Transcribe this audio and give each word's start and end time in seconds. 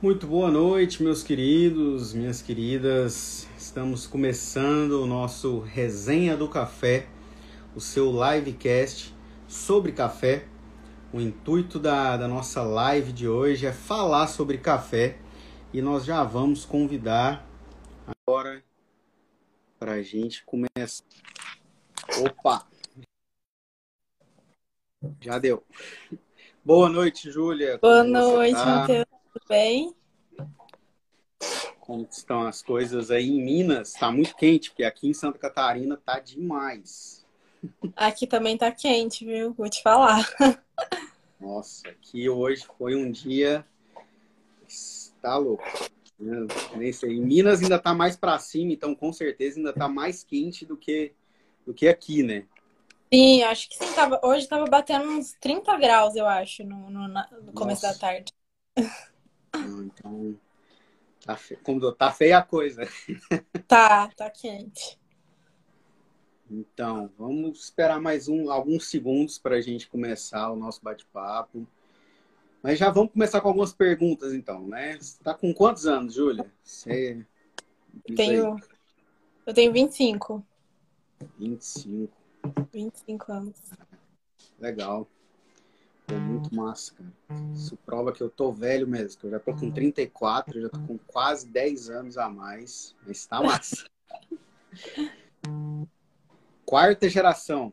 Muito 0.00 0.28
boa 0.28 0.48
noite, 0.48 1.02
meus 1.02 1.24
queridos, 1.24 2.14
minhas 2.14 2.40
queridas. 2.40 3.48
Estamos 3.58 4.06
começando 4.06 5.02
o 5.02 5.06
nosso 5.06 5.58
Resenha 5.58 6.36
do 6.36 6.48
Café, 6.48 7.08
o 7.74 7.80
seu 7.80 8.12
livecast 8.12 9.12
sobre 9.48 9.90
café. 9.90 10.46
O 11.12 11.20
intuito 11.20 11.80
da, 11.80 12.16
da 12.16 12.28
nossa 12.28 12.62
live 12.62 13.12
de 13.12 13.26
hoje 13.26 13.66
é 13.66 13.72
falar 13.72 14.28
sobre 14.28 14.58
café 14.58 15.18
e 15.72 15.82
nós 15.82 16.04
já 16.04 16.22
vamos 16.22 16.64
convidar 16.64 17.44
agora 18.06 18.62
para 19.80 19.94
a 19.94 20.02
gente 20.02 20.44
começar. 20.44 21.04
Opa! 22.24 22.68
Já 25.20 25.40
deu. 25.40 25.66
Boa 26.64 26.88
noite, 26.88 27.32
Júlia. 27.32 27.78
Boa 27.78 28.04
noite, 28.04 28.54
tá? 28.54 28.64
Matheus. 28.64 29.17
Tudo 29.38 29.48
bem? 29.48 29.94
Como 31.80 32.06
estão 32.10 32.42
as 32.42 32.60
coisas 32.60 33.10
aí 33.10 33.28
em 33.28 33.42
Minas? 33.42 33.94
Está 33.94 34.10
muito 34.10 34.34
quente, 34.34 34.70
porque 34.70 34.84
aqui 34.84 35.08
em 35.08 35.14
Santa 35.14 35.38
Catarina 35.38 35.96
tá 35.96 36.18
demais. 36.18 37.24
Aqui 37.96 38.26
também 38.26 38.58
tá 38.58 38.70
quente, 38.72 39.24
viu? 39.24 39.54
Vou 39.54 39.68
te 39.68 39.80
falar. 39.80 40.28
Nossa, 41.40 41.88
aqui 41.88 42.28
hoje 42.28 42.66
foi 42.76 42.96
um 42.96 43.10
dia. 43.10 43.64
Tá 45.22 45.36
louco. 45.36 45.64
Nem 46.76 46.92
sei. 46.92 47.12
Em 47.12 47.22
Minas 47.22 47.62
ainda 47.62 47.78
tá 47.78 47.94
mais 47.94 48.16
para 48.16 48.38
cima, 48.40 48.72
então 48.72 48.94
com 48.94 49.12
certeza 49.12 49.58
ainda 49.58 49.72
tá 49.72 49.88
mais 49.88 50.24
quente 50.24 50.66
do 50.66 50.76
que, 50.76 51.12
do 51.64 51.72
que 51.72 51.86
aqui, 51.88 52.22
né? 52.24 52.44
Sim, 53.12 53.42
acho 53.44 53.68
que 53.68 53.76
sim. 53.76 53.92
Tava, 53.94 54.20
hoje 54.22 54.48
tava 54.48 54.64
batendo 54.66 55.08
uns 55.08 55.32
30 55.34 55.76
graus, 55.78 56.16
eu 56.16 56.26
acho, 56.26 56.64
no, 56.64 56.90
no, 56.90 57.08
no 57.08 57.52
começo 57.52 57.86
Nossa. 57.86 57.94
da 57.94 57.98
tarde. 57.98 58.32
Então, 59.54 60.38
tá, 61.24 61.36
fe... 61.36 61.56
Como 61.56 61.92
tá 61.92 62.12
feia 62.12 62.38
a 62.38 62.42
coisa. 62.42 62.82
Tá, 63.66 64.08
tá 64.08 64.30
quente. 64.30 64.98
Então, 66.50 67.10
vamos 67.18 67.64
esperar 67.64 68.00
mais 68.00 68.28
um, 68.28 68.50
alguns 68.50 68.88
segundos 68.88 69.38
para 69.38 69.56
a 69.56 69.60
gente 69.60 69.86
começar 69.86 70.50
o 70.50 70.56
nosso 70.56 70.82
bate-papo. 70.82 71.66
Mas 72.62 72.78
já 72.78 72.90
vamos 72.90 73.12
começar 73.12 73.42
com 73.42 73.48
algumas 73.48 73.72
perguntas, 73.72 74.32
então, 74.32 74.66
né? 74.66 74.96
Você 74.98 75.22
tá 75.22 75.34
com 75.34 75.52
quantos 75.52 75.86
anos, 75.86 76.14
Júlia? 76.14 76.50
Você... 76.64 77.24
Tenho... 78.16 78.56
Eu 79.46 79.54
tenho 79.54 79.72
25. 79.72 80.44
25. 81.38 82.16
25 82.72 83.32
anos. 83.32 83.56
Legal. 84.58 85.08
É 86.10 86.18
muito 86.18 86.54
massa, 86.54 86.94
cara. 86.94 87.12
Isso 87.54 87.76
prova 87.84 88.12
que 88.12 88.22
eu 88.22 88.30
tô 88.30 88.50
velho 88.50 88.86
mesmo, 88.86 89.20
que 89.20 89.26
eu 89.26 89.30
já 89.30 89.38
tô 89.38 89.54
com 89.54 89.70
34, 89.70 90.62
já 90.62 90.68
tô 90.68 90.80
com 90.80 90.98
quase 90.98 91.46
10 91.48 91.90
anos 91.90 92.16
a 92.16 92.28
mais. 92.28 92.94
Mas 93.06 93.26
tá 93.26 93.42
massa. 93.42 93.84
Quarta 96.64 97.08
geração. 97.08 97.72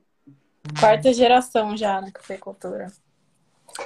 Quarta 0.79 1.13
geração 1.13 1.75
já 1.75 2.01
na 2.01 2.11
cafeicultura. 2.11 2.91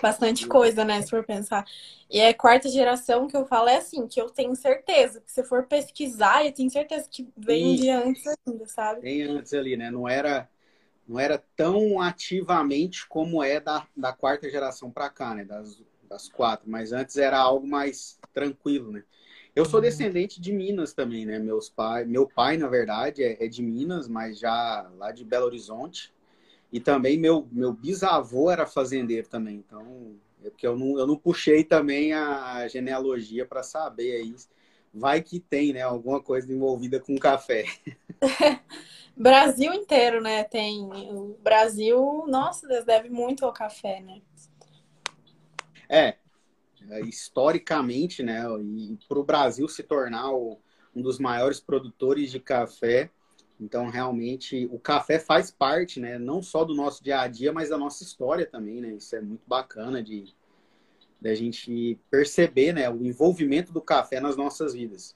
Bastante 0.02 0.48
coisa, 0.48 0.86
né, 0.86 1.02
se 1.02 1.10
for 1.10 1.24
pensar. 1.24 1.66
E 2.10 2.20
é 2.20 2.32
quarta 2.34 2.70
geração 2.70 3.28
que 3.28 3.36
eu 3.36 3.46
falo 3.46 3.70
é 3.70 3.78
assim, 3.78 4.08
que 4.08 4.22
eu 4.22 4.30
tenho 4.30 4.56
certeza. 4.56 5.22
Que 5.22 5.32
se 5.32 5.44
for 5.44 5.66
pesquisar, 5.66 6.46
eu 6.46 6.54
tenho 6.54 6.70
certeza 6.70 7.08
que 7.10 7.28
vem 7.36 7.76
de 7.76 7.90
antes 7.90 8.24
ainda, 8.48 8.68
sabe? 8.68 9.02
Vem 9.02 9.24
antes 9.24 9.54
ali, 9.54 9.76
né? 9.76 9.90
Não 9.90 10.08
era 10.08 10.48
não 11.10 11.20
era 11.20 11.44
tão 11.56 12.00
ativamente 12.00 13.08
como 13.08 13.44
é 13.44 13.60
da, 13.60 13.88
da 13.98 14.14
quarta 14.14 14.48
geração 14.48 14.92
para 14.92 15.10
cá, 15.10 15.34
né? 15.34 15.44
Das, 15.44 15.82
das 16.08 16.30
quatro, 16.30 16.70
mas 16.70 16.94
antes 16.94 17.18
era 17.18 17.40
algo 17.40 17.66
mais 17.66 18.20
tranquilo, 18.32 18.92
né? 18.92 19.04
Eu 19.56 19.66
sou 19.66 19.80
uhum. 19.80 19.86
descendente 19.86 20.40
de 20.40 20.54
Minas 20.54 20.94
também, 20.94 21.26
né? 21.26 21.40
Meus 21.40 21.68
pai, 21.68 22.06
meu 22.06 22.28
pai, 22.28 22.58
na 22.58 22.68
verdade, 22.68 23.24
é, 23.24 23.44
é 23.44 23.48
de 23.48 23.64
Minas, 23.64 24.08
mas 24.08 24.38
já 24.38 24.88
lá 24.98 25.12
de 25.12 25.26
Belo 25.26 25.48
Horizonte. 25.48 26.14
E 26.72 26.80
também 26.80 27.18
meu, 27.18 27.48
meu 27.52 27.74
bisavô 27.74 28.52
era 28.52 28.68
fazendeiro 28.68 29.28
também, 29.28 29.56
então 29.56 30.16
é 30.44 30.52
porque 30.52 30.68
eu 30.68 30.78
não, 30.78 31.00
eu 31.00 31.08
não 31.08 31.18
puxei 31.18 31.64
também 31.64 32.14
a 32.14 32.68
genealogia 32.68 33.48
para 33.48 33.64
saber 33.64 34.18
aí. 34.18 34.36
Vai 34.94 35.22
que 35.22 35.40
tem, 35.40 35.74
né? 35.74 35.82
Alguma 35.82 36.22
coisa 36.22 36.52
envolvida 36.52 37.00
com 37.00 37.18
café. 37.18 37.66
Brasil 39.16 39.74
inteiro, 39.74 40.22
né? 40.22 40.44
Tem. 40.44 40.84
O 41.12 41.38
Brasil, 41.44 42.26
nossa, 42.28 42.68
Deus, 42.68 42.86
deve 42.86 43.10
muito 43.10 43.46
ao 43.46 43.54
café, 43.54 44.00
né? 44.00 44.22
É. 45.90 46.16
é 46.90 47.02
historicamente, 47.02 48.24
né? 48.24 48.44
E 48.62 48.98
para 49.08 49.20
o 49.20 49.24
Brasil 49.24 49.68
se 49.68 49.84
tornar 49.84 50.32
o, 50.32 50.58
um 50.96 51.02
dos 51.02 51.20
maiores 51.20 51.60
produtores 51.60 52.32
de 52.32 52.40
café, 52.40 53.10
então 53.60 53.90
realmente 53.90 54.68
o 54.72 54.80
café 54.80 55.20
faz 55.20 55.52
parte, 55.52 56.00
né? 56.00 56.18
Não 56.18 56.42
só 56.42 56.64
do 56.64 56.74
nosso 56.74 57.04
dia 57.04 57.20
a 57.20 57.28
dia, 57.28 57.52
mas 57.52 57.70
da 57.70 57.78
nossa 57.78 58.04
história 58.04 58.46
também, 58.46 58.80
né? 58.80 58.94
Isso 58.94 59.16
é 59.16 59.22
muito 59.22 59.44
bacana 59.46 60.02
de 60.02 60.34
da 61.22 61.36
gente 61.36 62.00
perceber, 62.10 62.74
né? 62.74 62.90
O 62.90 63.04
envolvimento 63.04 63.74
do 63.74 63.82
café 63.82 64.20
nas 64.20 64.38
nossas 64.38 64.74
vidas. 64.74 65.16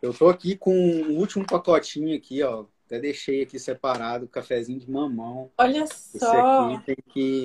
Eu 0.00 0.12
tô 0.12 0.28
aqui 0.28 0.56
com 0.56 0.74
o 0.74 1.18
último 1.18 1.46
pacotinho 1.46 2.16
aqui, 2.16 2.42
ó. 2.42 2.64
Até 2.86 2.98
deixei 2.98 3.42
aqui 3.42 3.58
separado, 3.58 4.28
cafezinho 4.28 4.80
de 4.80 4.90
mamão. 4.90 5.50
Olha 5.56 5.86
só. 5.86 6.16
Esse 6.16 6.26
aqui 6.26 6.86
tem 6.86 6.96
que. 7.08 7.44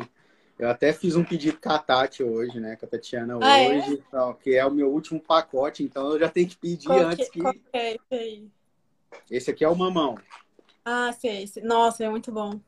Eu 0.57 0.69
até 0.69 0.91
fiz 0.91 1.15
um 1.15 1.23
pedido 1.23 1.59
com 1.61 1.69
a 1.69 1.77
Tati 1.77 2.23
hoje, 2.23 2.59
né? 2.59 2.75
Com 2.75 2.87
a 2.87 2.89
Tatiana 2.89 3.37
ah, 3.41 3.59
é? 3.59 3.69
hoje, 3.69 3.91
é? 3.91 3.93
Então, 3.93 4.33
que 4.33 4.55
é 4.55 4.65
o 4.65 4.71
meu 4.71 4.91
último 4.91 5.21
pacote, 5.21 5.83
então 5.83 6.13
eu 6.13 6.19
já 6.19 6.27
tenho 6.29 6.47
que 6.47 6.57
pedir 6.57 6.87
qual 6.87 6.99
antes 6.99 7.29
que. 7.29 7.39
Que 7.39 7.57
é 7.73 7.91
esse 7.91 8.01
aí? 8.11 8.47
Esse 9.29 9.51
aqui 9.51 9.63
é 9.63 9.69
o 9.69 9.75
mamão. 9.75 10.17
Ah, 10.83 11.13
sei. 11.13 11.45
Nossa, 11.63 12.03
é 12.03 12.09
muito 12.09 12.31
bom. 12.31 12.59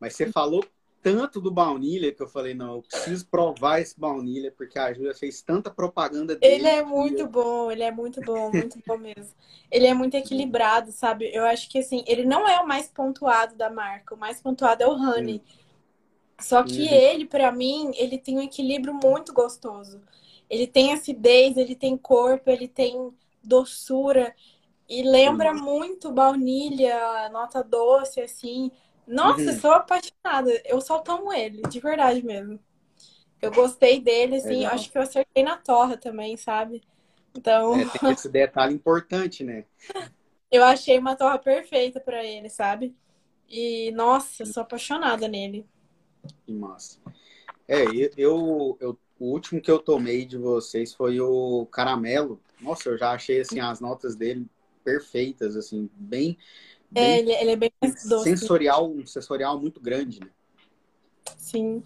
Mas 0.00 0.14
você 0.14 0.32
falou 0.32 0.64
tanto 1.02 1.40
do 1.40 1.50
baunilha 1.50 2.12
que 2.12 2.22
eu 2.22 2.28
falei, 2.28 2.54
não, 2.54 2.76
eu 2.76 2.82
preciso 2.82 3.26
provar 3.26 3.80
esse 3.80 3.98
baunilha, 3.98 4.52
porque 4.56 4.78
a 4.78 4.92
Júlia 4.92 5.14
fez 5.14 5.42
tanta 5.42 5.68
propaganda 5.68 6.36
dele. 6.36 6.54
Ele 6.54 6.68
é 6.68 6.84
muito 6.84 7.26
bom, 7.26 7.70
ele 7.72 7.82
é 7.82 7.90
muito 7.90 8.20
bom, 8.20 8.50
muito 8.52 8.78
bom 8.86 8.96
mesmo. 8.96 9.34
Ele 9.70 9.86
é 9.86 9.94
muito 9.94 10.16
equilibrado, 10.16 10.92
sabe? 10.92 11.28
Eu 11.34 11.44
acho 11.44 11.68
que 11.68 11.80
assim, 11.80 12.04
ele 12.06 12.24
não 12.24 12.48
é 12.48 12.60
o 12.60 12.68
mais 12.68 12.88
pontuado 12.88 13.56
da 13.56 13.68
marca, 13.68 14.14
o 14.14 14.18
mais 14.18 14.40
pontuado 14.40 14.82
é 14.82 14.86
o 14.86 14.92
Honey. 14.92 15.42
Só 16.38 16.62
que 16.62 16.82
uhum. 16.82 16.94
ele, 16.94 17.26
para 17.26 17.50
mim, 17.50 17.90
ele 17.96 18.16
tem 18.16 18.38
um 18.38 18.42
equilíbrio 18.42 18.94
muito 18.94 19.32
gostoso. 19.32 20.00
Ele 20.48 20.66
tem 20.66 20.92
acidez, 20.92 21.56
ele 21.56 21.74
tem 21.74 21.96
corpo, 21.96 22.48
ele 22.50 22.68
tem 22.68 23.12
doçura. 23.42 24.34
E 24.88 25.02
lembra 25.02 25.54
muito 25.54 26.12
baunilha, 26.12 27.28
nota 27.30 27.62
doce, 27.62 28.20
assim. 28.20 28.70
Nossa, 29.06 29.42
uhum. 29.42 29.60
sou 29.60 29.72
apaixonada. 29.72 30.62
Eu 30.64 30.80
só 30.80 30.98
tomo 30.98 31.32
ele, 31.32 31.62
de 31.62 31.80
verdade 31.80 32.24
mesmo. 32.24 32.58
Eu 33.40 33.50
gostei 33.50 34.00
dele, 34.00 34.36
assim, 34.36 34.58
Legal. 34.60 34.74
acho 34.74 34.90
que 34.90 34.96
eu 34.96 35.02
acertei 35.02 35.42
na 35.42 35.56
torra 35.56 35.96
também, 35.96 36.36
sabe? 36.36 36.82
Então. 37.36 37.74
É, 37.74 37.84
tem 37.86 38.10
esse 38.12 38.28
detalhe 38.30 38.74
importante, 38.74 39.42
né? 39.42 39.64
eu 40.50 40.62
achei 40.62 40.98
uma 40.98 41.16
torra 41.16 41.38
perfeita 41.38 41.98
para 41.98 42.22
ele, 42.24 42.48
sabe? 42.50 42.94
E, 43.48 43.90
nossa, 43.92 44.44
sou 44.44 44.62
apaixonada 44.62 45.26
nele. 45.26 45.66
Que 46.46 46.52
massa. 46.52 46.98
É, 47.66 47.84
eu, 48.16 48.76
eu, 48.80 48.98
o 49.18 49.26
último 49.26 49.60
que 49.60 49.70
eu 49.70 49.78
tomei 49.78 50.24
de 50.24 50.36
vocês 50.36 50.94
foi 50.94 51.20
o 51.20 51.66
caramelo. 51.66 52.40
Nossa, 52.60 52.90
eu 52.90 52.98
já 52.98 53.12
achei, 53.12 53.40
assim, 53.40 53.60
as 53.60 53.80
notas 53.80 54.14
dele 54.14 54.46
perfeitas, 54.84 55.56
assim, 55.56 55.88
bem 55.94 56.36
é, 56.94 57.18
ele, 57.18 57.32
ele, 57.32 57.50
é 57.52 57.56
bem 57.56 57.72
doce. 57.80 58.24
Sensorial, 58.24 58.90
um 58.90 59.06
sensorial 59.06 59.58
muito 59.58 59.80
grande, 59.80 60.20
né? 60.20 60.30
Sim. 61.36 61.82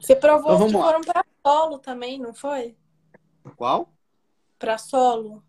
Você 0.00 0.16
provou 0.16 0.54
então, 0.54 0.66
que 0.66 0.72
foram 0.72 1.00
para 1.00 1.24
solo 1.46 1.78
também, 1.78 2.18
não 2.18 2.34
foi? 2.34 2.76
Qual? 3.56 3.92
Para 4.58 4.78
solo. 4.78 5.42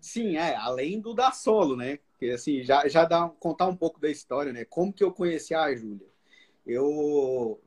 Sim, 0.00 0.36
é, 0.36 0.56
além 0.56 1.00
do 1.00 1.14
da 1.14 1.30
solo, 1.30 1.76
né? 1.76 1.98
Porque 2.10 2.30
assim, 2.30 2.62
já, 2.64 2.88
já 2.88 3.04
dá 3.04 3.28
contar 3.28 3.66
um 3.66 3.76
pouco 3.76 4.00
da 4.00 4.10
história, 4.10 4.52
né? 4.52 4.64
Como 4.64 4.92
que 4.92 5.04
eu 5.04 5.12
conheci 5.12 5.54
a 5.54 5.74
Júlia? 5.74 6.08
Eu 6.66 7.60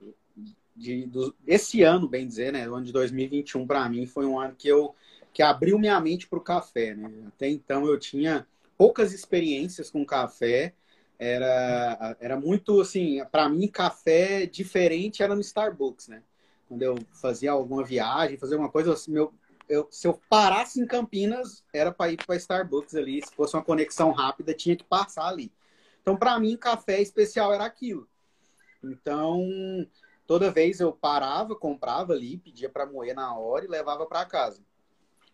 de, 0.75 1.05
do, 1.05 1.33
esse 1.47 1.81
ano, 1.81 2.07
bem 2.07 2.27
dizer, 2.27 2.51
né? 2.51 2.69
O 2.69 2.75
ano 2.75 2.85
de 2.85 2.91
2021 2.91 3.65
para 3.65 3.87
mim 3.87 4.05
foi 4.05 4.25
um 4.25 4.39
ano 4.39 4.55
que 4.55 4.67
eu 4.67 4.93
que 5.33 5.43
abriu 5.43 5.77
minha 5.77 5.99
mente 5.99 6.27
para 6.27 6.39
o 6.39 6.41
café, 6.41 6.93
né? 6.93 7.11
Até 7.27 7.49
então 7.49 7.85
eu 7.85 7.99
tinha 7.99 8.47
poucas 8.77 9.13
experiências 9.13 9.89
com 9.89 10.05
café. 10.05 10.73
Era, 11.17 12.17
era 12.19 12.37
muito 12.37 12.81
assim, 12.81 13.23
para 13.31 13.47
mim, 13.47 13.67
café 13.69 14.45
diferente 14.45 15.23
era 15.23 15.33
no 15.33 15.41
Starbucks, 15.41 16.09
né? 16.09 16.21
Quando 16.67 16.81
eu 16.81 16.95
fazia 17.21 17.51
alguma 17.51 17.83
viagem, 17.83 18.37
fazia 18.37 18.57
uma 18.57 18.69
coisa, 18.69 18.91
assim, 18.91 19.11
meu, 19.11 19.33
eu, 19.69 19.87
se 19.89 20.07
eu 20.07 20.19
parasse 20.29 20.79
em 20.79 20.85
Campinas, 20.85 21.63
era 21.73 21.91
para 21.91 22.11
ir 22.11 22.17
para 22.17 22.35
Starbucks 22.35 22.95
ali. 22.95 23.21
Se 23.21 23.33
fosse 23.33 23.55
uma 23.55 23.63
conexão 23.63 24.11
rápida, 24.11 24.53
tinha 24.53 24.75
que 24.75 24.83
passar 24.83 25.27
ali. 25.27 25.51
Então, 26.01 26.15
para 26.15 26.39
mim, 26.39 26.57
café 26.57 27.01
especial 27.01 27.53
era 27.53 27.65
aquilo. 27.65 28.07
Então, 28.83 29.47
toda 30.27 30.51
vez 30.51 30.79
eu 30.79 30.91
parava, 30.91 31.55
comprava 31.55 32.13
ali, 32.13 32.37
pedia 32.37 32.69
para 32.69 32.85
moer 32.85 33.15
na 33.15 33.35
hora 33.35 33.65
e 33.65 33.69
levava 33.69 34.05
para 34.05 34.25
casa. 34.25 34.61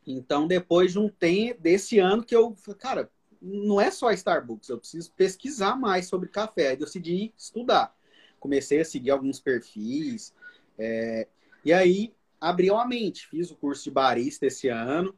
Então, 0.07 0.47
depois 0.47 0.93
de 0.93 0.99
um 0.99 1.09
tempo, 1.09 1.61
desse 1.61 1.99
ano 1.99 2.23
que 2.23 2.35
eu, 2.35 2.55
cara, 2.79 3.11
não 3.41 3.81
é 3.81 3.89
só 3.89 4.11
Starbucks, 4.11 4.69
eu 4.69 4.77
preciso 4.77 5.11
pesquisar 5.13 5.75
mais 5.75 6.05
sobre 6.07 6.29
café. 6.29 6.69
Aí 6.69 6.77
decidi 6.77 7.33
estudar. 7.35 7.95
Comecei 8.39 8.81
a 8.81 8.85
seguir 8.85 9.11
alguns 9.11 9.39
perfis. 9.39 10.33
É, 10.77 11.27
e 11.65 11.73
aí 11.73 12.13
abriu 12.39 12.75
a 12.75 12.85
mente. 12.85 13.27
Fiz 13.27 13.49
o 13.49 13.55
curso 13.55 13.83
de 13.83 13.91
barista 13.91 14.45
esse 14.45 14.67
ano 14.67 15.15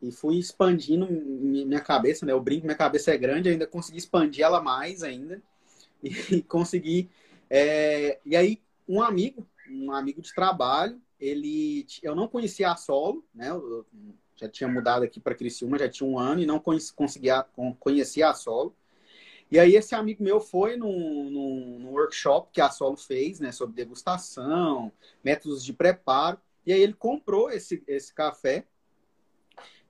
e 0.00 0.12
fui 0.12 0.38
expandindo 0.38 1.06
minha 1.10 1.80
cabeça, 1.80 2.24
né? 2.24 2.32
Eu 2.32 2.40
brinco, 2.40 2.66
minha 2.66 2.76
cabeça 2.76 3.12
é 3.12 3.18
grande, 3.18 3.48
ainda 3.48 3.66
consegui 3.66 3.98
expandir 3.98 4.44
ela 4.44 4.62
mais 4.62 5.02
ainda. 5.02 5.42
E 6.30 6.42
consegui. 6.42 7.08
É, 7.48 8.18
e 8.26 8.36
aí, 8.36 8.60
um 8.86 9.00
amigo, 9.00 9.46
um 9.70 9.90
amigo 9.90 10.20
de 10.20 10.34
trabalho, 10.34 11.00
ele. 11.18 11.86
Eu 12.02 12.14
não 12.14 12.28
conhecia 12.28 12.70
a 12.70 12.76
solo, 12.76 13.24
né? 13.34 13.48
Eu, 13.48 13.86
já 14.36 14.48
tinha 14.48 14.68
mudado 14.68 15.04
aqui 15.04 15.20
para 15.20 15.34
Criciúma, 15.34 15.78
já 15.78 15.88
tinha 15.88 16.08
um 16.08 16.18
ano 16.18 16.40
e 16.40 16.46
não 16.46 16.60
conseguia 16.60 17.44
conhecia 17.78 18.28
a 18.28 18.34
Solo. 18.34 18.74
E 19.50 19.58
aí 19.58 19.76
esse 19.76 19.94
amigo 19.94 20.22
meu 20.22 20.40
foi 20.40 20.76
num, 20.76 21.30
num, 21.30 21.78
num, 21.78 21.90
workshop 21.92 22.50
que 22.52 22.60
a 22.60 22.70
Solo 22.70 22.96
fez, 22.96 23.38
né, 23.40 23.52
sobre 23.52 23.76
degustação, 23.76 24.90
métodos 25.22 25.64
de 25.64 25.72
preparo. 25.72 26.38
E 26.66 26.72
aí 26.72 26.80
ele 26.80 26.94
comprou 26.94 27.50
esse, 27.50 27.82
esse 27.86 28.12
café. 28.12 28.64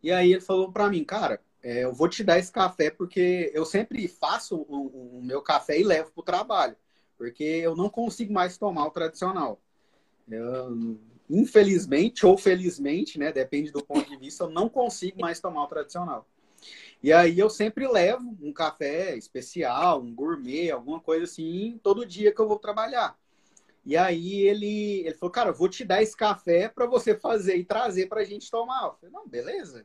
E 0.02 0.12
aí 0.12 0.32
ele 0.32 0.40
falou 0.40 0.70
para 0.70 0.90
mim, 0.90 1.04
cara, 1.04 1.40
é, 1.62 1.84
eu 1.84 1.94
vou 1.94 2.08
te 2.08 2.22
dar 2.22 2.38
esse 2.38 2.52
café 2.52 2.90
porque 2.90 3.50
eu 3.54 3.64
sempre 3.64 4.06
faço 4.06 4.66
o, 4.68 5.18
o 5.18 5.22
meu 5.22 5.40
café 5.40 5.78
e 5.80 5.84
levo 5.84 6.10
para 6.10 6.20
o 6.20 6.24
trabalho, 6.24 6.76
porque 7.16 7.42
eu 7.42 7.74
não 7.74 7.88
consigo 7.88 8.32
mais 8.32 8.58
tomar 8.58 8.86
o 8.86 8.90
tradicional. 8.90 9.58
Eu, 10.28 10.98
infelizmente 11.28 12.26
ou 12.26 12.36
felizmente, 12.36 13.18
né, 13.18 13.32
depende 13.32 13.70
do 13.70 13.84
ponto 13.84 14.08
de 14.08 14.16
vista, 14.16 14.44
eu 14.44 14.50
não 14.50 14.68
consigo 14.68 15.20
mais 15.20 15.40
tomar 15.40 15.64
o 15.64 15.66
tradicional. 15.66 16.26
E 17.02 17.12
aí 17.12 17.38
eu 17.38 17.50
sempre 17.50 17.86
levo 17.86 18.36
um 18.40 18.52
café 18.52 19.16
especial, 19.16 20.00
um 20.00 20.14
gourmet, 20.14 20.70
alguma 20.70 21.00
coisa 21.00 21.24
assim, 21.24 21.78
todo 21.82 22.06
dia 22.06 22.32
que 22.32 22.40
eu 22.40 22.48
vou 22.48 22.58
trabalhar. 22.58 23.18
E 23.84 23.96
aí 23.96 24.40
ele, 24.40 25.00
ele 25.00 25.14
falou, 25.14 25.30
cara, 25.30 25.52
vou 25.52 25.68
te 25.68 25.84
dar 25.84 26.02
esse 26.02 26.16
café 26.16 26.68
para 26.68 26.86
você 26.86 27.14
fazer 27.14 27.56
e 27.56 27.64
trazer 27.64 28.06
para 28.06 28.22
a 28.22 28.24
gente 28.24 28.50
tomar. 28.50 28.84
Eu 28.84 28.94
falei, 28.94 29.12
não, 29.12 29.28
beleza. 29.28 29.84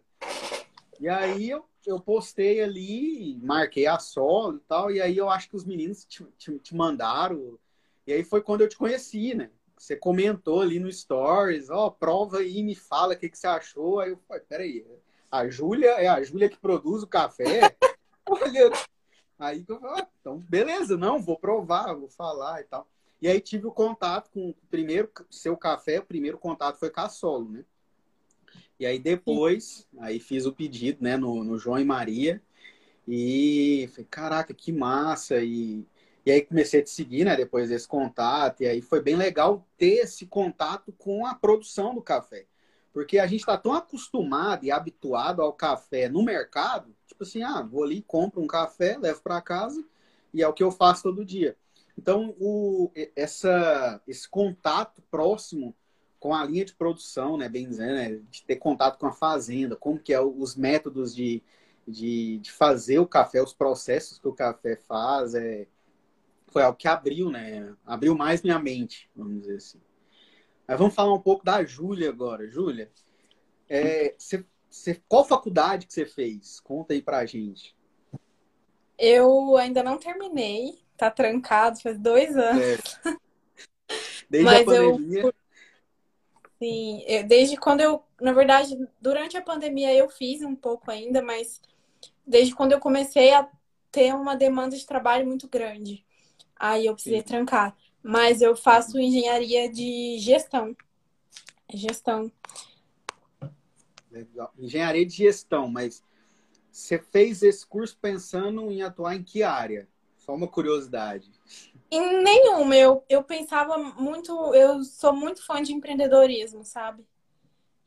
E 1.00 1.09
aí 1.09 1.50
eu, 1.50 1.65
eu 1.85 2.00
postei 2.00 2.62
ali, 2.62 3.38
marquei 3.42 3.88
a 3.88 4.00
sol 4.00 4.56
e 4.56 4.59
tal, 4.59 4.89
e 4.89 5.01
aí 5.01 5.18
eu 5.18 5.30
acho 5.30 5.50
que 5.50 5.56
os 5.56 5.65
meninos 5.65 6.06
te, 6.06 6.24
te, 6.38 6.57
te 6.59 6.75
mandaram. 6.75 7.59
E 8.07 8.13
aí 8.13 8.24
foi 8.24 8.42
quando 8.42 8.62
eu 8.62 8.69
te 8.69 8.77
conheci, 8.77 9.35
né? 9.35 9.50
Você 9.79 9.95
comentou 9.95 10.59
ali 10.59 10.77
no 10.77 10.91
Stories, 10.91 11.69
ó, 11.69 11.87
oh, 11.87 11.91
prova 11.91 12.39
aí, 12.39 12.61
me 12.61 12.75
fala 12.75 13.13
o 13.13 13.17
que, 13.17 13.29
que 13.29 13.37
você 13.37 13.47
achou. 13.47 14.01
Aí 14.01 14.09
eu 14.09 14.19
falei, 14.27 14.43
peraí, 14.43 14.85
a 15.31 15.47
Júlia 15.47 15.91
é 15.91 16.07
a 16.07 16.21
Júlia 16.21 16.49
que 16.49 16.57
produz 16.57 17.01
o 17.01 17.07
café? 17.07 17.73
Olha, 18.27 18.71
aí 19.39 19.65
eu 19.65 19.79
falei, 19.79 20.01
ah, 20.01 20.07
então 20.19 20.37
beleza, 20.49 20.97
não, 20.97 21.21
vou 21.21 21.39
provar, 21.39 21.93
vou 21.93 22.09
falar 22.09 22.59
e 22.59 22.65
tal. 22.65 22.85
E 23.21 23.27
aí 23.29 23.39
tive 23.39 23.67
o 23.67 23.71
contato 23.71 24.29
com 24.31 24.49
o 24.49 24.55
primeiro, 24.69 25.09
seu 25.31 25.55
café, 25.55 25.99
o 25.99 26.05
primeiro 26.05 26.37
contato 26.37 26.77
foi 26.77 26.89
com 26.89 26.99
a 26.99 27.07
Solo, 27.07 27.49
né? 27.49 27.63
E 28.77 28.85
aí 28.85 28.99
depois, 28.99 29.87
aí 29.99 30.19
fiz 30.19 30.45
o 30.45 30.53
pedido, 30.53 31.01
né, 31.01 31.15
no, 31.15 31.41
no 31.41 31.57
João 31.57 31.79
e 31.79 31.85
Maria. 31.85 32.41
E 33.07 33.89
falei, 33.91 34.07
caraca, 34.09 34.53
que 34.53 34.73
massa! 34.73 35.41
E 35.41 35.85
e 36.25 36.31
aí 36.31 36.42
comecei 36.42 36.81
a 36.81 36.83
te 36.83 36.89
seguir, 36.89 37.25
né, 37.25 37.36
depois 37.36 37.69
desse 37.69 37.88
contato, 37.88 38.62
e 38.62 38.68
aí 38.68 38.81
foi 38.81 39.01
bem 39.01 39.16
legal 39.16 39.66
ter 39.77 40.00
esse 40.00 40.25
contato 40.25 40.92
com 40.98 41.25
a 41.25 41.33
produção 41.33 41.95
do 41.95 42.01
café. 42.01 42.45
Porque 42.92 43.19
a 43.19 43.27
gente 43.27 43.42
está 43.42 43.57
tão 43.57 43.74
acostumado 43.74 44.66
e 44.66 44.71
habituado 44.71 45.42
ao 45.42 45.54
café 45.54 46.10
no 46.10 46.24
mercado, 46.24 46.94
tipo 47.07 47.24
assim, 47.24 47.44
ah, 47.44 47.62
vou 47.62 47.83
ali, 47.83 48.01
compro 48.01 48.42
um 48.42 48.48
café, 48.48 48.98
levo 48.98 49.21
para 49.21 49.42
casa, 49.42 49.83
e 50.33 50.44
é 50.44 50.48
o 50.48 50.54
que 50.54 50.63
eu 50.63 50.71
faço 50.71 51.04
todo 51.04 51.25
dia. 51.25 51.56
Então, 51.98 52.36
o, 52.39 52.92
essa, 53.16 54.01
esse 54.07 54.27
contato 54.27 55.01
próximo 55.12 55.75
com 56.19 56.33
a 56.33 56.44
linha 56.44 56.66
de 56.66 56.74
produção, 56.74 57.38
né, 57.38 57.48
bem 57.48 57.68
dizendo, 57.68 57.94
né, 57.94 58.19
de 58.30 58.44
ter 58.44 58.57
contato 58.57 58.98
com 58.98 59.07
a 59.07 59.12
fazenda, 59.12 59.75
como 59.75 60.00
que 60.00 60.13
é 60.13 60.21
os 60.21 60.56
métodos 60.56 61.16
de, 61.16 61.42
de, 61.88 62.39
de 62.39 62.51
fazer 62.51 63.00
o 63.00 63.07
café, 63.07 63.42
os 63.42 63.54
processos 63.54 64.19
que 64.19 64.27
o 64.27 64.33
café 64.33 64.75
faz, 64.75 65.33
é, 65.33 65.66
foi 66.51 66.63
algo 66.63 66.77
que 66.77 66.87
abriu, 66.87 67.29
né? 67.29 67.73
Abriu 67.85 68.15
mais 68.15 68.41
minha 68.41 68.59
mente, 68.59 69.09
vamos 69.15 69.41
dizer 69.41 69.55
assim. 69.55 69.81
Mas 70.67 70.77
vamos 70.77 70.93
falar 70.93 71.13
um 71.13 71.21
pouco 71.21 71.43
da 71.43 71.63
Júlia 71.63 72.09
agora. 72.09 72.47
Júlia, 72.47 72.91
é, 73.67 74.15
qual 75.07 75.25
faculdade 75.25 75.87
que 75.87 75.93
você 75.93 76.05
fez? 76.05 76.59
Conta 76.59 76.93
aí 76.93 77.01
pra 77.01 77.25
gente. 77.25 77.75
Eu 78.97 79.55
ainda 79.57 79.81
não 79.81 79.97
terminei, 79.97 80.79
tá 80.97 81.09
trancado 81.09 81.81
faz 81.81 81.97
dois 81.97 82.35
anos. 82.35 82.99
É. 83.05 83.19
Desde 84.29 84.45
Mas 84.45 84.61
a 84.61 84.65
pandemia. 84.65 85.21
Eu, 85.21 85.33
sim, 86.61 87.03
eu, 87.07 87.23
desde 87.23 87.57
quando 87.57 87.81
eu, 87.81 88.03
na 88.21 88.31
verdade, 88.31 88.77
durante 89.01 89.35
a 89.37 89.41
pandemia 89.41 89.93
eu 89.93 90.09
fiz 90.09 90.43
um 90.43 90.55
pouco 90.55 90.91
ainda, 90.91 91.21
mas 91.21 91.59
desde 92.25 92.53
quando 92.53 92.73
eu 92.73 92.79
comecei 92.79 93.33
a 93.33 93.49
ter 93.91 94.13
uma 94.13 94.35
demanda 94.35 94.75
de 94.75 94.85
trabalho 94.85 95.25
muito 95.25 95.47
grande. 95.47 96.05
Aí 96.59 96.85
eu 96.85 96.94
precisei 96.94 97.19
Sim. 97.19 97.25
trancar. 97.25 97.75
Mas 98.03 98.41
eu 98.41 98.56
faço 98.56 99.00
engenharia 99.00 99.71
de 99.71 100.17
gestão. 100.19 100.75
Gestão. 101.73 102.31
Legal. 104.11 104.51
Engenharia 104.57 105.06
de 105.06 105.13
gestão, 105.13 105.67
mas 105.69 106.03
você 106.71 107.00
fez 107.00 107.44
esse 107.44 107.65
curso 107.65 107.97
pensando 108.01 108.71
em 108.71 108.81
atuar 108.81 109.15
em 109.15 109.23
que 109.23 109.44
área? 109.44 109.88
Só 110.17 110.33
uma 110.33 110.47
curiosidade. 110.47 111.31
Em 111.91 112.23
nenhuma. 112.23 112.75
Eu, 112.75 113.03
eu 113.09 113.23
pensava 113.23 113.77
muito. 113.77 114.53
Eu 114.53 114.83
sou 114.83 115.13
muito 115.13 115.45
fã 115.45 115.61
de 115.61 115.73
empreendedorismo, 115.73 116.63
sabe? 116.63 117.06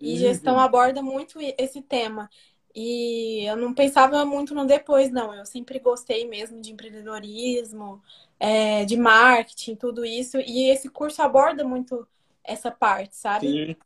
E 0.00 0.12
uhum. 0.12 0.18
gestão 0.18 0.58
aborda 0.58 1.00
muito 1.00 1.38
esse 1.56 1.80
tema. 1.80 2.28
E 2.74 3.44
eu 3.46 3.56
não 3.56 3.74
pensava 3.74 4.24
muito 4.24 4.54
no 4.54 4.66
depois, 4.66 5.10
não. 5.10 5.34
Eu 5.34 5.44
sempre 5.46 5.78
gostei 5.78 6.26
mesmo 6.26 6.60
de 6.60 6.72
empreendedorismo, 6.72 8.02
é, 8.40 8.84
de 8.84 8.96
marketing, 8.96 9.76
tudo 9.76 10.04
isso. 10.04 10.38
E 10.38 10.70
esse 10.70 10.88
curso 10.88 11.22
aborda 11.22 11.64
muito 11.64 12.06
essa 12.44 12.70
parte, 12.70 13.16
sabe? 13.16 13.46
Sim. 13.46 13.76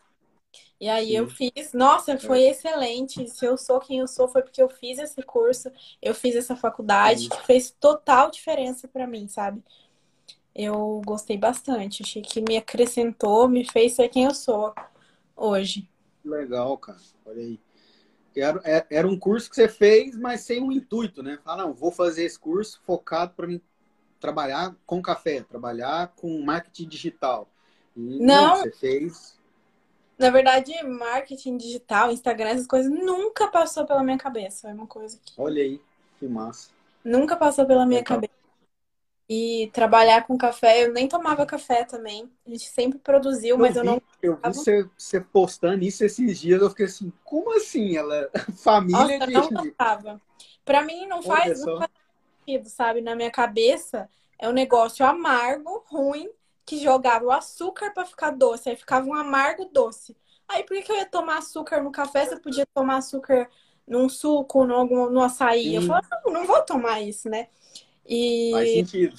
E 0.81 0.89
aí 0.89 1.09
Sim. 1.09 1.17
eu 1.17 1.29
fiz, 1.29 1.73
nossa, 1.73 2.19
foi 2.19 2.45
é. 2.45 2.51
excelente. 2.51 3.27
Se 3.29 3.45
eu 3.47 3.57
sou 3.57 3.81
quem 3.81 3.99
eu 4.01 4.07
sou, 4.09 4.29
foi 4.29 4.43
porque 4.43 4.63
eu 4.63 4.69
fiz 4.69 4.99
esse 4.99 5.23
curso, 5.23 5.71
eu 6.03 6.15
fiz 6.15 6.37
essa 6.37 6.55
faculdade, 6.55 7.25
Sim. 7.25 7.29
que 7.29 7.47
fez 7.47 7.71
total 7.71 8.31
diferença 8.31 8.87
para 8.89 9.07
mim, 9.07 9.27
sabe? 9.29 9.63
Eu 10.55 11.03
gostei 11.05 11.37
bastante, 11.37 12.03
achei 12.03 12.23
que 12.23 12.41
me 12.41 12.57
acrescentou, 12.57 13.49
me 13.49 13.65
fez 13.65 13.95
ser 13.95 14.09
quem 14.09 14.25
eu 14.25 14.35
sou 14.35 14.75
hoje. 15.37 15.89
Legal, 16.25 16.77
cara. 16.79 16.99
Olha 17.25 17.41
aí. 17.41 17.66
Era, 18.37 18.61
é, 18.65 18.87
era 18.91 19.09
um 19.09 19.19
curso 19.19 19.49
que 19.49 19.57
você 19.57 19.69
fez, 19.69 20.17
mas 20.17 20.43
sem 20.43 20.63
um 20.63 20.71
intuito, 20.71 21.23
né? 21.23 21.39
Falar, 21.43 21.65
não, 21.65 21.73
vou 21.73 21.91
fazer 21.91 22.25
esse 22.25 22.39
curso 22.39 22.81
focado 22.85 23.33
para 23.35 23.47
mim 23.47 23.61
trabalhar 24.21 24.75
com 24.85 25.01
café, 25.01 25.43
trabalhar 25.43 26.13
com 26.17 26.43
marketing 26.43 26.89
digital. 26.89 27.49
E, 27.97 28.19
não, 28.21 28.57
você 28.57 28.71
fez. 28.73 29.39
Na 30.19 30.31
verdade, 30.31 30.73
marketing 30.83 31.57
digital, 31.57 32.11
Instagram, 32.11 32.51
essas 32.51 32.67
coisas 32.67 32.91
nunca 32.91 33.49
passou 33.49 33.87
pela 33.87 34.03
minha 34.03 34.19
cabeça. 34.19 34.69
É 34.69 34.73
uma 34.75 34.87
coisa 34.87 35.19
que. 35.25 35.33
Olha 35.37 35.63
aí, 35.63 35.81
que 36.19 36.27
massa. 36.27 36.71
Nunca 37.05 37.37
passou 37.37 37.67
pela 37.67 37.87
minha 37.87 38.03
cabeça. 38.03 38.36
E 39.29 39.71
trabalhar 39.73 40.25
com 40.25 40.39
café, 40.39 40.85
eu 40.85 40.93
nem 40.93 41.09
tomava 41.09 41.45
café 41.45 41.85
também. 41.85 42.31
A 42.47 42.51
gente 42.51 42.69
sempre 42.69 42.99
produziu, 42.99 43.57
eu 43.57 43.59
mas 43.59 43.73
vi, 43.73 43.79
eu 43.79 43.85
não. 43.85 44.03
Eu 44.23 44.37
vi 44.37 44.41
você, 44.43 44.89
você, 44.97 45.21
postando 45.21 45.83
isso 45.85 46.05
esses 46.05 46.39
dias, 46.39 46.63
eu 46.63 46.71
fiquei 46.71 46.87
assim, 46.87 47.13
como 47.25 47.57
assim? 47.57 47.97
Ela. 47.97 48.31
Família 48.63 49.19
Nossa, 49.19 49.27
de. 49.27 49.33
não 49.33 49.49
gostava. 49.49 50.23
Pra 50.65 50.83
mim 50.83 51.07
não 51.07 51.23
faz, 51.23 51.65
não 51.65 51.79
faz 51.79 51.91
sentido, 52.39 52.69
sabe? 52.69 53.01
Na 53.01 53.17
minha 53.17 53.31
cabeça 53.31 54.09
é 54.39 54.49
um 54.49 54.53
negócio 54.53 55.05
amargo, 55.05 55.85
ruim, 55.89 56.31
que 56.65 56.79
jogava 56.79 57.25
o 57.25 57.33
açúcar 57.33 57.91
para 57.93 58.07
ficar 58.07 58.31
doce. 58.31 58.69
Aí 58.69 58.77
ficava 58.77 59.07
um 59.07 59.15
amargo 59.15 59.65
doce. 59.73 60.17
Aí 60.49 60.63
por 60.63 60.81
que 60.81 60.93
eu 60.93 60.97
ia 60.97 61.07
tomar 61.07 61.39
açúcar 61.39 61.83
no 61.83 61.91
café 61.91 62.27
se 62.27 62.35
eu 62.35 62.41
podia 62.41 62.67
tomar 62.73 62.99
açúcar 62.99 63.49
num 63.87 64.09
suco, 64.09 64.65
no, 64.65 65.11
no 65.11 65.23
açaí? 65.23 65.65
Sim. 65.65 65.75
Eu 65.77 65.83
falei, 65.83 66.03
não, 66.25 66.33
não 66.33 66.47
vou 66.47 66.63
tomar 66.63 67.01
isso, 67.01 67.29
né? 67.29 67.49
E... 68.09 68.51
Faz 68.53 68.73
sentido. 68.73 69.17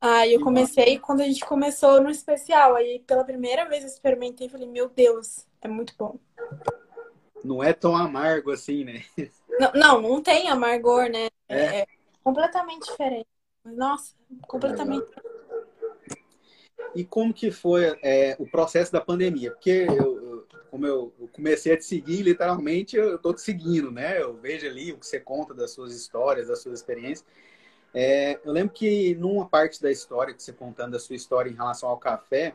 Aí 0.00 0.34
eu 0.34 0.40
comecei, 0.40 0.98
quando 0.98 1.20
a 1.20 1.24
gente 1.24 1.44
começou 1.44 2.02
no 2.02 2.10
especial, 2.10 2.74
aí 2.74 2.98
pela 3.06 3.22
primeira 3.22 3.68
vez 3.68 3.84
eu 3.84 3.88
experimentei 3.88 4.48
e 4.48 4.50
falei, 4.50 4.66
meu 4.66 4.88
Deus, 4.88 5.46
é 5.60 5.68
muito 5.68 5.94
bom. 5.96 6.18
Não 7.44 7.62
é 7.62 7.72
tão 7.72 7.96
amargo 7.96 8.50
assim, 8.50 8.82
né? 8.84 9.04
Não, 9.60 9.72
não, 9.74 10.02
não 10.02 10.22
tem 10.22 10.48
amargor, 10.48 11.08
né? 11.08 11.28
É, 11.48 11.80
é 11.80 11.86
completamente 12.24 12.86
diferente. 12.86 13.28
Nossa, 13.64 14.14
completamente. 14.48 15.06
E 16.94 17.04
como 17.04 17.32
que 17.32 17.50
foi 17.50 17.98
é, 18.02 18.36
o 18.38 18.46
processo 18.46 18.92
da 18.92 19.00
pandemia? 19.00 19.50
Porque 19.50 19.86
eu, 19.88 20.46
como 20.70 20.86
eu, 20.86 21.12
comecei 21.32 21.72
a 21.72 21.76
te 21.76 21.84
seguir, 21.84 22.22
literalmente 22.22 22.96
eu 22.96 23.16
estou 23.16 23.34
te 23.34 23.40
seguindo, 23.40 23.90
né? 23.90 24.20
Eu 24.20 24.34
vejo 24.34 24.66
ali 24.66 24.92
o 24.92 24.98
que 24.98 25.06
você 25.06 25.20
conta 25.20 25.52
das 25.52 25.70
suas 25.70 25.94
histórias, 25.94 26.48
das 26.48 26.60
suas 26.60 26.80
experiências. 26.80 27.26
É, 27.94 28.40
eu 28.44 28.52
lembro 28.52 28.72
que 28.72 29.14
numa 29.16 29.46
parte 29.46 29.82
da 29.82 29.90
história, 29.90 30.32
que 30.32 30.42
você 30.42 30.52
contando 30.52 30.96
a 30.96 30.98
sua 30.98 31.14
história 31.14 31.50
em 31.50 31.54
relação 31.54 31.88
ao 31.88 31.98
café, 31.98 32.54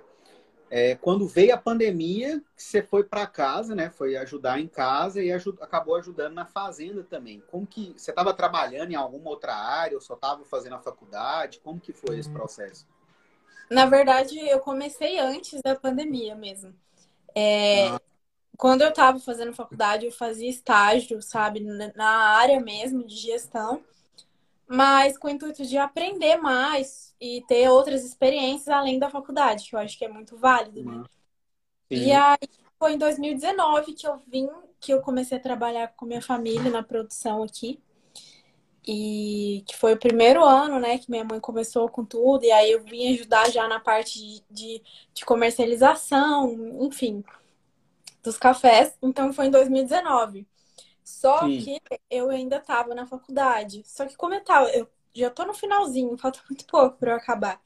é, 0.69 0.95
quando 0.95 1.27
veio 1.27 1.53
a 1.53 1.57
pandemia, 1.57 2.43
você 2.55 2.81
foi 2.81 3.03
para 3.03 3.25
casa, 3.25 3.73
né? 3.73 3.89
Foi 3.89 4.17
ajudar 4.17 4.59
em 4.59 4.67
casa 4.67 5.23
e 5.23 5.31
ajud 5.31 5.57
acabou 5.61 5.95
ajudando 5.95 6.33
na 6.33 6.45
fazenda 6.45 7.03
também. 7.03 7.41
Como 7.49 7.65
que 7.65 7.93
você 7.95 8.11
estava 8.11 8.33
trabalhando 8.33 8.91
em 8.91 8.95
alguma 8.95 9.29
outra 9.29 9.55
área 9.55 9.95
ou 9.95 10.01
só 10.01 10.15
estava 10.15 10.43
fazendo 10.43 10.75
a 10.75 10.79
faculdade? 10.79 11.61
Como 11.63 11.79
que 11.79 11.93
foi 11.93 12.19
esse 12.19 12.29
processo? 12.29 12.85
Na 13.69 13.85
verdade, 13.85 14.39
eu 14.39 14.59
comecei 14.59 15.19
antes 15.19 15.61
da 15.61 15.75
pandemia 15.75 16.35
mesmo. 16.35 16.73
É, 17.35 17.89
ah. 17.89 18.01
Quando 18.57 18.81
eu 18.81 18.89
estava 18.89 19.19
fazendo 19.19 19.53
faculdade, 19.53 20.05
eu 20.05 20.11
fazia 20.11 20.49
estágio, 20.49 21.21
sabe, 21.21 21.59
na 21.95 22.09
área 22.37 22.59
mesmo 22.59 23.05
de 23.05 23.15
gestão, 23.15 23.83
mas 24.67 25.17
com 25.17 25.27
o 25.27 25.31
intuito 25.31 25.63
de 25.65 25.77
aprender 25.77 26.37
mais 26.37 27.15
e 27.21 27.43
ter 27.47 27.69
outras 27.69 28.03
experiências 28.03 28.69
além 28.69 28.99
da 28.99 29.09
faculdade, 29.09 29.69
que 29.69 29.75
eu 29.75 29.79
acho 29.79 29.97
que 29.97 30.05
é 30.05 30.09
muito 30.09 30.37
válido, 30.37 30.83
né? 30.83 31.03
E 31.89 32.11
aí 32.11 32.37
foi 32.79 32.93
em 32.93 32.97
2019 32.97 33.93
que 33.93 34.07
eu 34.07 34.21
vim, 34.27 34.49
que 34.79 34.93
eu 34.93 35.01
comecei 35.01 35.37
a 35.37 35.41
trabalhar 35.41 35.89
com 35.95 36.05
minha 36.05 36.21
família 36.21 36.69
na 36.71 36.83
produção 36.83 37.43
aqui. 37.43 37.79
E 38.87 39.63
que 39.67 39.75
foi 39.75 39.93
o 39.93 39.99
primeiro 39.99 40.43
ano, 40.43 40.79
né, 40.79 40.97
que 40.97 41.11
minha 41.11 41.23
mãe 41.25 41.39
começou 41.39 41.89
com 41.89 42.05
tudo, 42.05 42.45
e 42.45 42.51
aí 42.51 42.71
eu 42.71 42.81
vim 42.81 43.13
ajudar 43.13 43.51
já 43.51 43.67
na 43.67 43.79
parte 43.79 44.17
de, 44.17 44.43
de, 44.49 44.83
de 45.13 45.25
comercialização, 45.25 46.53
enfim, 46.81 47.23
dos 48.23 48.37
cafés. 48.37 48.97
Então 49.01 49.33
foi 49.33 49.47
em 49.47 49.51
2019. 49.51 50.47
Só 51.03 51.39
Sim. 51.41 51.59
que 51.61 51.81
eu 52.09 52.29
ainda 52.29 52.57
estava 52.57 52.93
na 52.95 53.05
faculdade. 53.05 53.81
Só 53.85 54.05
que 54.05 54.15
como 54.15 54.33
eu 54.33 54.43
tava, 54.43 54.69
eu 54.71 54.87
já 55.13 55.29
tô 55.29 55.45
no 55.45 55.53
finalzinho, 55.53 56.15
falta 56.19 56.39
muito 56.49 56.65
pouco 56.65 56.97
para 56.97 57.11
eu 57.11 57.17
acabar. 57.17 57.61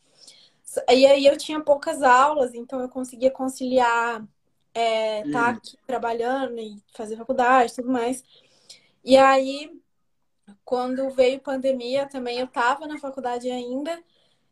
E 0.90 1.06
aí 1.06 1.26
eu 1.26 1.38
tinha 1.38 1.60
poucas 1.60 2.02
aulas, 2.02 2.54
então 2.54 2.80
eu 2.80 2.88
conseguia 2.88 3.30
conciliar 3.30 4.26
é, 4.74 5.24
tá 5.32 5.50
aqui 5.50 5.78
trabalhando 5.86 6.60
e 6.60 6.82
fazer 6.94 7.18
faculdade 7.18 7.74
e 7.74 7.76
tudo 7.76 7.92
mais. 7.92 8.24
E 9.04 9.18
aí 9.18 9.81
quando 10.66 11.10
veio 11.12 11.40
pandemia 11.40 12.08
também, 12.08 12.40
eu 12.40 12.46
estava 12.46 12.88
na 12.88 12.98
faculdade 13.00 13.50
ainda. 13.50 14.02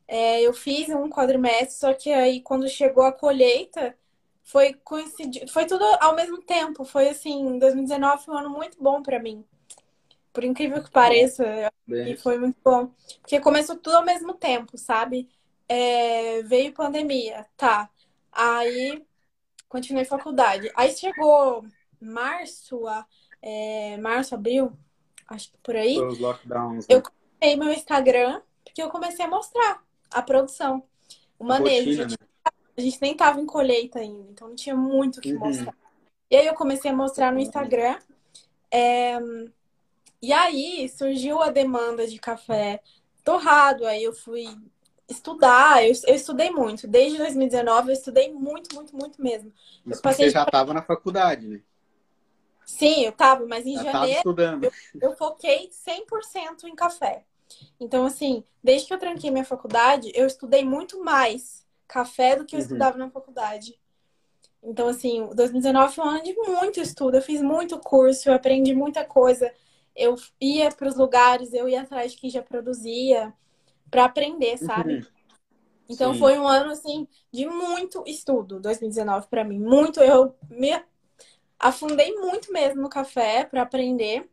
É, 0.07 0.41
eu 0.41 0.53
fiz 0.53 0.89
um 0.89 1.09
quadrimestre, 1.09 1.73
só 1.75 1.93
que 1.93 2.11
aí 2.11 2.41
quando 2.41 2.67
chegou 2.67 3.03
a 3.03 3.11
colheita, 3.11 3.95
foi 4.43 4.73
coincidir, 4.73 5.47
foi 5.49 5.65
tudo 5.65 5.83
ao 6.01 6.15
mesmo 6.15 6.41
tempo. 6.41 6.83
Foi 6.83 7.09
assim, 7.09 7.59
2019 7.59 8.25
foi 8.25 8.35
um 8.35 8.37
ano 8.39 8.49
muito 8.49 8.81
bom 8.81 9.03
para 9.03 9.19
mim. 9.19 9.45
Por 10.33 10.43
incrível 10.43 10.83
que 10.83 10.91
pareça, 10.91 11.43
e 11.87 12.15
foi 12.17 12.37
muito 12.39 12.57
bom. 12.63 12.91
Porque 13.21 13.39
começou 13.39 13.75
tudo 13.77 13.97
ao 13.97 14.05
mesmo 14.05 14.33
tempo, 14.33 14.77
sabe? 14.77 15.29
É, 15.67 16.41
veio 16.43 16.73
pandemia, 16.73 17.45
tá. 17.57 17.89
Aí 18.31 19.05
continuei 19.67 20.05
faculdade. 20.05 20.71
Aí 20.75 20.91
chegou 20.95 21.65
março, 22.01 22.87
a, 22.87 23.05
é, 23.41 23.97
março, 23.97 24.35
abril, 24.35 24.71
acho 25.29 25.51
que 25.51 25.57
por 25.63 25.75
aí. 25.75 25.95
Foi 25.95 26.07
os 26.07 26.19
lockdowns. 26.19 26.87
Né? 26.87 26.95
Eu 26.95 27.01
comecei 27.01 27.55
meu 27.55 27.73
Instagram 27.73 28.41
porque 28.63 28.81
eu 28.81 28.89
comecei 28.89 29.25
a 29.25 29.29
mostrar 29.29 29.83
a 30.11 30.21
produção, 30.21 30.83
o 31.37 31.43
manejo. 31.43 32.01
Rotina, 32.01 32.07
né? 32.07 32.51
A 32.77 32.81
gente 32.81 33.01
nem 33.01 33.15
tava 33.15 33.41
em 33.41 33.45
colheita 33.45 33.99
ainda, 33.99 34.31
então 34.31 34.47
não 34.47 34.55
tinha 34.55 34.75
muito 34.75 35.17
o 35.17 35.21
que 35.21 35.33
uhum. 35.33 35.39
mostrar. 35.39 35.75
E 36.31 36.35
aí 36.35 36.47
eu 36.47 36.53
comecei 36.53 36.91
a 36.91 36.95
mostrar 36.95 37.31
no 37.31 37.39
Instagram. 37.39 37.97
É... 38.71 39.17
E 40.21 40.31
aí 40.31 40.87
surgiu 40.89 41.41
a 41.41 41.49
demanda 41.49 42.07
de 42.07 42.19
café 42.19 42.81
torrado. 43.23 43.85
Aí 43.85 44.03
eu 44.03 44.13
fui 44.13 44.45
estudar. 45.09 45.83
Eu, 45.83 45.93
eu 46.07 46.15
estudei 46.15 46.51
muito. 46.51 46.87
Desde 46.87 47.17
2019 47.17 47.89
eu 47.89 47.93
estudei 47.93 48.31
muito, 48.31 48.73
muito, 48.75 48.95
muito 48.95 49.21
mesmo. 49.21 49.51
Mas 49.83 49.99
você 49.99 50.29
já 50.29 50.43
estava 50.43 50.73
na 50.73 50.81
faculdade, 50.81 51.47
né? 51.47 51.61
Sim, 52.69 53.03
eu 53.03 53.11
tava, 53.11 53.45
mas 53.47 53.65
em 53.65 53.75
Já 53.75 53.91
janeiro 53.91 54.35
eu, 54.61 54.71
eu 55.01 55.15
foquei 55.15 55.69
100% 55.69 56.65
em 56.65 56.75
café. 56.75 57.25
Então, 57.79 58.05
assim, 58.05 58.43
desde 58.63 58.87
que 58.87 58.93
eu 58.93 58.99
tranquei 58.99 59.31
minha 59.31 59.43
faculdade, 59.43 60.11
eu 60.13 60.27
estudei 60.27 60.63
muito 60.63 61.03
mais 61.03 61.65
café 61.87 62.35
do 62.35 62.45
que 62.45 62.55
eu 62.55 62.59
uhum. 62.59 62.63
estudava 62.63 62.97
na 62.97 63.09
faculdade. 63.09 63.79
Então, 64.61 64.87
assim, 64.87 65.27
2019 65.33 65.95
foi 65.95 66.05
um 66.05 66.09
ano 66.09 66.23
de 66.23 66.33
muito 66.35 66.79
estudo. 66.79 67.17
Eu 67.17 67.21
fiz 67.21 67.41
muito 67.41 67.79
curso, 67.79 68.29
eu 68.29 68.33
aprendi 68.33 68.75
muita 68.75 69.03
coisa. 69.03 69.51
Eu 69.95 70.15
ia 70.39 70.69
para 70.69 70.87
os 70.87 70.95
lugares, 70.95 71.53
eu 71.53 71.67
ia 71.67 71.81
atrás 71.81 72.11
de 72.11 72.19
quem 72.19 72.29
já 72.29 72.41
produzia 72.41 73.33
para 73.89 74.05
aprender, 74.05 74.57
sabe? 74.57 74.95
Uhum. 74.97 75.05
Então, 75.89 76.13
Sim. 76.13 76.19
foi 76.19 76.37
um 76.37 76.47
ano, 76.47 76.71
assim, 76.71 77.07
de 77.31 77.47
muito 77.47 78.03
estudo, 78.05 78.59
2019 78.59 79.27
para 79.27 79.43
mim. 79.43 79.57
Muito. 79.57 79.99
Eu 79.99 80.35
me 80.47 80.79
afundei 81.59 82.13
muito 82.15 82.51
mesmo 82.53 82.81
no 82.81 82.89
café 82.89 83.43
para 83.43 83.61
aprender. 83.61 84.29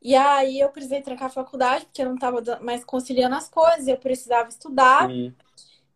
E 0.00 0.14
aí 0.14 0.60
eu 0.60 0.68
precisei 0.70 1.02
trancar 1.02 1.26
a 1.26 1.30
faculdade, 1.30 1.86
porque 1.86 2.00
eu 2.00 2.06
não 2.06 2.14
estava 2.14 2.40
mais 2.60 2.84
conciliando 2.84 3.34
as 3.34 3.48
coisas, 3.48 3.88
eu 3.88 3.98
precisava 3.98 4.48
estudar. 4.48 5.08
Sim. 5.08 5.34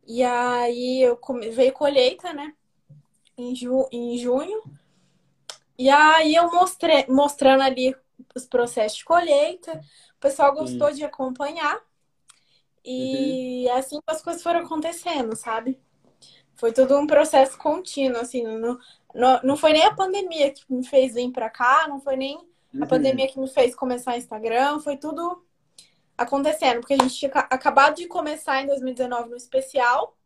E 0.06 0.22
aí 0.24 1.02
eu 1.02 1.16
come... 1.16 1.50
veio 1.50 1.72
colheita, 1.72 2.32
né? 2.32 2.52
Em, 3.38 3.54
ju... 3.54 3.86
em 3.92 4.18
junho. 4.18 4.62
E 5.78 5.88
aí 5.88 6.34
eu 6.34 6.50
mostrei, 6.50 7.06
mostrando 7.08 7.62
ali 7.62 7.94
os 8.34 8.44
processos 8.44 8.98
de 8.98 9.04
colheita. 9.04 9.80
O 10.16 10.20
pessoal 10.20 10.52
gostou 10.52 10.88
Sim. 10.88 10.94
de 10.94 11.04
acompanhar. 11.04 11.80
E 12.84 13.66
uhum. 13.68 13.76
assim 13.76 14.00
as 14.06 14.20
coisas 14.20 14.42
foram 14.42 14.60
acontecendo, 14.60 15.36
sabe? 15.36 15.80
Foi 16.54 16.72
tudo 16.72 16.96
um 16.98 17.06
processo 17.06 17.56
contínuo, 17.56 18.20
assim, 18.20 18.44
não, 18.44 18.78
não, 19.14 19.40
não 19.42 19.56
foi 19.56 19.72
nem 19.72 19.84
a 19.84 19.94
pandemia 19.94 20.50
que 20.50 20.64
me 20.68 20.86
fez 20.86 21.14
vir 21.14 21.30
para 21.30 21.50
cá, 21.50 21.86
não 21.88 22.00
foi 22.00 22.16
nem 22.16 22.36
uhum. 22.36 22.82
a 22.82 22.86
pandemia 22.86 23.28
que 23.28 23.38
me 23.38 23.48
fez 23.48 23.74
começar 23.74 24.14
o 24.14 24.18
Instagram, 24.18 24.80
foi 24.80 24.96
tudo 24.96 25.44
acontecendo, 26.16 26.80
porque 26.80 26.94
a 26.94 26.98
gente 26.98 27.14
tinha 27.14 27.30
acabado 27.30 27.96
de 27.96 28.06
começar 28.06 28.62
em 28.62 28.66
2019 28.66 29.30
no 29.30 29.36
especial. 29.36 30.16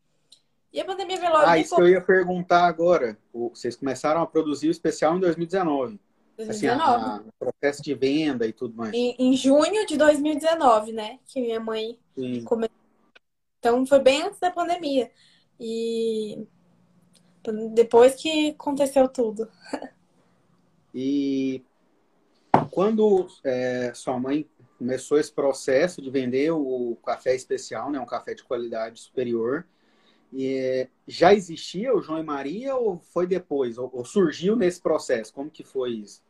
E 0.72 0.80
a 0.80 0.84
pandemia 0.84 1.16
veio 1.16 1.32
logo. 1.32 1.46
Ah, 1.46 1.58
isso 1.58 1.74
que 1.74 1.80
eu 1.80 1.88
ia 1.88 2.00
perguntar 2.00 2.66
agora. 2.66 3.16
Vocês 3.32 3.76
começaram 3.76 4.20
a 4.20 4.26
produzir 4.26 4.68
o 4.68 4.70
especial 4.70 5.16
em 5.16 5.20
2019. 5.20 5.98
2019. 6.36 6.50
Assim, 6.50 6.66
a, 6.66 7.16
a 7.16 7.22
processo 7.38 7.82
de 7.82 7.94
venda 7.94 8.46
e 8.46 8.52
tudo 8.52 8.76
mais. 8.76 8.92
Em, 8.92 9.16
em, 9.18 9.34
junho 9.34 9.86
de 9.86 9.96
2019, 9.96 10.92
né? 10.92 11.18
Que 11.24 11.40
minha 11.40 11.58
mãe 11.58 11.98
Sim. 12.14 12.44
começou. 12.44 12.76
Então 13.58 13.86
foi 13.86 14.00
bem 14.00 14.22
antes 14.22 14.38
da 14.38 14.50
pandemia. 14.50 15.10
E 15.58 16.46
depois 17.52 18.14
que 18.14 18.50
aconteceu 18.50 19.08
tudo. 19.08 19.48
E 20.94 21.62
quando 22.70 23.26
é, 23.44 23.92
sua 23.94 24.18
mãe 24.18 24.48
começou 24.78 25.18
esse 25.18 25.32
processo 25.32 26.00
de 26.00 26.10
vender 26.10 26.50
o 26.50 26.96
café 27.04 27.34
especial, 27.34 27.90
né, 27.90 27.98
um 27.98 28.06
café 28.06 28.34
de 28.34 28.44
qualidade 28.44 29.00
superior, 29.00 29.66
e, 30.32 30.88
já 31.06 31.32
existia 31.32 31.94
o 31.94 32.02
João 32.02 32.18
e 32.18 32.22
Maria 32.22 32.76
ou 32.76 32.98
foi 32.98 33.26
depois? 33.26 33.78
Ou, 33.78 33.90
ou, 33.92 34.04
surgiu 34.04 34.56
nesse 34.56 34.80
processo? 34.80 35.32
Como 35.32 35.50
que 35.50 35.64
foi 35.64 35.92
isso? 35.92 36.22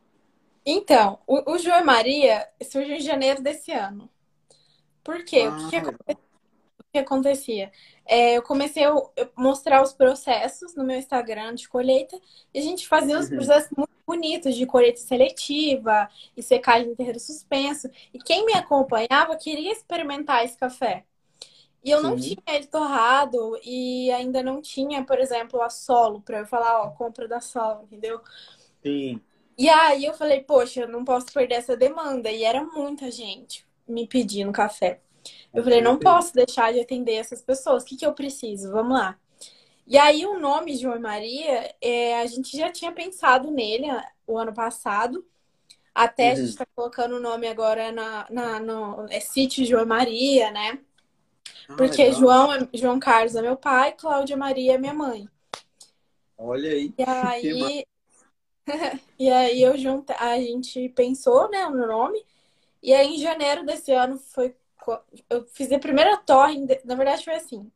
Então, 0.65 1.19
o, 1.25 1.53
o 1.53 1.57
João 1.57 1.79
e 1.79 1.83
Maria 1.83 2.47
surgiu 2.69 2.95
em 2.95 3.01
janeiro 3.01 3.41
desse 3.41 3.71
ano. 3.71 4.09
Por 5.03 5.23
quê? 5.23 5.41
Ah, 5.49 5.57
o 5.57 5.69
que, 5.69 5.69
que 5.69 5.75
aconteceu? 5.75 6.26
Que 6.97 7.05
acontecia? 7.05 7.71
É, 8.05 8.37
eu 8.37 8.41
comecei 8.41 8.83
a 8.83 8.93
mostrar 9.35 9.83
os 9.83 9.93
processos 9.93 10.75
no 10.75 10.83
meu 10.83 10.97
Instagram 10.97 11.53
de 11.53 11.67
colheita 11.67 12.19
e 12.53 12.59
a 12.59 12.61
gente 12.61 12.87
fazia 12.87 13.17
os 13.19 13.29
uhum. 13.29 13.35
processos 13.35 13.69
muito 13.75 13.91
bonitos 14.05 14.55
de 14.55 14.65
colheita 14.65 14.99
seletiva 14.99 16.09
e 16.35 16.41
secagem 16.41 16.89
em 16.89 16.95
terreiro 16.95 17.19
suspenso. 17.19 17.89
E 18.13 18.19
quem 18.19 18.45
me 18.45 18.53
acompanhava 18.53 19.35
queria 19.35 19.71
experimentar 19.71 20.43
esse 20.43 20.57
café. 20.57 21.03
E 21.83 21.91
eu 21.91 21.99
Sim. 21.99 22.03
não 22.03 22.15
tinha 22.17 22.43
ele 22.47 22.65
torrado 22.65 23.59
e 23.63 24.11
ainda 24.11 24.41
não 24.41 24.61
tinha, 24.61 25.03
por 25.03 25.19
exemplo, 25.19 25.61
a 25.61 25.69
solo 25.69 26.21
para 26.21 26.39
eu 26.39 26.45
falar, 26.45 26.81
ó, 26.81 26.89
compra 26.91 27.27
da 27.27 27.39
solo, 27.39 27.83
entendeu? 27.83 28.19
Sim. 28.83 29.21
E 29.57 29.69
aí 29.69 30.05
eu 30.05 30.13
falei, 30.13 30.41
poxa, 30.41 30.81
eu 30.81 30.87
não 30.87 31.03
posso 31.03 31.27
perder 31.33 31.55
essa 31.55 31.75
demanda. 31.75 32.29
E 32.31 32.43
era 32.43 32.63
muita 32.63 33.09
gente 33.11 33.65
me 33.87 34.07
pedindo 34.07 34.51
café. 34.51 35.01
Eu 35.53 35.63
falei, 35.63 35.81
não 35.81 35.97
posso 35.97 36.33
deixar 36.33 36.73
de 36.73 36.79
atender 36.79 37.15
essas 37.15 37.41
pessoas. 37.41 37.83
O 37.83 37.85
que, 37.85 37.97
que 37.97 38.05
eu 38.05 38.13
preciso? 38.13 38.71
Vamos 38.71 38.97
lá. 38.97 39.17
E 39.85 39.97
aí, 39.97 40.25
o 40.25 40.39
nome 40.39 40.75
João 40.75 40.99
Maria, 40.99 41.73
é, 41.81 42.19
a 42.19 42.25
gente 42.25 42.57
já 42.57 42.71
tinha 42.71 42.91
pensado 42.91 43.49
nele 43.49 43.87
o 44.25 44.37
ano 44.37 44.53
passado. 44.53 45.25
Até 45.95 46.27
uhum. 46.27 46.31
a 46.31 46.35
gente 46.35 46.49
está 46.49 46.65
colocando 46.75 47.15
o 47.15 47.19
nome 47.19 47.47
agora 47.47 47.91
na, 47.91 48.27
na, 48.29 48.59
no 48.59 49.07
é 49.09 49.19
Sítio 49.19 49.65
João 49.65 49.85
Maria, 49.85 50.51
né? 50.51 50.79
Porque 51.75 52.03
legal. 52.03 52.19
João, 52.19 52.53
é- 52.53 52.69
João 52.73 52.99
Carlos 52.99 53.35
é 53.35 53.41
meu 53.41 53.57
pai, 53.57 53.93
Cláudia 53.93 54.37
Maria 54.37 54.75
é 54.75 54.77
minha 54.77 54.93
mãe. 54.93 55.27
Olha 56.37 56.69
aí. 56.69 56.93
E 56.97 57.03
aí, 57.07 57.85
e 59.17 59.29
aí 59.29 59.61
eu 59.61 59.77
junta, 59.77 60.15
a 60.19 60.35
gente 60.39 60.89
pensou, 60.89 61.49
né, 61.49 61.65
no 61.67 61.87
nome. 61.87 62.23
E 62.83 62.93
aí 62.93 63.15
em 63.15 63.19
janeiro 63.19 63.65
desse 63.65 63.91
ano 63.91 64.17
foi 64.17 64.55
eu 65.29 65.45
fiz 65.47 65.71
a 65.71 65.79
primeira 65.79 66.17
torre, 66.17 66.65
na 66.83 66.95
verdade 66.95 67.23
foi 67.23 67.35
assim. 67.35 67.71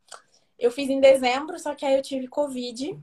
Eu 0.58 0.70
fiz 0.70 0.88
em 0.88 1.00
dezembro, 1.00 1.58
só 1.58 1.74
que 1.74 1.84
aí 1.84 1.94
eu 1.96 2.02
tive 2.02 2.28
Covid. 2.28 2.98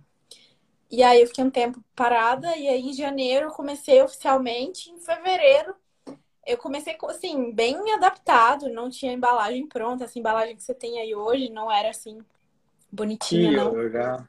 E 0.91 1.03
aí 1.03 1.21
eu 1.21 1.27
fiquei 1.27 1.43
um 1.43 1.51
tempo 1.51 1.83
parada 1.95 2.55
e 2.57 2.67
aí 2.67 2.81
em 2.81 2.93
janeiro 2.93 3.47
eu 3.47 3.51
comecei 3.51 4.01
oficialmente, 4.01 4.89
em 4.89 4.99
fevereiro 4.99 5.75
eu 6.49 6.57
comecei 6.57 6.95
com, 6.95 7.07
assim, 7.07 7.51
bem 7.51 7.77
adaptado, 7.93 8.69
não 8.69 8.89
tinha 8.89 9.13
embalagem 9.13 9.67
pronta, 9.67 10.05
essa 10.05 10.17
embalagem 10.17 10.55
que 10.55 10.63
você 10.63 10.73
tem 10.73 10.99
aí 10.99 11.13
hoje 11.13 11.51
não 11.51 11.71
era 11.71 11.89
assim 11.89 12.19
bonitinha, 12.91 13.51
Sim, 13.51 13.55
não. 13.55 13.75
eu, 13.75 13.83
eu 13.83 13.91
já, 13.91 14.27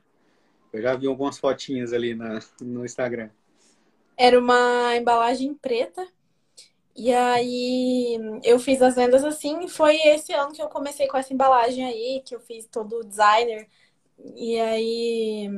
eu 0.70 0.82
já 0.82 0.94
vi 0.94 1.06
algumas 1.06 1.38
fotinhas 1.38 1.94
ali 1.94 2.14
na, 2.14 2.40
no 2.60 2.84
Instagram. 2.84 3.30
Era 4.18 4.38
uma 4.38 4.94
embalagem 4.96 5.54
preta. 5.54 6.06
E 6.94 7.12
aí 7.12 8.18
eu 8.42 8.58
fiz 8.58 8.82
as 8.82 8.96
vendas 8.96 9.24
assim, 9.24 9.68
foi 9.68 9.96
esse 9.96 10.32
ano 10.32 10.52
que 10.52 10.60
eu 10.60 10.68
comecei 10.68 11.06
com 11.06 11.16
essa 11.16 11.32
embalagem 11.32 11.84
aí, 11.84 12.22
que 12.24 12.34
eu 12.34 12.40
fiz 12.40 12.66
todo 12.66 12.96
o 12.96 13.04
designer. 13.04 13.68
E 14.34 14.58
aí 14.60 15.48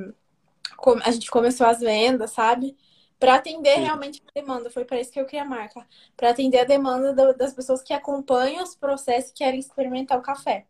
a 1.04 1.10
gente 1.10 1.30
começou 1.30 1.66
as 1.66 1.80
vendas, 1.80 2.30
sabe? 2.32 2.76
Para 3.18 3.36
atender 3.36 3.76
Sim. 3.76 3.82
realmente 3.82 4.22
a 4.26 4.40
demanda. 4.40 4.70
Foi 4.70 4.84
para 4.84 5.00
isso 5.00 5.12
que 5.12 5.20
eu 5.20 5.26
criei 5.26 5.42
a 5.42 5.48
marca. 5.48 5.86
Para 6.16 6.30
atender 6.30 6.58
a 6.58 6.64
demanda 6.64 7.32
das 7.34 7.54
pessoas 7.54 7.82
que 7.82 7.92
acompanham 7.92 8.62
os 8.62 8.74
processos 8.74 9.30
e 9.30 9.34
querem 9.34 9.60
experimentar 9.60 10.18
o 10.18 10.22
café. 10.22 10.66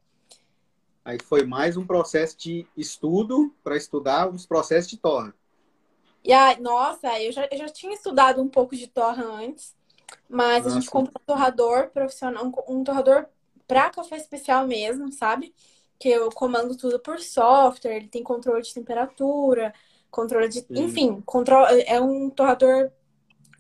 Aí 1.05 1.19
foi 1.21 1.45
mais 1.45 1.77
um 1.77 1.85
processo 1.85 2.39
de 2.39 2.67
estudo 2.77 3.53
para 3.65 3.77
estudar 3.77 4.29
os 4.29 4.47
processos 4.47 4.89
de 4.89 4.97
torra. 4.97 5.35
E 6.25 6.33
aí, 6.33 6.61
nossa, 6.61 7.21
eu 7.21 7.33
já, 7.33 7.49
eu 7.51 7.59
já 7.59 7.69
tinha 7.69 7.93
estudado 7.93 8.41
um 8.41 8.49
pouco 8.49 8.77
de 8.77 8.87
torra 8.87 9.25
antes, 9.25 9.75
mas 10.29 10.67
a 10.67 10.71
Ah, 10.71 10.71
gente 10.71 10.89
sim. 10.89 10.91
comprou 10.91 11.21
um 11.23 11.27
torrador 11.27 11.91
profissional, 11.91 12.45
um, 12.69 12.85
torrador 12.85 13.27
para 13.67 13.91
café 13.91 14.17
especial 14.17 14.67
mesmo, 14.67 15.13
sabe? 15.13 15.55
Que 15.99 16.09
eu 16.11 16.31
comando 16.33 16.77
tudo 16.77 16.99
por 17.01 17.21
software, 17.21 17.97
ele 17.97 18.09
tem 18.09 18.23
controle 18.23 18.63
de 18.63 18.75
temperatura, 18.75 19.75
controle 20.11 20.49
de. 20.49 20.67
Sim. 20.69 20.77
Enfim, 20.77 21.21
controle, 21.23 21.83
é 21.87 22.01
um 22.01 22.31
torrador 22.31 22.91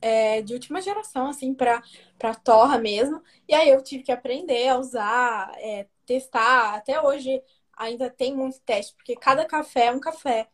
é, 0.00 0.42
de 0.42 0.52
última 0.54 0.80
geração, 0.80 1.28
assim, 1.28 1.54
para 1.54 1.82
para 2.18 2.34
torra 2.34 2.78
mesmo. 2.78 3.20
E 3.48 3.54
aí 3.54 3.68
eu 3.70 3.82
tive 3.82 4.04
que 4.04 4.12
aprender 4.12 4.68
a 4.68 4.78
usar, 4.78 5.52
é, 5.58 5.86
testar. 6.06 6.74
Até 6.76 7.00
hoje 7.02 7.42
ainda 7.76 8.08
tem 8.10 8.34
muito 8.36 8.60
teste, 8.60 8.94
porque 8.94 9.16
cada 9.16 9.44
café 9.44 9.86
é 9.86 9.92
um 9.92 9.98
café. 10.00 10.48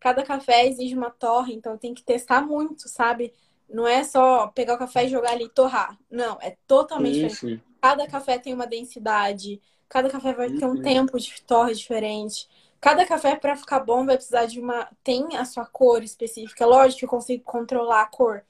Cada 0.00 0.22
café 0.22 0.66
exige 0.66 0.94
uma 0.94 1.10
torre, 1.10 1.54
então 1.54 1.78
tem 1.78 1.94
que 1.94 2.02
testar 2.04 2.42
muito, 2.42 2.88
sabe? 2.88 3.32
Não 3.68 3.86
é 3.86 4.04
só 4.04 4.48
pegar 4.48 4.74
o 4.74 4.78
café 4.78 5.04
e 5.04 5.08
jogar 5.08 5.32
ali 5.32 5.44
e 5.44 5.48
torrar. 5.48 5.98
Não, 6.10 6.38
é 6.40 6.56
totalmente 6.66 7.14
Sim, 7.14 7.14
diferente. 7.14 7.40
sim. 7.40 7.60
Cada 7.80 8.06
café 8.06 8.38
tem 8.38 8.54
uma 8.54 8.66
densidade, 8.66 9.60
cada 9.88 10.08
café 10.10 10.32
vai 10.32 10.50
ter 10.50 10.64
um 10.66 10.76
Uhum. 10.76 10.78
tempo 10.78 11.18
de 11.18 11.42
torre 11.42 11.74
diferente. 11.74 12.48
Cada 12.80 13.06
café, 13.06 13.36
para 13.36 13.56
ficar 13.56 13.80
bom, 13.80 14.04
vai 14.06 14.16
precisar 14.16 14.46
de 14.46 14.60
uma. 14.60 14.88
Tem 15.02 15.36
a 15.36 15.44
sua 15.44 15.66
cor 15.66 16.02
específica. 16.02 16.66
Lógico 16.66 17.00
que 17.00 17.04
eu 17.06 17.08
consigo 17.08 17.42
controlar 17.44 18.02
a 18.02 18.06
cor, 18.06 18.44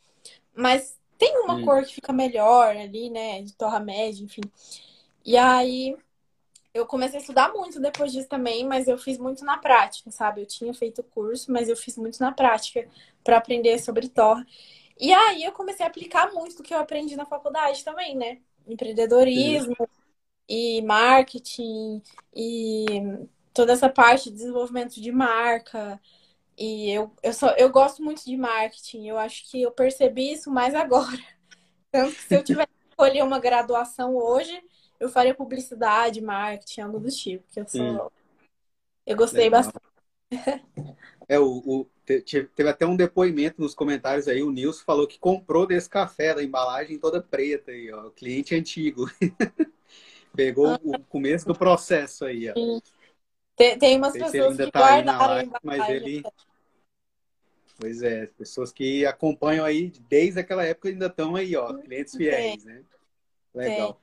mas 0.54 0.98
tem 1.18 1.38
uma 1.42 1.60
cor 1.60 1.84
que 1.84 1.94
fica 1.94 2.12
melhor 2.12 2.76
ali, 2.76 3.10
né? 3.10 3.42
De 3.42 3.54
torra 3.54 3.80
média, 3.80 4.24
enfim. 4.24 4.42
E 5.24 5.36
aí 5.36 5.96
eu 6.74 6.86
comecei 6.86 7.18
a 7.18 7.20
estudar 7.20 7.52
muito 7.52 7.80
depois 7.80 8.12
disso 8.12 8.28
também, 8.28 8.66
mas 8.66 8.88
eu 8.88 8.98
fiz 8.98 9.18
muito 9.18 9.44
na 9.44 9.58
prática, 9.58 10.10
sabe? 10.10 10.42
Eu 10.42 10.46
tinha 10.46 10.74
feito 10.74 11.02
curso, 11.04 11.52
mas 11.52 11.68
eu 11.68 11.76
fiz 11.76 11.96
muito 11.96 12.20
na 12.20 12.32
prática 12.32 12.88
para 13.24 13.38
aprender 13.38 13.78
sobre 13.78 14.08
torra. 14.08 14.46
E 14.98 15.12
aí 15.12 15.42
eu 15.44 15.52
comecei 15.52 15.84
a 15.84 15.88
aplicar 15.88 16.32
muito 16.32 16.56
do 16.56 16.62
que 16.62 16.72
eu 16.74 16.78
aprendi 16.78 17.16
na 17.16 17.26
faculdade 17.26 17.84
também, 17.84 18.16
né? 18.16 18.38
Empreendedorismo 18.66 19.76
e 20.48 20.82
marketing 20.82 22.02
e 22.34 22.86
toda 23.54 23.72
essa 23.72 23.88
parte 23.88 24.30
de 24.30 24.36
desenvolvimento 24.36 25.00
de 25.00 25.12
marca. 25.12 26.00
E 26.58 26.90
eu, 26.90 27.12
eu, 27.22 27.32
só, 27.34 27.50
eu 27.52 27.70
gosto 27.70 28.02
muito 28.02 28.24
de 28.24 28.36
marketing. 28.36 29.06
Eu 29.08 29.18
acho 29.18 29.50
que 29.50 29.62
eu 29.62 29.72
percebi 29.72 30.32
isso 30.32 30.50
mais 30.50 30.74
agora. 30.76 31.18
Tanto 31.90 32.16
que 32.16 32.22
se 32.24 32.36
eu 32.36 32.44
tivesse 32.44 32.68
que 32.68 32.88
escolher 32.90 33.22
uma 33.24 33.38
graduação 33.40 34.16
hoje, 34.16 34.62
eu 35.00 35.08
faria 35.08 35.34
publicidade, 35.34 36.20
marketing, 36.20 36.82
algo 36.82 37.00
do 37.00 37.10
tipo. 37.10 37.44
Porque 37.44 37.60
eu 37.60 37.68
Sim. 37.68 37.98
sou. 37.98 38.12
Eu 39.06 39.16
gostei 39.16 39.50
Legal. 39.50 39.50
bastante. 39.50 39.84
É, 41.28 41.38
o, 41.38 41.62
o- 41.64 41.86
te- 42.04 42.20
te- 42.20 42.44
teve 42.54 42.68
até 42.68 42.86
um 42.86 42.96
depoimento 42.96 43.60
nos 43.60 43.74
comentários 43.74 44.28
aí, 44.28 44.42
o 44.42 44.50
Nilson 44.50 44.84
falou 44.84 45.06
que 45.06 45.18
comprou 45.18 45.66
desse 45.66 45.88
café 45.88 46.34
da 46.34 46.42
embalagem 46.42 46.98
toda 46.98 47.22
preta 47.22 47.70
aí, 47.70 47.90
ó, 47.92 48.10
cliente 48.10 48.54
antigo. 48.54 49.06
Pegou 50.36 50.74
o 50.84 50.98
começo 51.04 51.46
do 51.46 51.54
processo 51.54 52.24
aí, 52.24 52.50
ó. 52.50 52.54
Tem, 53.56 53.78
tem 53.78 53.96
umas 53.96 54.12
pessoas 54.12 54.50
ainda 54.50 54.66
que 54.66 54.72
tá 54.72 54.80
guardaram 54.80 55.26
live, 55.26 55.50
mas 55.62 55.88
ele. 55.88 56.22
Pois 57.78 58.02
é, 58.02 58.26
pessoas 58.26 58.72
que 58.72 59.04
acompanham 59.04 59.64
aí 59.64 59.92
desde 60.08 60.40
aquela 60.40 60.64
época 60.64 60.88
ainda 60.88 61.06
estão 61.06 61.34
aí, 61.34 61.56
ó, 61.56 61.72
clientes 61.74 62.14
fiéis, 62.14 62.64
né? 62.64 62.82
Legal. 63.54 64.00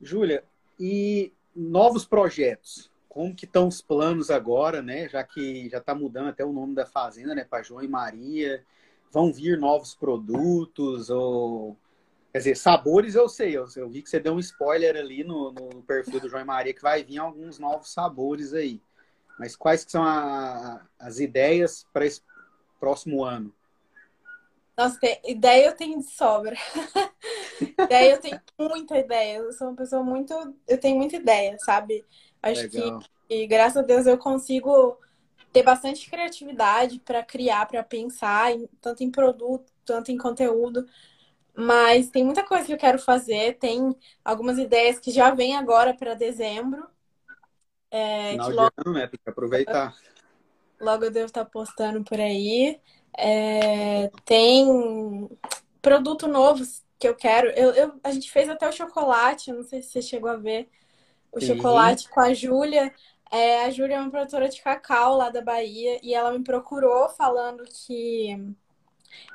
Júlia, 0.00 0.44
e 0.78 1.32
novos 1.54 2.04
projetos? 2.04 2.90
Como 3.14 3.32
que 3.32 3.44
estão 3.44 3.68
os 3.68 3.80
planos 3.80 4.28
agora, 4.28 4.82
né? 4.82 5.08
Já 5.08 5.22
que 5.22 5.68
já 5.68 5.78
está 5.78 5.94
mudando 5.94 6.30
até 6.30 6.44
o 6.44 6.52
nome 6.52 6.74
da 6.74 6.84
fazenda, 6.84 7.32
né? 7.32 7.44
Para 7.44 7.62
João 7.62 7.80
e 7.80 7.86
Maria. 7.86 8.64
Vão 9.12 9.32
vir 9.32 9.56
novos 9.56 9.94
produtos 9.94 11.10
ou 11.10 11.76
quer 12.32 12.38
dizer, 12.38 12.56
sabores 12.56 13.14
eu 13.14 13.28
sei. 13.28 13.56
Eu, 13.56 13.66
eu 13.76 13.88
vi 13.88 14.02
que 14.02 14.10
você 14.10 14.18
deu 14.18 14.34
um 14.34 14.40
spoiler 14.40 14.96
ali 14.96 15.22
no, 15.22 15.52
no 15.52 15.80
perfil 15.84 16.18
do 16.18 16.28
João 16.28 16.42
e 16.42 16.44
Maria 16.44 16.74
que 16.74 16.82
vai 16.82 17.04
vir 17.04 17.18
alguns 17.18 17.56
novos 17.60 17.92
sabores 17.92 18.52
aí. 18.52 18.80
Mas 19.38 19.54
quais 19.54 19.84
que 19.84 19.92
são 19.92 20.02
a- 20.02 20.84
as 20.98 21.20
ideias 21.20 21.86
para 21.92 22.06
esse 22.06 22.20
próximo 22.80 23.22
ano? 23.24 23.54
Nossa, 24.76 24.98
ideia 25.24 25.66
eu 25.68 25.76
tenho 25.76 26.00
de 26.00 26.10
sobra. 26.10 26.56
ideia 27.78 28.14
eu 28.14 28.20
tenho 28.20 28.40
muita 28.58 28.98
ideia. 28.98 29.38
Eu 29.38 29.52
sou 29.52 29.68
uma 29.68 29.76
pessoa 29.76 30.02
muito. 30.02 30.34
Eu 30.66 30.78
tenho 30.80 30.96
muita 30.96 31.14
ideia, 31.16 31.56
sabe? 31.60 32.04
Acho 32.44 32.68
que 32.68 32.80
Legal. 32.80 33.00
E 33.28 33.46
graças 33.46 33.78
a 33.78 33.82
Deus 33.82 34.06
eu 34.06 34.18
consigo 34.18 34.98
ter 35.52 35.62
bastante 35.62 36.10
criatividade 36.10 37.00
para 37.00 37.22
criar, 37.24 37.66
para 37.66 37.82
pensar, 37.84 38.52
em- 38.52 38.68
tanto 38.80 39.02
em 39.04 39.10
produto, 39.10 39.72
tanto 39.84 40.12
em 40.12 40.18
conteúdo. 40.18 40.86
Mas 41.56 42.10
tem 42.10 42.24
muita 42.24 42.44
coisa 42.46 42.66
que 42.66 42.72
eu 42.74 42.78
quero 42.78 42.98
fazer. 42.98 43.58
Tem 43.58 43.94
algumas 44.24 44.58
ideias 44.58 44.98
que 45.00 45.10
já 45.12 45.30
vêm 45.32 45.56
agora 45.56 45.94
para 45.94 46.14
dezembro. 46.14 46.86
É, 47.90 48.36
Final 48.36 48.38
que 48.38 48.52
de 48.52 48.56
logo, 48.56 48.72
ano, 48.78 48.92
né? 48.94 49.06
Tem 49.06 49.18
que 49.22 49.30
aproveitar. 49.30 49.94
logo 50.80 51.04
eu 51.04 51.10
devo 51.10 51.26
estar 51.26 51.44
postando 51.46 52.02
por 52.04 52.20
aí. 52.20 52.80
É, 53.16 54.08
tem 54.24 54.66
produto 55.82 56.26
novo 56.26 56.62
que 56.98 57.08
eu 57.08 57.14
quero. 57.16 57.48
Eu, 57.50 57.70
eu- 57.74 58.00
a 58.02 58.10
gente 58.12 58.30
fez 58.30 58.48
até 58.48 58.68
o 58.68 58.72
chocolate, 58.72 59.52
não 59.52 59.62
sei 59.62 59.82
se 59.82 59.90
você 59.90 60.02
chegou 60.02 60.30
a 60.30 60.36
ver. 60.36 60.68
O 61.34 61.40
Sim. 61.40 61.46
chocolate 61.46 62.08
com 62.08 62.20
a 62.20 62.32
Júlia. 62.34 62.94
É, 63.30 63.64
a 63.64 63.70
Júlia 63.70 63.96
é 63.96 64.00
uma 64.00 64.10
produtora 64.10 64.48
de 64.48 64.62
cacau 64.62 65.16
lá 65.16 65.30
da 65.30 65.42
Bahia 65.42 65.98
e 66.02 66.14
ela 66.14 66.32
me 66.32 66.44
procurou 66.44 67.08
falando 67.10 67.64
que 67.64 68.54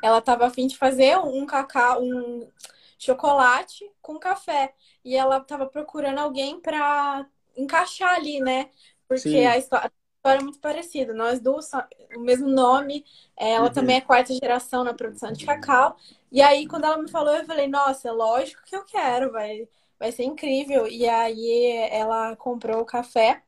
ela 0.01 0.19
estava 0.19 0.47
a 0.47 0.49
fim 0.49 0.67
de 0.67 0.77
fazer 0.77 1.17
um 1.19 1.45
cacau, 1.45 2.01
um 2.03 2.49
chocolate 2.97 3.89
com 4.01 4.19
café. 4.19 4.73
E 5.03 5.15
ela 5.15 5.37
estava 5.37 5.65
procurando 5.65 6.19
alguém 6.19 6.59
para 6.59 7.25
encaixar 7.55 8.13
ali, 8.15 8.39
né? 8.41 8.69
Porque 9.07 9.37
Sim. 9.37 9.45
a 9.45 9.57
histó- 9.57 9.77
a 9.77 9.91
história 10.17 10.39
é 10.39 10.43
muito 10.43 10.59
parecida. 10.59 11.13
Nós 11.13 11.39
duas, 11.39 11.69
o 12.15 12.19
mesmo 12.19 12.47
nome, 12.49 13.05
é, 13.37 13.51
ela 13.53 13.69
Uhum. 13.69 13.73
também 13.73 13.97
é 13.97 14.01
quarta 14.01 14.33
geração 14.33 14.83
na 14.83 14.93
produção 14.93 15.31
de 15.31 15.45
cacau. 15.45 15.97
E 16.31 16.41
aí, 16.41 16.67
quando 16.67 16.85
ela 16.85 16.97
me 16.97 17.09
falou, 17.09 17.33
eu 17.35 17.45
falei, 17.45 17.67
nossa, 17.67 18.11
lógico 18.11 18.61
que 18.65 18.75
eu 18.75 18.85
quero, 18.85 19.31
vai, 19.31 19.67
vai 19.99 20.11
ser 20.11 20.23
incrível. 20.23 20.87
E 20.87 21.07
aí 21.07 21.71
ela 21.91 22.35
comprou 22.35 22.81
o 22.81 22.85
café. 22.85 23.43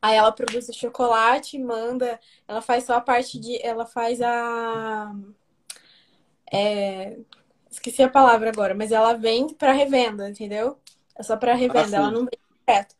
Aí 0.00 0.16
ela 0.16 0.30
produz 0.32 0.68
o 0.68 0.72
chocolate, 0.72 1.58
manda, 1.58 2.20
ela 2.46 2.60
faz 2.60 2.84
só 2.84 2.94
a 2.94 3.00
parte 3.00 3.38
de, 3.40 3.58
ela 3.64 3.86
faz 3.86 4.20
a, 4.20 5.12
é, 6.52 7.18
esqueci 7.70 8.02
a 8.02 8.08
palavra 8.08 8.50
agora, 8.50 8.74
mas 8.74 8.92
ela 8.92 9.14
vende 9.14 9.54
para 9.54 9.72
revenda, 9.72 10.28
entendeu? 10.28 10.78
É 11.16 11.22
só 11.22 11.36
para 11.36 11.54
revenda, 11.54 11.96
Ah, 11.96 12.00
ela 12.00 12.10
não 12.10 12.20
vende 12.20 12.38
direto. 12.66 12.94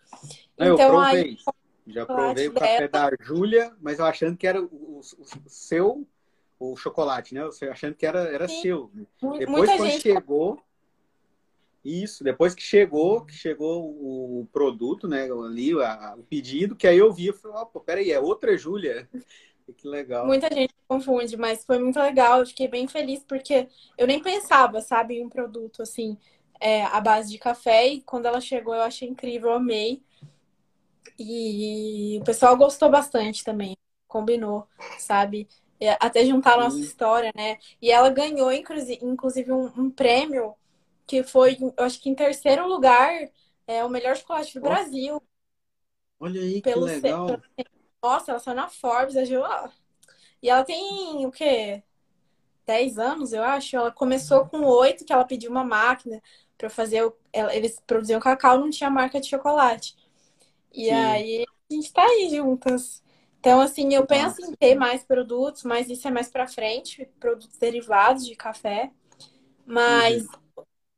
Não, 0.58 0.66
eu 0.66 0.74
Então 0.74 1.00
aí, 1.00 1.16
provei. 1.16 1.38
Já 1.86 2.06
provei 2.06 2.48
o 2.48 2.54
café 2.54 2.88
da 2.88 3.10
Júlia, 3.20 3.76
mas 3.80 3.98
eu 3.98 4.06
achando 4.06 4.36
que 4.38 4.46
era 4.46 4.60
o, 4.62 4.66
o- 4.66 5.00
o 5.00 5.48
seu, 5.48 6.06
o 6.58 6.76
chocolate, 6.76 7.34
né? 7.34 7.42
Eu 7.42 7.72
achando 7.72 7.94
que 7.94 8.06
era, 8.06 8.20
era 8.20 8.48
Sim. 8.48 8.62
seu. 8.62 8.90
Depois, 9.20 9.46
muita 9.46 9.76
quando 9.76 9.90
gente 9.90 10.00
chegou, 10.00 10.58
Isso, 11.84 12.24
depois 12.24 12.54
que 12.54 12.62
chegou, 12.62 13.26
que 13.26 13.34
chegou 13.34 13.90
o 13.90 14.48
produto, 14.50 15.06
né, 15.06 15.24
ali, 15.30 15.72
a, 15.74 16.14
o 16.16 16.22
pedido, 16.22 16.74
que 16.74 16.86
aí 16.86 16.96
eu 16.96 17.12
vi, 17.12 17.26
eu 17.26 17.34
falei, 17.34 17.58
opa, 17.58 17.78
peraí, 17.80 18.10
é 18.10 18.18
outra 18.18 18.56
Júlia? 18.56 19.08
Que 19.78 19.88
legal. 19.88 20.26
Muita 20.26 20.54
gente 20.54 20.74
confunde, 20.86 21.38
mas 21.38 21.64
foi 21.64 21.78
muito 21.78 21.98
legal, 21.98 22.40
eu 22.40 22.46
fiquei 22.46 22.68
bem 22.68 22.86
feliz, 22.86 23.24
porque 23.24 23.66
eu 23.96 24.06
nem 24.06 24.20
pensava, 24.20 24.82
sabe, 24.82 25.14
em 25.14 25.24
um 25.24 25.28
produto, 25.30 25.80
assim, 25.80 26.18
é, 26.60 26.84
à 26.84 27.00
base 27.00 27.30
de 27.30 27.38
café, 27.38 27.88
e 27.88 28.02
quando 28.02 28.26
ela 28.26 28.42
chegou 28.42 28.74
eu 28.74 28.82
achei 28.82 29.08
incrível, 29.08 29.48
eu 29.48 29.56
amei. 29.56 30.02
E 31.18 32.18
o 32.20 32.24
pessoal 32.24 32.56
gostou 32.58 32.90
bastante 32.90 33.42
também, 33.42 33.74
combinou, 34.06 34.68
sabe? 34.98 35.48
Até 35.98 36.26
juntar 36.26 36.54
a 36.54 36.64
nossa 36.64 36.80
história, 36.80 37.32
né? 37.34 37.56
E 37.80 37.90
ela 37.90 38.10
ganhou, 38.10 38.52
inclusive, 38.52 39.50
um, 39.50 39.64
um 39.78 39.90
prêmio 39.90 40.54
que 41.06 41.22
foi, 41.22 41.56
eu 41.60 41.84
acho 41.84 42.00
que 42.00 42.08
em 42.08 42.14
terceiro 42.14 42.66
lugar, 42.66 43.12
é 43.66 43.84
o 43.84 43.88
melhor 43.88 44.16
chocolate 44.16 44.54
do 44.54 44.60
Nossa. 44.60 44.82
Brasil. 44.82 45.22
Olha 46.18 46.40
aí, 46.40 46.62
pelo 46.62 46.86
que 46.86 46.92
legal. 46.92 47.26
Nossa, 48.02 48.32
ela 48.32 48.40
saiu 48.40 48.56
na 48.56 48.68
Forbes, 48.68 49.16
a 49.16 49.24
Gil... 49.24 49.42
E 50.42 50.50
ela 50.50 50.62
tem 50.62 51.24
o 51.24 51.30
quê? 51.30 51.82
10 52.66 52.98
anos, 52.98 53.32
eu 53.32 53.42
acho. 53.42 53.76
Ela 53.76 53.90
começou 53.90 54.44
com 54.46 54.62
oito, 54.62 55.04
que 55.04 55.12
ela 55.12 55.24
pediu 55.24 55.50
uma 55.50 55.64
máquina 55.64 56.22
para 56.58 56.68
fazer. 56.68 57.02
O... 57.02 57.16
Eles 57.50 57.80
produziam 57.86 58.20
cacau, 58.20 58.58
não 58.58 58.68
tinha 58.68 58.90
marca 58.90 59.18
de 59.20 59.28
chocolate. 59.28 59.96
E 60.70 60.86
Sim. 60.86 60.92
aí 60.92 61.46
a 61.70 61.74
gente 61.74 61.92
tá 61.92 62.04
aí 62.04 62.28
juntas. 62.30 63.02
Então, 63.40 63.60
assim, 63.60 63.94
eu 63.94 64.06
penso 64.06 64.40
Nossa. 64.40 64.52
em 64.52 64.54
ter 64.54 64.74
mais 64.74 65.02
produtos, 65.02 65.62
mas 65.64 65.88
isso 65.88 66.06
é 66.06 66.10
mais 66.10 66.28
para 66.28 66.46
frente, 66.46 67.08
produtos 67.18 67.56
derivados 67.56 68.26
de 68.26 68.36
café. 68.36 68.90
Mas 69.66 70.26
uhum 70.26 70.43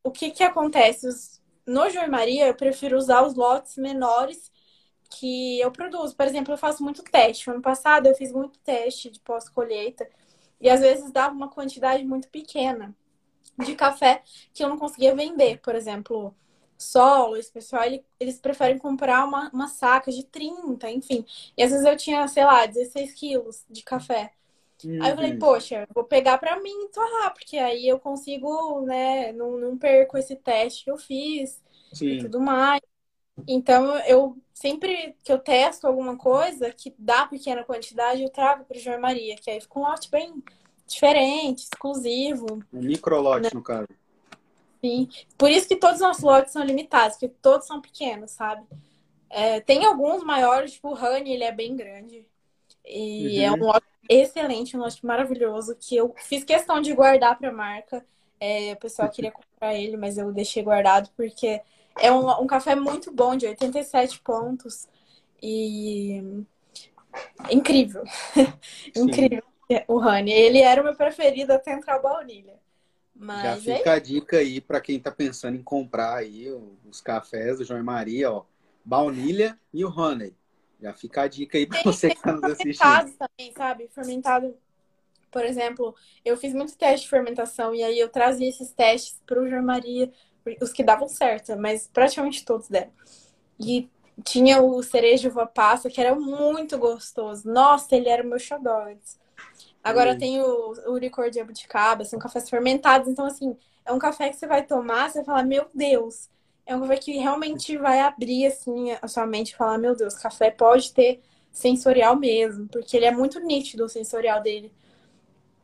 o 0.07 0.11
que 0.13 0.31
que 0.31 0.45
acontece? 0.45 1.09
No 1.67 1.91
João 1.91 2.09
Maria, 2.09 2.47
eu 2.47 2.55
prefiro 2.55 2.97
usar 2.97 3.27
os 3.27 3.35
lotes 3.35 3.77
menores 3.77 4.53
que 5.11 5.61
eu 5.61 5.71
produzo. 5.73 6.17
Por 6.17 6.27
exemplo, 6.27 6.55
eu 6.55 6.59
faço 6.59 6.83
muito 6.83 7.03
teste. 7.03 7.51
ano 7.51 7.61
passado 7.61 8.07
eu 8.07 8.15
fiz 8.15 8.33
muito 8.33 8.59
teste 8.61 9.11
de 9.11 9.19
pós-colheita 9.21 10.09
e 10.61 10.71
às 10.71 10.81
vezes 10.81 11.11
dava 11.11 11.35
uma 11.35 11.49
quantidade 11.51 12.05
muito 12.05 12.29
pequena 12.29 12.95
de 13.59 13.75
café 13.75 14.23
que 14.55 14.63
eu 14.63 14.69
não 14.69 14.79
conseguia 14.79 15.15
vender. 15.15 15.59
Por 15.61 15.75
exemplo, 15.75 16.33
solo, 16.79 17.37
esse 17.37 17.51
pessoal, 17.53 17.83
eles 18.21 18.39
preferem 18.39 18.79
comprar 18.79 19.25
uma, 19.25 19.51
uma 19.53 19.67
saca 19.67 20.13
de 20.13 20.25
30, 20.25 20.89
enfim. 20.91 21.25
E 21.57 21.63
às 21.65 21.73
vezes 21.73 21.85
eu 21.85 21.97
tinha, 21.97 22.29
sei 22.29 22.45
lá, 22.45 22.65
16 22.65 23.13
quilos 23.15 23.65
de 23.69 23.83
café. 23.83 24.33
Aí 25.01 25.11
eu 25.11 25.17
falei, 25.17 25.33
uhum. 25.33 25.39
poxa, 25.39 25.87
vou 25.95 26.05
pegar 26.05 26.39
pra 26.39 26.61
mim 26.61 26.85
e 26.85 26.89
torrar, 26.89 27.33
porque 27.35 27.59
aí 27.59 27.89
eu 27.89 27.99
consigo, 27.99 28.83
né, 28.83 29.33
não, 29.33 29.59
não 29.59 29.77
perco 29.77 30.17
esse 30.17 30.37
teste 30.37 30.85
que 30.85 30.91
eu 30.91 30.97
fiz 30.97 31.61
Sim. 31.93 32.07
e 32.07 32.19
tudo 32.19 32.41
mais. 32.41 32.81
Então, 33.47 33.99
eu 34.01 34.37
sempre 34.55 35.15
que 35.23 35.31
eu 35.31 35.39
testo 35.39 35.87
alguma 35.87 36.17
coisa 36.17 36.71
que 36.71 36.95
dá 36.99 37.27
pequena 37.27 37.65
quantidade, 37.65 38.23
eu 38.23 38.31
trago 38.31 38.65
para 38.65 38.77
o 38.77 38.81
João 38.81 39.01
Maria, 39.01 39.37
que 39.37 39.51
aí 39.51 39.61
fica 39.61 39.79
um 39.79 39.83
lote 39.83 40.11
bem 40.11 40.43
diferente, 40.87 41.65
exclusivo. 41.65 42.47
Um 42.73 42.81
microlote, 42.81 43.45
né? 43.45 43.51
no 43.53 43.63
caso. 43.63 43.89
Sim. 44.81 45.09
Por 45.37 45.51
isso 45.51 45.67
que 45.67 45.77
todos 45.77 45.97
os 45.97 46.03
nossos 46.03 46.23
lotes 46.23 46.53
são 46.53 46.63
limitados, 46.63 47.17
porque 47.17 47.35
todos 47.43 47.67
são 47.67 47.81
pequenos, 47.81 48.31
sabe? 48.31 48.65
É, 49.29 49.61
tem 49.61 49.85
alguns 49.85 50.23
maiores, 50.23 50.73
tipo 50.73 50.89
o 50.89 50.95
Honey, 50.95 51.33
ele 51.33 51.45
é 51.45 51.53
bem 51.53 51.77
grande. 51.77 52.27
E 52.87 53.39
uhum. 53.39 53.45
é 53.45 53.53
um 53.53 53.57
lote 53.57 53.87
excelente, 54.09 54.77
um 54.77 54.81
lote 54.81 55.05
maravilhoso, 55.05 55.77
que 55.79 55.97
eu 55.97 56.15
fiz 56.17 56.45
questão 56.45 56.81
de 56.81 56.93
guardar 56.93 57.37
para 57.37 57.49
a 57.49 57.53
marca. 57.53 58.05
É, 58.39 58.73
o 58.73 58.77
pessoal 58.77 59.09
queria 59.11 59.33
comprar 59.33 59.75
ele, 59.75 59.97
mas 59.97 60.17
eu 60.17 60.33
deixei 60.33 60.63
guardado 60.63 61.11
porque 61.17 61.61
é 61.99 62.13
um, 62.13 62.29
um 62.43 62.47
café 62.47 62.75
muito 62.75 63.13
bom, 63.13 63.37
de 63.37 63.47
87 63.47 64.21
pontos. 64.21 64.89
E 65.43 66.45
incrível. 67.51 68.05
incrível. 68.95 69.43
O 69.89 69.99
Honey. 69.99 70.33
Ele 70.33 70.61
era 70.61 70.81
o 70.81 70.85
meu 70.85 70.95
preferido 70.95 71.53
até 71.53 71.73
entrar 71.73 71.99
o 71.99 72.03
baunilha. 72.03 72.55
Mas 73.15 73.43
Já 73.65 73.73
é 73.73 73.79
fica 73.79 73.91
é... 73.91 73.95
a 73.95 73.99
dica 73.99 74.37
aí 74.39 74.61
para 74.61 74.81
quem 74.81 74.97
está 74.97 75.11
pensando 75.11 75.57
em 75.57 75.63
comprar 75.63 76.17
aí 76.17 76.49
os 76.89 77.01
cafés 77.01 77.59
do 77.59 77.65
João 77.65 77.81
e 77.81 77.83
Maria, 77.83 78.31
ó. 78.31 78.45
Baunilha 78.85 79.59
e 79.73 79.85
o 79.85 79.89
Honey. 79.89 80.35
Já 80.81 80.93
fica 80.93 81.23
a 81.23 81.29
dica 81.29 81.57
aí 81.57 81.67
para 81.67 81.83
você 81.83 82.11
que 82.11 82.17
está 82.17 82.33
nos 82.33 82.45
assistindo. 82.45 83.17
também, 83.17 83.53
sabe? 83.57 83.89
Fermentado. 83.89 84.57
Por 85.31 85.45
exemplo, 85.45 85.95
eu 86.25 86.37
fiz 86.37 86.53
muitos 86.55 86.75
testes 86.75 87.03
de 87.03 87.09
fermentação 87.11 87.75
e 87.75 87.83
aí 87.83 87.99
eu 87.99 88.09
trazia 88.09 88.49
esses 88.49 88.73
testes 88.73 89.21
para 89.27 89.41
o 89.41 89.47
os 90.61 90.73
que 90.73 90.85
davam 90.85 91.09
certo, 91.09 91.57
mas 91.57 91.89
praticamente 91.93 92.45
todos 92.45 92.69
deram. 92.69 92.93
E 93.59 93.89
tinha 94.25 94.63
o 94.63 94.83
cereja 94.83 95.29
uva 95.29 95.47
passa, 95.47 95.91
que 95.91 96.01
era 96.01 96.15
muito 96.15 96.79
gostoso. 96.79 97.51
Nossa, 97.51 97.97
ele 97.97 98.09
era 98.09 98.23
o 98.23 98.27
meu 98.27 98.39
xodó 98.39 98.85
antes. 98.87 99.19
Agora 99.83 100.13
hum. 100.13 100.19
tem 100.19 100.41
o, 100.41 100.75
o 100.93 100.99
licor 100.99 101.31
de 101.31 101.41
abuticaba, 101.41 102.05
são 102.05 102.19
cafés 102.19 102.49
fermentados. 102.49 103.09
Então, 103.09 103.27
assim, 103.27 103.57
é 103.85 103.93
um 103.93 103.99
café 103.99 104.31
que 104.31 104.37
você 104.37 104.47
vai 104.47 104.65
tomar, 104.65 105.11
você 105.11 105.19
vai 105.19 105.25
falar, 105.25 105.43
meu 105.45 105.69
Deus, 105.75 106.29
é 106.67 106.75
um 106.75 106.81
café 106.81 106.97
que 106.99 107.13
realmente 107.13 107.79
vai 107.79 108.01
abrir 108.01 108.47
assim 108.47 108.91
a 109.01 109.07
sua 109.07 109.25
mente 109.25 109.51
e 109.51 109.57
falar, 109.57 109.79
meu 109.79 109.95
Deus, 109.95 110.15
café 110.15 110.51
pode 110.51 110.93
ter 110.93 111.23
sensorial 111.53 112.17
mesmo, 112.17 112.69
porque 112.69 112.97
ele 112.97 113.07
é 113.07 113.11
muito 113.11 113.41
nítido 113.41 113.85
o 113.85 113.89
sensorial 113.89 114.43
dele. 114.43 114.73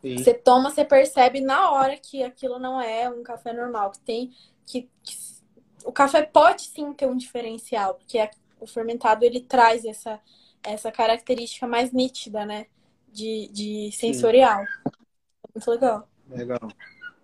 Sim. 0.01 0.17
Você 0.17 0.33
toma, 0.33 0.71
você 0.71 0.85
percebe 0.85 1.41
na 1.41 1.71
hora 1.73 1.97
que 1.97 2.23
aquilo 2.23 2.59
não 2.59 2.81
é 2.81 3.11
um 3.11 3.23
café 3.23 3.53
normal, 3.53 3.91
que 3.91 4.01
tem 4.01 4.33
que, 4.65 4.89
que 5.03 5.17
o 5.85 5.93
café 5.93 6.23
pode 6.23 6.63
sim 6.63 6.93
ter 6.93 7.07
um 7.07 7.17
diferencial, 7.17 7.95
porque 7.95 8.19
a, 8.19 8.31
o 8.61 8.67
fermentado 8.67 9.25
ele 9.25 9.41
traz 9.41 9.85
essa 9.85 10.21
essa 10.63 10.93
característica 10.93 11.67
mais 11.67 11.93
nítida, 11.93 12.47
né, 12.47 12.67
de, 13.13 13.49
de 13.53 13.91
sensorial. 13.93 14.65
Sim. 14.65 14.91
Muito 15.55 15.71
legal. 15.71 16.09
Legal. 16.31 16.71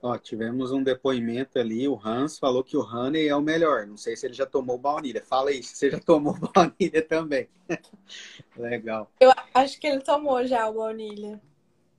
Ó, 0.00 0.16
tivemos 0.16 0.70
um 0.70 0.82
depoimento 0.82 1.58
ali, 1.58 1.88
o 1.88 1.98
Hans 1.98 2.38
falou 2.38 2.62
que 2.62 2.76
o 2.76 2.82
Honey 2.82 3.26
é 3.26 3.34
o 3.34 3.42
melhor. 3.42 3.84
Não 3.86 3.96
sei 3.96 4.16
se 4.16 4.26
ele 4.26 4.34
já 4.34 4.46
tomou 4.46 4.78
baunilha. 4.78 5.22
Fala 5.24 5.50
aí 5.50 5.60
se 5.62 5.76
você 5.76 5.90
já 5.90 5.98
tomou 6.00 6.36
baunilha 6.38 7.02
também. 7.02 7.48
Legal. 8.56 9.10
Eu 9.18 9.32
acho 9.52 9.80
que 9.80 9.86
ele 9.86 10.00
tomou 10.00 10.46
já 10.46 10.68
o 10.68 10.74
baunilha. 10.74 11.40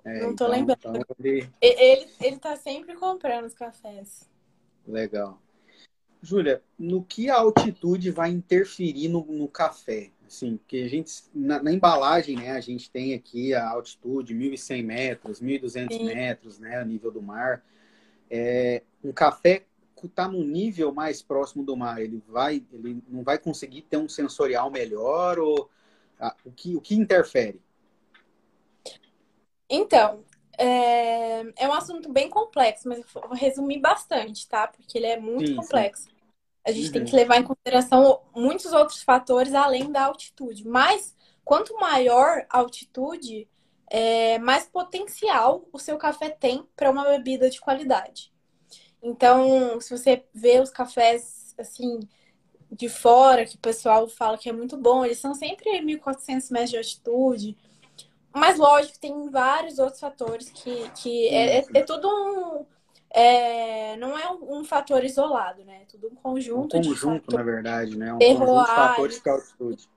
É, 0.05 0.21
Não 0.21 0.27
tô 0.27 0.45
então, 0.45 0.49
lembrando. 0.49 0.79
Então 0.97 1.15
ele... 1.19 1.49
ele... 1.61 2.07
Ele 2.21 2.37
tá 2.37 2.55
sempre 2.55 2.95
comprando 2.95 3.45
os 3.45 3.53
cafés. 3.53 4.29
Legal. 4.87 5.41
Júlia, 6.21 6.63
no 6.77 7.03
que 7.03 7.29
a 7.29 7.35
altitude 7.35 8.11
vai 8.11 8.29
interferir 8.29 9.09
no, 9.09 9.25
no 9.25 9.47
café? 9.47 10.09
Assim, 10.25 10.57
porque 10.57 10.77
a 10.77 10.87
gente, 10.87 11.11
na, 11.33 11.61
na, 11.61 11.71
embalagem, 11.71 12.37
né, 12.37 12.51
a 12.51 12.61
gente 12.61 12.89
tem 12.89 13.13
aqui 13.13 13.53
a 13.53 13.67
altitude 13.67 14.33
1.100 14.33 14.83
metros, 14.85 15.41
1.200 15.41 15.91
Sim. 15.91 16.05
metros, 16.05 16.59
né, 16.59 16.77
a 16.77 16.85
nível 16.85 17.11
do 17.11 17.21
mar 17.21 17.63
é, 18.29 18.83
um 19.03 19.11
café 19.11 19.65
está 20.03 20.27
no 20.27 20.43
nível 20.43 20.93
mais 20.93 21.21
próximo 21.21 21.63
do 21.63 21.75
mar, 21.75 22.01
ele 22.01 22.23
vai, 22.27 22.63
ele 22.71 23.03
não 23.07 23.21
vai 23.23 23.37
conseguir 23.37 23.81
ter 23.81 23.97
um 23.97 24.07
sensorial 24.07 24.71
melhor 24.71 25.39
ou 25.39 25.69
ah, 26.19 26.35
o 26.45 26.51
que 26.51 26.75
o 26.75 26.81
que 26.81 26.95
interfere? 26.95 27.61
Então, 29.69 30.23
é, 30.57 31.41
é 31.57 31.67
um 31.67 31.73
assunto 31.73 32.11
bem 32.11 32.29
complexo, 32.29 32.87
mas 32.87 32.99
eu 32.99 33.05
vou 33.21 33.33
resumir 33.33 33.79
bastante, 33.79 34.47
tá? 34.47 34.67
Porque 34.67 34.97
ele 34.97 35.07
é 35.07 35.19
muito 35.19 35.49
sim, 35.49 35.55
complexo. 35.55 36.03
Sim. 36.03 36.11
A 36.65 36.71
gente 36.71 36.87
uhum. 36.87 36.93
tem 36.93 37.05
que 37.05 37.15
levar 37.15 37.37
em 37.37 37.43
consideração 37.43 38.21
muitos 38.35 38.73
outros 38.73 39.01
fatores 39.01 39.53
além 39.53 39.91
da 39.91 40.05
altitude. 40.05 40.67
Mas 40.67 41.15
quanto 41.45 41.75
maior 41.79 42.45
a 42.49 42.59
altitude, 42.59 43.47
é, 43.89 44.37
mais 44.39 44.65
potencial 44.65 45.65
o 45.73 45.79
seu 45.79 45.97
café 45.97 46.29
tem 46.29 46.65
para 46.75 46.91
uma 46.91 47.05
bebida 47.05 47.49
de 47.49 47.59
qualidade. 47.59 48.31
Então, 49.01 49.79
se 49.81 49.97
você 49.97 50.23
vê 50.33 50.59
os 50.59 50.69
cafés 50.69 51.55
assim 51.57 51.99
de 52.71 52.87
fora, 52.87 53.45
que 53.45 53.55
o 53.55 53.59
pessoal 53.59 54.07
fala 54.07 54.37
que 54.37 54.49
é 54.49 54.53
muito 54.53 54.77
bom, 54.77 55.03
eles 55.03 55.17
são 55.17 55.33
sempre 55.33 55.69
1.400 55.81 56.51
metros 56.51 56.69
de 56.69 56.77
altitude. 56.77 57.57
Mas, 58.33 58.59
lógico, 58.59 58.99
tem 58.99 59.29
vários 59.29 59.79
outros 59.79 59.99
fatores 59.99 60.51
que, 60.51 60.89
que 61.01 61.27
é, 61.29 61.59
é, 61.59 61.65
é 61.73 61.83
tudo 61.83 62.07
um. 62.07 62.65
É, 63.11 63.97
não 63.97 64.15
é 64.15 64.31
um, 64.31 64.59
um, 64.59 64.63
fator 64.63 65.03
isolado, 65.03 65.63
né? 65.65 65.81
É 65.81 65.85
tudo 65.85 66.09
um 66.09 66.15
conjunto, 66.15 66.77
um 66.77 66.83
conjunto 66.83 67.35
na 67.35 67.41
verdade, 67.41 67.97
né? 67.97 68.13
Um 68.13 68.19
conjunto 68.19 68.61
de 68.61 68.67
fatores 68.67 69.19
que 69.19 69.29
é 69.29 69.31
altitude. 69.31 69.89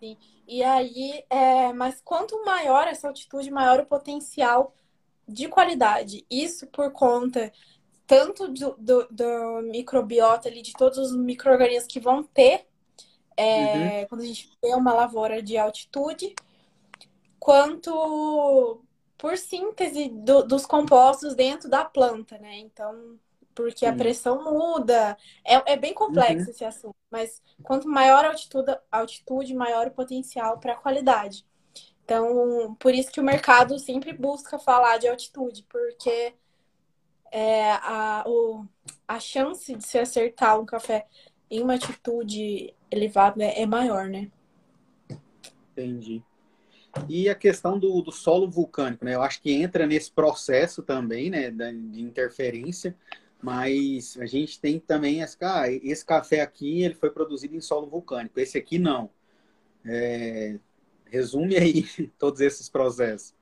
Sim. 0.00 0.18
E 0.46 0.62
aí, 0.62 1.24
é, 1.30 1.72
mas 1.72 2.00
quanto 2.04 2.44
maior 2.44 2.86
essa 2.86 3.08
altitude, 3.08 3.50
maior 3.50 3.80
o 3.80 3.86
potencial 3.86 4.74
de 5.26 5.48
qualidade. 5.48 6.24
Isso 6.30 6.66
por 6.66 6.92
conta 6.92 7.52
tanto 8.06 8.48
do, 8.48 8.76
do, 8.78 9.08
do 9.10 9.62
microbiota 9.62 10.48
ali, 10.48 10.60
de 10.60 10.72
todos 10.72 10.98
os 10.98 11.16
micro-organismos 11.16 11.86
que 11.86 11.98
vão 11.98 12.22
ter 12.22 12.66
é, 13.36 14.00
uhum. 14.00 14.06
quando 14.08 14.20
a 14.20 14.26
gente 14.26 14.50
vê 14.62 14.74
uma 14.74 14.92
lavoura 14.92 15.42
de 15.42 15.56
altitude, 15.56 16.34
quanto 17.38 18.82
por 19.18 19.36
síntese 19.36 20.08
do, 20.08 20.42
dos 20.42 20.66
compostos 20.66 21.34
dentro 21.34 21.68
da 21.68 21.84
planta, 21.84 22.38
né? 22.38 22.58
Então, 22.58 23.18
porque 23.54 23.86
a 23.86 23.94
pressão 23.94 24.42
muda. 24.44 25.16
É, 25.44 25.72
é 25.72 25.76
bem 25.76 25.94
complexo 25.94 26.46
uhum. 26.46 26.50
esse 26.50 26.64
assunto, 26.64 26.96
mas 27.10 27.42
quanto 27.62 27.88
maior 27.88 28.24
a 28.24 28.28
altitude, 28.28 28.76
altitude 28.90 29.54
maior 29.54 29.86
o 29.86 29.92
potencial 29.92 30.58
para 30.58 30.72
a 30.72 30.76
qualidade. 30.76 31.44
Então, 32.04 32.76
por 32.78 32.94
isso 32.94 33.10
que 33.10 33.20
o 33.20 33.24
mercado 33.24 33.78
sempre 33.78 34.12
busca 34.12 34.58
falar 34.58 34.98
de 34.98 35.08
altitude, 35.08 35.64
porque 35.70 36.34
é, 37.32 37.72
a, 37.72 38.24
o, 38.26 38.64
a 39.08 39.18
chance 39.18 39.74
de 39.74 39.86
se 39.86 39.98
acertar 39.98 40.60
um 40.60 40.66
café 40.66 41.06
em 41.50 41.62
uma 41.62 41.74
altitude 41.74 42.74
elevada 42.90 43.42
é, 43.42 43.62
é 43.62 43.66
maior, 43.66 44.06
né? 44.06 44.30
Entendi. 45.72 46.22
E 47.08 47.28
a 47.28 47.34
questão 47.34 47.78
do, 47.78 48.00
do 48.02 48.12
solo 48.12 48.48
vulcânico, 48.48 49.04
né? 49.04 49.14
Eu 49.14 49.22
acho 49.22 49.40
que 49.42 49.52
entra 49.52 49.86
nesse 49.86 50.12
processo 50.12 50.82
também, 50.82 51.28
né, 51.28 51.50
de 51.50 52.00
interferência, 52.00 52.96
mas 53.44 54.16
a 54.18 54.24
gente 54.24 54.58
tem 54.58 54.80
também 54.80 55.20
esse, 55.20 55.36
ah, 55.42 55.70
esse 55.70 56.02
café 56.02 56.40
aqui 56.40 56.82
ele 56.82 56.94
foi 56.94 57.10
produzido 57.10 57.54
em 57.54 57.60
solo 57.60 57.86
vulcânico, 57.86 58.40
esse 58.40 58.56
aqui 58.56 58.78
não. 58.78 59.10
É, 59.84 60.58
resume 61.04 61.54
aí 61.54 61.84
todos 62.18 62.40
esses 62.40 62.70
processos. 62.70 63.34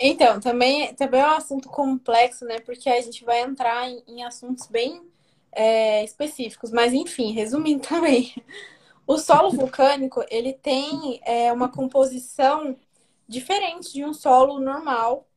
Então, 0.00 0.40
também, 0.40 0.94
também 0.94 1.20
é 1.20 1.26
um 1.26 1.36
assunto 1.36 1.68
complexo, 1.68 2.46
né? 2.46 2.58
Porque 2.60 2.88
a 2.88 3.02
gente 3.02 3.22
vai 3.22 3.42
entrar 3.42 3.86
em, 3.86 4.02
em 4.08 4.24
assuntos 4.24 4.66
bem 4.66 5.02
é, 5.52 6.02
específicos, 6.02 6.70
mas 6.70 6.94
enfim, 6.94 7.32
resumindo 7.32 7.84
também. 7.86 8.34
O 9.06 9.18
solo 9.18 9.50
vulcânico, 9.50 10.24
ele 10.30 10.54
tem 10.54 11.20
é, 11.26 11.52
uma 11.52 11.68
composição 11.68 12.74
diferente 13.28 13.92
de 13.92 14.06
um 14.06 14.14
solo 14.14 14.58
normal. 14.58 15.28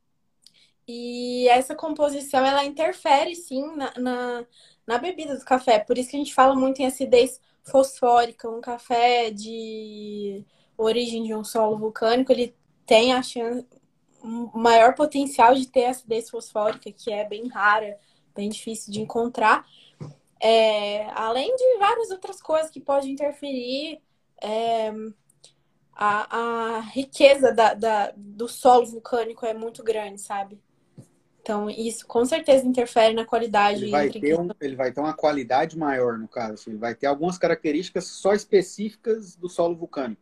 E 0.88 1.48
essa 1.50 1.76
composição, 1.76 2.46
ela 2.46 2.64
interfere, 2.66 3.36
sim, 3.36 3.76
na, 3.76 3.94
na, 3.98 4.46
na 4.86 4.98
bebida 4.98 5.38
do 5.38 5.46
café. 5.46 5.80
Por 5.80 5.98
isso 5.98 6.10
que 6.10 6.16
a 6.16 6.20
gente 6.20 6.34
fala 6.34 6.56
muito 6.56 6.82
em 6.82 6.86
acidez 6.86 7.42
fosfórica. 7.64 8.50
Um 8.50 8.62
café 8.62 9.32
de 9.32 10.46
origem 10.78 11.24
de 11.24 11.34
um 11.34 11.44
solo 11.44 11.78
vulcânico, 11.78 12.32
ele 12.32 12.56
tem 12.86 13.14
a 13.14 13.24
chance, 13.24 13.66
maior 14.54 14.96
potencial 14.96 15.56
de 15.56 15.68
ter 15.68 15.86
acidez 15.86 16.30
fosfórica, 16.30 16.92
que 16.92 17.12
é 17.12 17.28
bem 17.28 17.48
rara, 17.48 17.98
bem 18.36 18.50
difícil 18.50 18.92
de 18.92 19.02
encontrar. 19.02 19.66
É, 20.40 21.10
além 21.12 21.56
de 21.56 21.78
várias 21.80 22.12
outras 22.12 22.42
coisas 22.42 22.70
que 22.70 22.80
podem 22.80 23.12
interferir, 23.12 24.02
é, 24.42 24.92
a, 25.94 26.76
a, 26.76 26.80
riqueza 26.82 27.52
da, 27.52 27.74
da, 27.74 28.14
do 28.16 28.48
solo 28.48 28.86
vulcânico 28.86 29.46
é 29.46 29.54
muito 29.54 29.84
grande, 29.84 30.22
sabe? 30.22 30.60
Então, 31.46 31.70
isso 31.70 32.08
com 32.08 32.26
certeza 32.26 32.66
interfere 32.66 33.14
na 33.14 33.24
qualidade. 33.24 33.84
Ele 33.84 33.92
vai, 33.92 34.10
ter, 34.10 34.40
um, 34.40 34.50
ele 34.60 34.76
vai 34.76 34.92
ter 34.92 35.00
uma 35.00 35.14
qualidade 35.14 35.78
maior, 35.78 36.18
no 36.18 36.28
caso. 36.28 36.54
Assim, 36.56 36.72
ele 36.72 36.80
vai 36.80 36.96
ter 36.96 37.06
algumas 37.06 37.38
características 37.38 38.06
só 38.08 38.34
específicas 38.34 39.36
do 39.36 39.48
solo 39.48 39.76
vulcânico. 39.76 40.20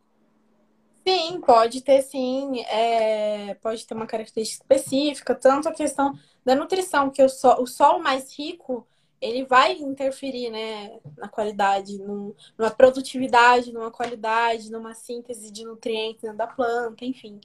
Sim, 1.02 1.40
pode 1.40 1.80
ter 1.80 2.02
sim. 2.02 2.60
É, 2.64 3.54
pode 3.54 3.86
ter 3.86 3.94
uma 3.94 4.06
característica 4.06 4.62
específica, 4.62 5.34
tanto 5.34 5.66
a 5.66 5.72
questão 5.72 6.12
da 6.44 6.54
nutrição, 6.54 7.08
que 7.08 7.22
o, 7.22 7.26
o 7.26 7.66
solo 7.66 8.02
mais 8.02 8.38
rico 8.38 8.86
ele 9.18 9.46
vai 9.46 9.72
interferir 9.78 10.50
né, 10.50 10.98
na 11.16 11.28
qualidade, 11.28 11.96
num, 11.96 12.34
numa 12.58 12.70
produtividade, 12.70 13.72
numa 13.72 13.90
qualidade, 13.90 14.70
numa 14.70 14.92
síntese 14.92 15.50
de 15.50 15.64
nutrientes 15.64 16.36
da 16.36 16.46
planta, 16.46 17.02
enfim. 17.02 17.40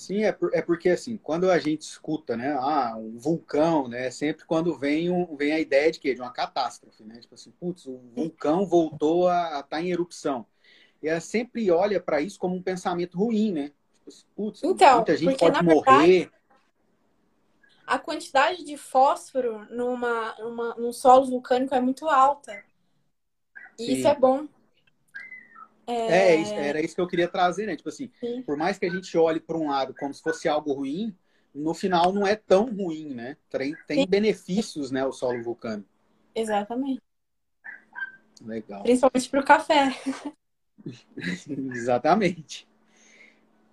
Sim, 0.00 0.24
é, 0.24 0.32
por, 0.32 0.50
é 0.54 0.62
porque 0.62 0.88
assim, 0.88 1.18
quando 1.18 1.50
a 1.50 1.58
gente 1.58 1.82
escuta, 1.82 2.34
né, 2.34 2.56
ah, 2.58 2.96
um 2.96 3.18
vulcão, 3.18 3.86
né, 3.86 4.10
sempre 4.10 4.46
quando 4.46 4.74
vem, 4.78 5.10
um, 5.10 5.36
vem 5.36 5.52
a 5.52 5.60
ideia 5.60 5.92
de 5.92 6.00
quê? 6.00 6.14
De 6.14 6.22
uma 6.22 6.32
catástrofe, 6.32 7.04
né? 7.04 7.20
Tipo 7.20 7.34
assim, 7.34 7.50
putz, 7.52 7.84
o 7.86 7.98
vulcão 8.14 8.64
voltou 8.64 9.28
a 9.28 9.44
estar 9.46 9.62
tá 9.64 9.82
em 9.82 9.90
erupção. 9.90 10.46
E 11.02 11.08
ela 11.08 11.20
sempre 11.20 11.70
olha 11.70 12.00
para 12.00 12.20
isso 12.20 12.38
como 12.38 12.56
um 12.56 12.62
pensamento 12.62 13.18
ruim, 13.18 13.52
né? 13.52 13.72
Tipo 13.92 14.08
assim, 14.08 14.24
putz, 14.34 14.62
então, 14.64 14.96
muita 14.96 15.16
gente 15.16 15.38
pode 15.38 15.62
morrer. 15.62 16.06
Verdade 16.20 16.40
a 17.90 17.98
quantidade 17.98 18.62
de 18.62 18.76
fósforo 18.76 19.66
numa, 19.68 20.36
numa, 20.38 20.74
num 20.76 20.92
solo 20.92 21.26
vulcânico 21.26 21.74
é 21.74 21.80
muito 21.80 22.08
alta. 22.08 22.62
E 23.76 23.84
Sim. 23.84 23.92
isso 23.94 24.06
é 24.06 24.14
bom. 24.14 24.46
É... 25.90 26.36
é... 26.36 26.68
era 26.68 26.80
isso 26.80 26.94
que 26.94 27.00
eu 27.00 27.06
queria 27.06 27.28
trazer, 27.28 27.66
né? 27.66 27.76
Tipo 27.76 27.88
assim, 27.88 28.10
Sim. 28.20 28.42
por 28.42 28.56
mais 28.56 28.78
que 28.78 28.86
a 28.86 28.90
gente 28.90 29.16
olhe 29.16 29.40
para 29.40 29.56
um 29.56 29.68
lado 29.68 29.94
como 29.94 30.12
se 30.14 30.22
fosse 30.22 30.48
algo 30.48 30.72
ruim, 30.72 31.14
no 31.54 31.74
final 31.74 32.12
não 32.12 32.26
é 32.26 32.36
tão 32.36 32.66
ruim, 32.66 33.14
né? 33.14 33.36
Tem, 33.48 33.74
tem 33.86 34.06
benefícios, 34.06 34.90
né, 34.90 35.04
o 35.04 35.12
solo 35.12 35.42
vulcânico. 35.42 35.88
Exatamente. 36.34 37.02
Legal. 38.42 38.82
Principalmente 38.82 39.28
para 39.28 39.40
o 39.40 39.44
café. 39.44 40.00
Exatamente. 41.48 42.68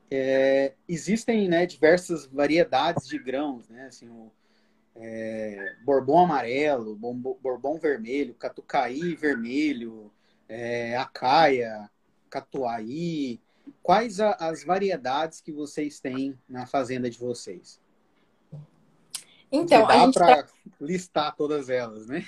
É, 0.09 0.73
existem 0.87 1.47
né, 1.47 1.65
diversas 1.65 2.25
variedades 2.25 3.07
de 3.07 3.17
grãos, 3.19 3.69
né? 3.69 3.87
Assim, 3.87 4.09
o, 4.09 4.31
é, 4.95 5.75
amarelo, 6.17 6.95
bourbon 6.95 7.77
vermelho, 7.77 8.33
catucaí 8.33 9.15
vermelho, 9.15 10.11
é, 10.47 10.95
acaia, 10.97 11.89
catuaí. 12.29 13.39
Quais 13.83 14.19
a, 14.19 14.31
as 14.33 14.63
variedades 14.63 15.41
que 15.41 15.51
vocês 15.51 15.99
têm 15.99 16.37
na 16.47 16.65
fazenda 16.65 17.09
de 17.09 17.17
vocês? 17.17 17.79
Então, 19.51 19.87
dá 19.87 19.93
a 19.93 20.05
gente 20.05 20.13
para 20.13 20.43
tá... 20.43 20.49
listar 20.79 21.35
todas 21.35 21.69
elas, 21.69 22.07
né? 22.07 22.25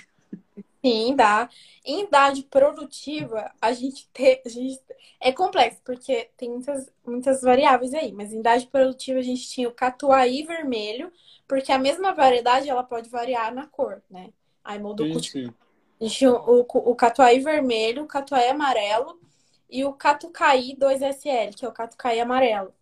Sim, 0.82 1.14
dá. 1.14 1.48
Em 1.84 2.04
idade 2.04 2.42
produtiva, 2.44 3.52
a 3.60 3.72
gente, 3.72 4.08
tem, 4.12 4.40
a 4.44 4.48
gente 4.48 4.80
é 5.20 5.30
complexo, 5.30 5.80
porque 5.84 6.30
tem 6.36 6.48
muitas, 6.48 6.90
muitas 7.06 7.42
variáveis 7.42 7.92
aí, 7.92 8.12
mas 8.12 8.32
em 8.32 8.40
idade 8.40 8.66
produtiva 8.66 9.18
a 9.18 9.22
gente 9.22 9.46
tinha 9.46 9.68
o 9.68 9.74
catuaí 9.74 10.42
vermelho, 10.42 11.12
porque 11.46 11.70
a 11.70 11.78
mesma 11.78 12.14
variedade 12.14 12.70
ela 12.70 12.82
pode 12.82 13.10
variar 13.10 13.54
na 13.54 13.66
cor, 13.66 14.02
né? 14.10 14.30
Aí 14.64 14.78
mudou 14.78 15.06
sim, 15.06 15.12
o 15.12 15.22
sim. 15.22 15.54
A 16.00 16.04
gente 16.04 16.16
tinha 16.16 16.32
o, 16.32 16.60
o, 16.60 16.66
o 16.90 16.94
catuaí 16.94 17.40
vermelho, 17.40 18.04
o 18.04 18.06
catuaí 18.06 18.48
amarelo 18.48 19.20
e 19.70 19.84
o 19.84 19.92
catucaí 19.92 20.76
2SL, 20.76 21.54
que 21.54 21.64
é 21.64 21.68
o 21.68 21.72
catucaí 21.72 22.20
amarelo. 22.20 22.74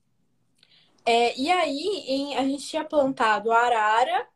É, 1.05 1.39
e 1.39 1.51
aí 1.51 2.05
em, 2.07 2.37
a 2.37 2.43
gente 2.45 2.67
tinha 2.67 2.85
plantado 2.85 3.53
arara, 3.53 4.27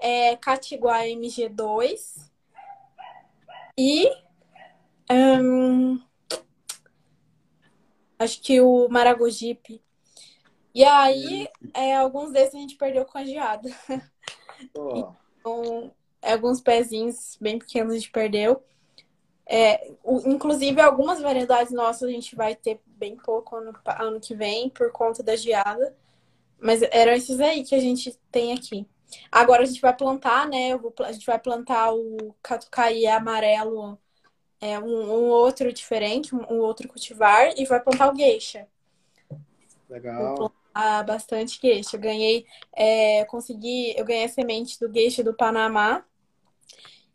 é, 0.00 0.36
catiguá 0.36 1.04
MG2 1.04 2.30
e 3.78 4.10
um, 5.10 6.00
acho 8.18 8.40
que 8.40 8.60
o 8.60 8.88
Maragogipe. 8.88 9.82
E 10.74 10.84
aí, 10.84 11.48
é, 11.74 11.96
alguns 11.96 12.32
desses 12.32 12.54
a 12.54 12.58
gente 12.58 12.76
perdeu 12.76 13.04
com 13.04 13.18
a 13.18 13.24
geada. 13.24 13.68
Oh. 14.76 15.14
Então, 15.40 15.90
alguns 16.22 16.60
pezinhos 16.60 17.38
bem 17.40 17.58
pequenos 17.58 17.94
a 17.94 17.96
gente 17.96 18.10
perdeu. 18.10 18.62
É, 19.52 19.90
o, 20.04 20.30
inclusive, 20.30 20.80
algumas 20.80 21.20
variedades 21.20 21.72
nossas 21.72 22.08
a 22.08 22.12
gente 22.12 22.36
vai 22.36 22.54
ter 22.54 22.80
bem 22.86 23.16
pouco 23.16 23.56
ano, 23.56 23.76
ano 23.98 24.20
que 24.20 24.32
vem 24.32 24.70
por 24.70 24.92
conta 24.92 25.24
da 25.24 25.34
geada. 25.34 25.96
Mas 26.60 26.82
eram 26.82 27.12
esses 27.12 27.40
aí 27.40 27.64
que 27.64 27.74
a 27.74 27.80
gente 27.80 28.16
tem 28.30 28.52
aqui. 28.52 28.86
Agora 29.32 29.64
a 29.64 29.66
gente 29.66 29.80
vai 29.80 29.92
plantar, 29.92 30.46
né? 30.46 30.76
Vou, 30.76 30.94
a 31.00 31.10
gente 31.10 31.26
vai 31.26 31.36
plantar 31.36 31.92
o 31.92 32.32
catucaí 32.40 33.08
amarelo, 33.08 33.98
é, 34.60 34.78
um, 34.78 34.84
um 34.84 35.28
outro 35.30 35.72
diferente, 35.72 36.32
um, 36.32 36.60
outro 36.60 36.86
cultivar, 36.86 37.52
e 37.58 37.64
vai 37.64 37.80
plantar 37.80 38.12
o 38.12 38.16
geisha. 38.16 38.68
Legal. 39.88 40.36
Vou 40.36 40.50
plantar 40.50 41.02
bastante 41.02 41.58
geisha. 41.60 41.96
Eu 41.96 42.00
ganhei, 42.00 42.46
é, 42.72 43.24
consegui, 43.24 43.98
eu 43.98 44.04
ganhei 44.04 44.26
a 44.26 44.28
semente 44.28 44.78
do 44.78 44.92
geisha 44.92 45.24
do 45.24 45.34
Panamá, 45.34 46.04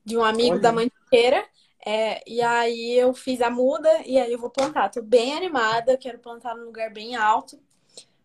de 0.04 0.18
um 0.18 0.24
amigo 0.24 0.56
Olha. 0.56 0.62
da 0.62 0.72
mantiqueira. 0.74 1.55
É, 1.86 2.24
e 2.28 2.42
aí 2.42 2.94
eu 2.94 3.14
fiz 3.14 3.42
a 3.42 3.50
muda 3.50 3.90
e 4.06 4.18
aí 4.18 4.34
eu 4.34 4.40
vou 4.40 4.50
plantar. 4.50 4.90
Tô 4.90 5.02
bem 5.02 5.36
animada, 5.36 5.98
quero 5.98 6.18
plantar 6.18 6.56
num 6.56 6.66
lugar 6.66 6.92
bem 6.92 7.16
alto, 7.16 7.62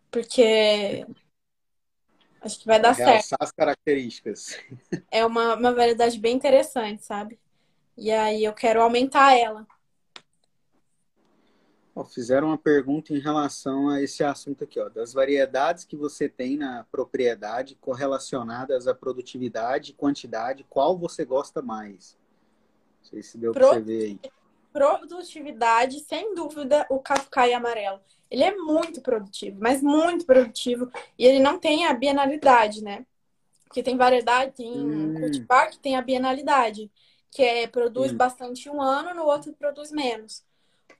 porque 0.09 1.05
Acho 2.41 2.59
que 2.59 2.65
vai 2.65 2.81
dar 2.81 2.93
Realçar 2.93 3.37
certo. 3.37 3.43
as 3.43 3.51
características. 3.51 4.59
É 5.11 5.23
uma, 5.23 5.55
uma 5.55 5.73
variedade 5.73 6.17
bem 6.17 6.35
interessante, 6.35 7.05
sabe? 7.05 7.39
E 7.95 8.09
aí 8.09 8.43
eu 8.43 8.53
quero 8.53 8.81
aumentar 8.81 9.37
ela. 9.37 9.67
Ó, 11.93 12.03
fizeram 12.03 12.47
uma 12.47 12.57
pergunta 12.57 13.13
em 13.13 13.19
relação 13.19 13.89
a 13.89 14.01
esse 14.01 14.23
assunto 14.23 14.63
aqui, 14.63 14.79
ó, 14.79 14.89
das 14.89 15.13
variedades 15.13 15.83
que 15.83 15.95
você 15.95 16.27
tem 16.27 16.57
na 16.57 16.85
propriedade 16.85 17.75
correlacionadas 17.75 18.87
à 18.87 18.95
produtividade 18.95 19.91
e 19.91 19.93
quantidade, 19.93 20.65
qual 20.69 20.97
você 20.97 21.25
gosta 21.25 21.61
mais? 21.61 22.17
Sei 23.11 23.21
se 23.21 23.37
deu 23.37 23.51
para 23.51 23.67
você 23.67 23.81
ver 23.81 24.03
aí. 24.03 24.19
Produtividade, 24.71 25.99
sem 25.99 26.33
dúvida, 26.33 26.87
o 26.89 26.97
cafcai 26.99 27.53
amarelo. 27.53 27.99
Ele 28.29 28.43
é 28.43 28.55
muito 28.55 29.01
produtivo, 29.01 29.57
mas 29.59 29.81
muito 29.81 30.25
produtivo. 30.25 30.89
E 31.19 31.25
ele 31.25 31.39
não 31.39 31.59
tem 31.59 31.85
a 31.85 31.93
bienalidade, 31.93 32.81
né? 32.81 33.05
Porque 33.65 33.83
tem 33.83 33.97
variedade, 33.97 34.53
tem 34.53 34.71
hum. 34.71 35.15
cultivar 35.19 35.69
que 35.69 35.77
tem 35.77 35.97
a 35.97 36.01
bienalidade, 36.01 36.89
que 37.29 37.43
é 37.43 37.67
produz 37.67 38.13
hum. 38.13 38.17
bastante 38.17 38.69
um 38.69 38.81
ano, 38.81 39.13
no 39.13 39.25
outro 39.25 39.51
produz 39.53 39.91
menos. 39.91 40.43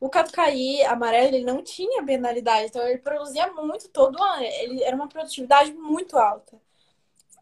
O 0.02 0.10
catucaí 0.10 0.84
amarelo, 0.84 1.36
ele 1.36 1.46
não 1.46 1.64
tinha 1.64 2.02
bienalidade, 2.02 2.68
então 2.68 2.86
ele 2.86 2.98
produzia 2.98 3.52
muito 3.54 3.88
todo 3.88 4.22
ano. 4.22 4.44
Ele 4.44 4.84
era 4.84 4.96
uma 4.96 5.08
produtividade 5.08 5.72
muito 5.74 6.18
alta. 6.18 6.60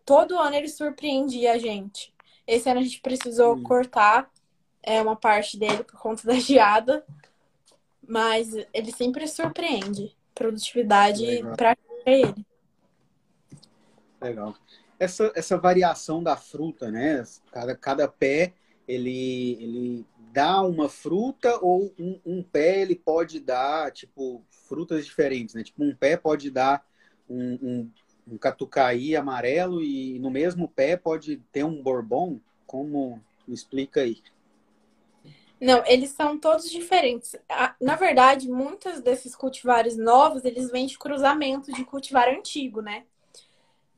Todo 0.05 0.37
ano 0.37 0.55
ele 0.55 0.67
surpreendia 0.67 1.53
a 1.53 1.57
gente. 1.57 2.13
Esse 2.45 2.69
ano 2.69 2.79
a 2.79 2.83
gente 2.83 3.01
precisou 3.01 3.55
hum. 3.55 3.63
cortar 3.63 4.29
é, 4.83 5.01
uma 5.01 5.15
parte 5.15 5.57
dele 5.57 5.83
por 5.83 5.99
conta 5.99 6.25
da 6.25 6.35
geada, 6.35 7.05
mas 8.07 8.53
ele 8.73 8.91
sempre 8.91 9.27
surpreende. 9.27 10.15
Produtividade 10.33 11.43
para 11.57 11.75
ele. 12.05 12.45
Legal. 14.21 14.55
Essa, 14.97 15.31
essa 15.35 15.57
variação 15.57 16.23
da 16.23 16.35
fruta, 16.35 16.89
né? 16.89 17.23
Cada, 17.51 17.75
cada 17.75 18.07
pé 18.07 18.53
ele, 18.87 19.57
ele 19.61 20.05
dá 20.31 20.61
uma 20.61 20.89
fruta 20.89 21.57
ou 21.61 21.93
um, 21.99 22.19
um, 22.25 22.43
pé 22.43 22.81
ele 22.81 22.95
pode 22.95 23.39
dar, 23.39 23.91
tipo, 23.91 24.43
frutas 24.49 25.05
diferentes, 25.05 25.55
né? 25.55 25.63
Tipo, 25.63 25.83
um 25.83 25.95
pé 25.95 26.17
pode 26.17 26.49
dar 26.49 26.85
um, 27.29 27.53
um, 27.61 27.91
um 28.33 28.37
catucaí 28.37 29.15
amarelo 29.15 29.81
e 29.81 30.19
no 30.19 30.29
mesmo 30.29 30.67
pé 30.67 30.97
pode 30.97 31.37
ter 31.51 31.63
um 31.63 31.81
bourbon? 31.81 32.39
Como? 32.65 33.21
Me 33.47 33.53
explica 33.53 34.01
aí. 34.01 34.21
Não, 35.59 35.83
eles 35.85 36.11
são 36.11 36.39
todos 36.39 36.69
diferentes. 36.69 37.35
Na 37.81 37.95
verdade, 37.95 38.49
muitos 38.49 39.01
desses 39.01 39.35
cultivares 39.35 39.97
novos, 39.97 40.45
eles 40.45 40.71
vêm 40.71 40.85
de 40.85 40.97
cruzamento 40.97 41.71
de 41.71 41.83
cultivar 41.83 42.29
antigo, 42.29 42.81
né? 42.81 43.03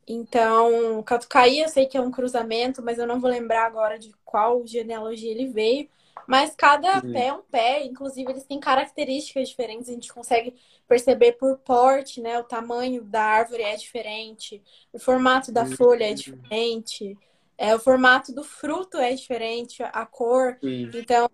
Então, 0.07 1.01
Catucaí 1.03 1.59
eu 1.59 1.69
sei 1.69 1.85
que 1.85 1.97
é 1.97 2.01
um 2.01 2.11
cruzamento, 2.11 2.81
mas 2.81 2.97
eu 2.97 3.05
não 3.05 3.19
vou 3.19 3.29
lembrar 3.29 3.65
agora 3.65 3.99
de 3.99 4.11
qual 4.25 4.65
genealogia 4.65 5.31
ele 5.31 5.47
veio. 5.47 5.87
Mas 6.27 6.55
cada 6.55 6.95
uhum. 6.95 7.13
pé 7.13 7.25
é 7.27 7.33
um 7.33 7.41
pé, 7.41 7.83
inclusive 7.85 8.31
eles 8.31 8.45
têm 8.45 8.59
características 8.59 9.49
diferentes, 9.49 9.89
a 9.89 9.93
gente 9.93 10.13
consegue 10.13 10.55
perceber 10.87 11.33
por 11.33 11.57
porte, 11.59 12.21
né? 12.21 12.39
O 12.39 12.43
tamanho 12.43 13.03
da 13.03 13.23
árvore 13.23 13.63
é 13.63 13.75
diferente, 13.75 14.61
o 14.93 14.99
formato 14.99 15.51
da 15.51 15.63
uhum. 15.63 15.75
folha 15.75 16.09
é 16.09 16.13
diferente, 16.13 17.17
é, 17.61 17.75
o 17.75 17.79
formato 17.79 18.33
do 18.33 18.43
fruto 18.43 18.97
é 18.97 19.13
diferente, 19.13 19.83
a 19.83 20.03
cor. 20.03 20.57
Uhum. 20.63 20.89
Então, 20.95 21.29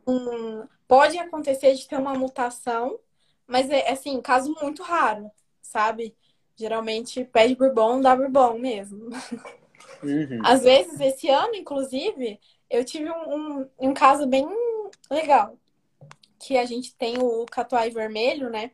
pode 0.86 1.18
acontecer 1.18 1.74
de 1.74 1.88
ter 1.88 1.96
uma 1.96 2.14
mutação, 2.14 3.00
mas 3.48 3.70
é 3.70 3.90
assim, 3.90 4.20
caso 4.20 4.54
muito 4.62 4.84
raro, 4.84 5.32
sabe? 5.62 6.14
Geralmente 6.58 7.24
pede 7.24 7.56
bourbon, 7.56 8.02
dá 8.02 8.14
bourbon 8.14 8.60
mesmo. 8.60 9.10
Uhum. 10.04 10.42
Às 10.44 10.64
vezes, 10.64 11.00
esse 11.00 11.30
ano, 11.30 11.56
inclusive, 11.56 12.38
eu 12.70 12.84
tive 12.84 13.10
um, 13.10 13.34
um, 13.34 13.70
um, 13.80 13.94
caso 13.94 14.28
bem 14.28 14.46
legal. 15.10 15.58
Que 16.38 16.58
a 16.58 16.66
gente 16.66 16.94
tem 16.96 17.18
o 17.20 17.46
catuai 17.46 17.90
vermelho, 17.90 18.50
né? 18.50 18.72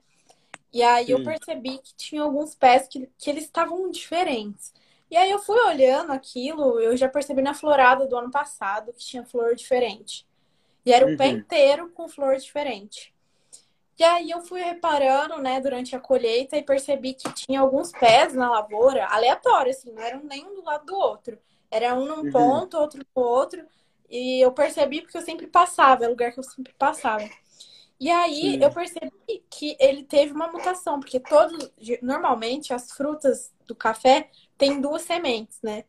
E 0.73 0.81
aí 0.81 1.11
eu 1.11 1.23
percebi 1.23 1.77
que 1.77 1.93
tinha 1.95 2.23
alguns 2.23 2.55
pés 2.55 2.87
que, 2.87 3.07
que 3.15 3.29
eles 3.29 3.43
estavam 3.43 3.91
diferentes. 3.91 4.73
E 5.13 5.15
aí 5.15 5.29
eu 5.29 5.37
fui 5.37 5.59
olhando 5.67 6.11
aquilo, 6.11 6.79
eu 6.79 6.97
já 6.97 7.07
percebi 7.07 7.43
na 7.43 7.53
florada 7.53 8.07
do 8.07 8.17
ano 8.17 8.31
passado 8.31 8.91
que 8.93 9.05
tinha 9.05 9.23
flor 9.23 9.53
diferente. 9.53 10.25
E 10.83 10.91
era 10.91 11.05
o 11.05 11.09
uhum. 11.09 11.17
pé 11.17 11.27
inteiro 11.27 11.91
com 11.91 12.09
flor 12.09 12.35
diferente. 12.35 13.13
E 13.95 14.03
aí 14.03 14.31
eu 14.31 14.41
fui 14.41 14.59
reparando, 14.63 15.37
né, 15.37 15.61
durante 15.61 15.95
a 15.95 15.99
colheita 15.99 16.57
e 16.57 16.63
percebi 16.63 17.13
que 17.13 17.31
tinha 17.31 17.59
alguns 17.59 17.91
pés 17.91 18.33
na 18.33 18.49
lavoura, 18.49 19.05
aleatórios, 19.05 19.77
assim, 19.77 19.91
não 19.91 20.01
eram 20.01 20.23
nenhum 20.23 20.55
do 20.55 20.63
lado 20.63 20.87
do 20.87 20.95
outro. 20.95 21.37
Era 21.69 21.93
um 21.93 22.07
num 22.07 22.23
uhum. 22.23 22.31
ponto, 22.31 22.75
outro 22.75 23.05
no 23.15 23.21
outro. 23.23 23.63
E 24.09 24.43
eu 24.43 24.51
percebi 24.51 25.01
porque 25.01 25.19
eu 25.19 25.21
sempre 25.21 25.45
passava, 25.45 26.05
é 26.05 26.07
o 26.07 26.09
lugar 26.09 26.31
que 26.31 26.39
eu 26.39 26.43
sempre 26.43 26.73
passava. 26.73 27.29
E 27.99 28.09
aí 28.09 28.53
Sim. 28.53 28.63
eu 28.63 28.71
percebi 28.71 29.43
que 29.47 29.77
ele 29.79 30.03
teve 30.05 30.33
uma 30.33 30.47
mutação, 30.47 30.99
porque 30.99 31.19
todos, 31.19 31.71
normalmente 32.01 32.73
as 32.73 32.91
frutas 32.91 33.53
do 33.67 33.75
café 33.75 34.31
têm 34.57 34.79
duas 34.79 35.01
sementes, 35.03 35.59
né? 35.61 35.83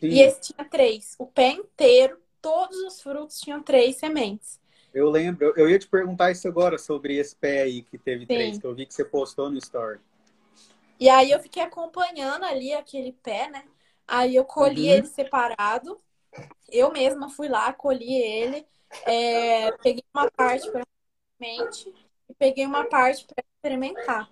Sim. 0.00 0.08
E 0.08 0.20
esse 0.20 0.52
tinha 0.52 0.68
três. 0.68 1.14
O 1.18 1.26
pé 1.26 1.50
inteiro, 1.50 2.18
todos 2.40 2.76
os 2.78 3.00
frutos 3.00 3.40
tinham 3.40 3.62
três 3.62 3.96
sementes. 3.96 4.60
Eu 4.92 5.10
lembro, 5.10 5.52
eu 5.56 5.68
ia 5.68 5.78
te 5.78 5.88
perguntar 5.88 6.30
isso 6.30 6.46
agora 6.46 6.78
sobre 6.78 7.16
esse 7.16 7.34
pé 7.34 7.62
aí 7.62 7.82
que 7.82 7.98
teve 7.98 8.20
Sim. 8.20 8.26
três, 8.26 8.58
que 8.58 8.64
eu 8.64 8.74
vi 8.74 8.86
que 8.86 8.94
você 8.94 9.04
postou 9.04 9.50
no 9.50 9.58
story. 9.58 9.98
E 11.00 11.08
aí 11.08 11.32
eu 11.32 11.40
fiquei 11.40 11.62
acompanhando 11.62 12.44
ali 12.44 12.72
aquele 12.72 13.12
pé, 13.12 13.50
né? 13.50 13.64
Aí 14.06 14.36
eu 14.36 14.44
colhi 14.44 14.88
uhum. 14.88 14.94
ele 14.94 15.06
separado. 15.06 16.00
Eu 16.70 16.92
mesma 16.92 17.28
fui 17.28 17.48
lá, 17.48 17.72
colhi 17.72 18.14
ele, 18.14 18.66
é, 19.04 19.72
peguei 19.78 20.04
uma 20.14 20.30
parte 20.30 20.70
para 20.70 20.84
semente 21.38 21.92
e 22.28 22.34
peguei 22.34 22.66
uma 22.66 22.84
parte 22.84 23.24
para 23.24 23.44
experimentar. 23.56 24.30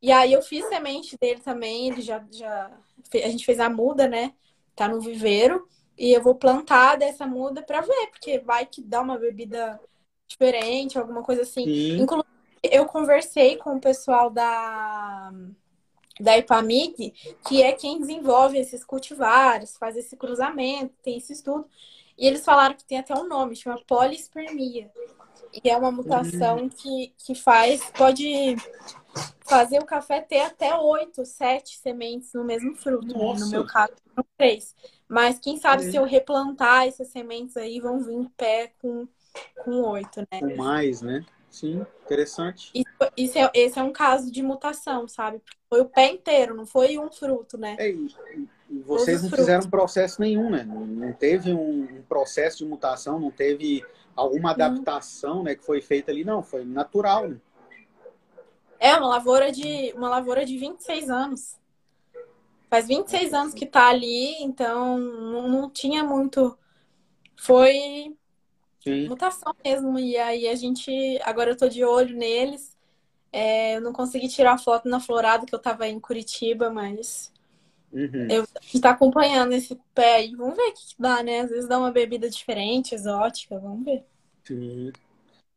E 0.00 0.12
aí 0.12 0.32
eu 0.32 0.42
fiz 0.42 0.66
semente 0.68 1.16
dele 1.18 1.40
também, 1.40 1.88
ele 1.88 2.00
já, 2.02 2.24
já 2.30 2.70
a 3.14 3.28
gente 3.28 3.44
fez 3.44 3.60
a 3.60 3.68
muda, 3.68 4.08
né? 4.08 4.32
Tá 4.74 4.88
no 4.88 5.00
viveiro. 5.00 5.66
E 5.98 6.12
eu 6.12 6.22
vou 6.22 6.34
plantar 6.34 6.96
dessa 6.96 7.26
muda 7.26 7.62
para 7.62 7.80
ver, 7.80 8.08
porque 8.10 8.38
vai 8.38 8.66
que 8.66 8.82
dá 8.82 9.00
uma 9.00 9.18
bebida 9.18 9.80
diferente, 10.26 10.98
alguma 10.98 11.22
coisa 11.22 11.42
assim. 11.42 11.64
Sim. 11.64 11.98
Inclusive, 12.00 12.28
eu 12.62 12.84
conversei 12.86 13.56
com 13.56 13.76
o 13.76 13.80
pessoal 13.80 14.28
da, 14.28 15.32
da 16.20 16.36
IPAMIG, 16.36 17.12
que 17.46 17.62
é 17.62 17.72
quem 17.72 17.98
desenvolve 17.98 18.58
esses 18.58 18.84
cultivares, 18.84 19.76
faz 19.76 19.96
esse 19.96 20.16
cruzamento, 20.16 20.94
tem 21.02 21.16
esse 21.16 21.32
estudo. 21.32 21.66
E 22.18 22.26
eles 22.26 22.44
falaram 22.44 22.74
que 22.74 22.84
tem 22.84 22.98
até 22.98 23.14
um 23.14 23.28
nome, 23.28 23.56
chama 23.56 23.80
polispermia. 23.86 24.90
E 25.64 25.68
é 25.68 25.76
uma 25.76 25.90
mutação 25.90 26.58
uhum. 26.58 26.68
que, 26.68 27.12
que 27.18 27.34
faz, 27.34 27.82
pode 27.96 28.56
fazer 29.46 29.78
o 29.78 29.86
café 29.86 30.20
ter 30.20 30.40
até 30.40 30.74
oito, 30.76 31.24
sete 31.24 31.78
sementes 31.78 32.32
no 32.34 32.44
mesmo 32.44 32.74
fruto. 32.74 33.06
Né? 33.06 33.14
No 33.14 33.50
meu 33.50 33.66
caso, 33.66 33.92
três. 34.36 34.74
Mas 35.08 35.38
quem 35.38 35.56
sabe 35.56 35.86
é. 35.86 35.90
se 35.90 35.96
eu 35.96 36.04
replantar 36.04 36.86
essas 36.86 37.08
sementes 37.08 37.56
aí, 37.56 37.80
vão 37.80 38.00
vir 38.00 38.14
em 38.14 38.28
pé 38.30 38.72
com, 38.80 39.06
com 39.64 39.82
oito, 39.90 40.20
né? 40.20 40.40
Com 40.40 40.56
mais, 40.56 41.00
né? 41.00 41.24
Sim, 41.50 41.86
interessante. 42.04 42.70
Isso, 42.74 43.12
isso 43.16 43.38
é, 43.38 43.50
esse 43.54 43.78
é 43.78 43.82
um 43.82 43.92
caso 43.92 44.30
de 44.30 44.42
mutação, 44.42 45.08
sabe? 45.08 45.40
Foi 45.70 45.80
o 45.80 45.88
pé 45.88 46.10
inteiro, 46.12 46.54
não 46.54 46.66
foi 46.66 46.98
um 46.98 47.10
fruto, 47.10 47.56
né? 47.56 47.76
É, 47.78 47.88
e, 47.88 48.08
e 48.68 48.80
vocês 48.80 49.22
não 49.22 49.30
fizeram 49.30 49.70
processo 49.70 50.20
nenhum, 50.20 50.50
né? 50.50 50.64
Não, 50.64 51.12
teve 51.12 51.52
um, 51.52 52.02
processo 52.08 52.58
de 52.58 52.64
mutação, 52.64 53.20
não 53.20 53.30
teve 53.30 53.84
alguma 54.14 54.50
adaptação, 54.50 55.42
né, 55.42 55.54
que 55.54 55.64
foi 55.64 55.80
feita 55.80 56.10
ali, 56.10 56.24
não, 56.24 56.42
foi 56.42 56.64
natural, 56.64 57.28
né? 57.28 57.36
É, 58.78 58.94
uma 58.94 59.08
lavoura 59.08 59.50
de 59.50 59.92
uma 59.94 60.08
lavoura 60.08 60.44
de 60.44 60.58
26 60.58 61.10
anos. 61.10 61.56
Faz 62.68 62.88
26 62.88 63.32
anos 63.32 63.54
que 63.54 63.64
tá 63.64 63.88
ali, 63.88 64.34
então 64.42 64.98
não, 64.98 65.48
não 65.48 65.70
tinha 65.70 66.02
muito. 66.04 66.58
Foi 67.36 68.14
Sim. 68.80 69.08
mutação 69.08 69.54
mesmo. 69.64 69.98
E 69.98 70.16
aí 70.16 70.48
a 70.48 70.54
gente. 70.54 70.90
Agora 71.22 71.50
eu 71.50 71.56
tô 71.56 71.68
de 71.68 71.84
olho 71.84 72.16
neles. 72.16 72.76
É, 73.32 73.76
eu 73.76 73.80
não 73.80 73.92
consegui 73.92 74.28
tirar 74.28 74.58
foto 74.58 74.88
na 74.88 75.00
florada 75.00 75.46
que 75.46 75.54
eu 75.54 75.58
tava 75.58 75.88
em 75.88 76.00
Curitiba, 76.00 76.68
mas. 76.68 77.32
Uhum. 77.96 78.28
Eu, 78.28 78.42
a 78.42 78.60
gente 78.60 78.80
tá 78.80 78.90
acompanhando 78.90 79.54
esse 79.54 79.74
pé 79.94 80.16
aí. 80.16 80.34
Vamos 80.34 80.54
ver 80.54 80.68
o 80.68 80.72
que, 80.74 80.86
que 80.88 80.94
dá, 80.98 81.22
né? 81.22 81.40
Às 81.40 81.50
vezes 81.50 81.66
dá 81.66 81.78
uma 81.78 81.90
bebida 81.90 82.28
diferente, 82.28 82.94
exótica. 82.94 83.58
Vamos 83.58 83.86
ver. 83.86 84.04
Sim. 84.44 84.92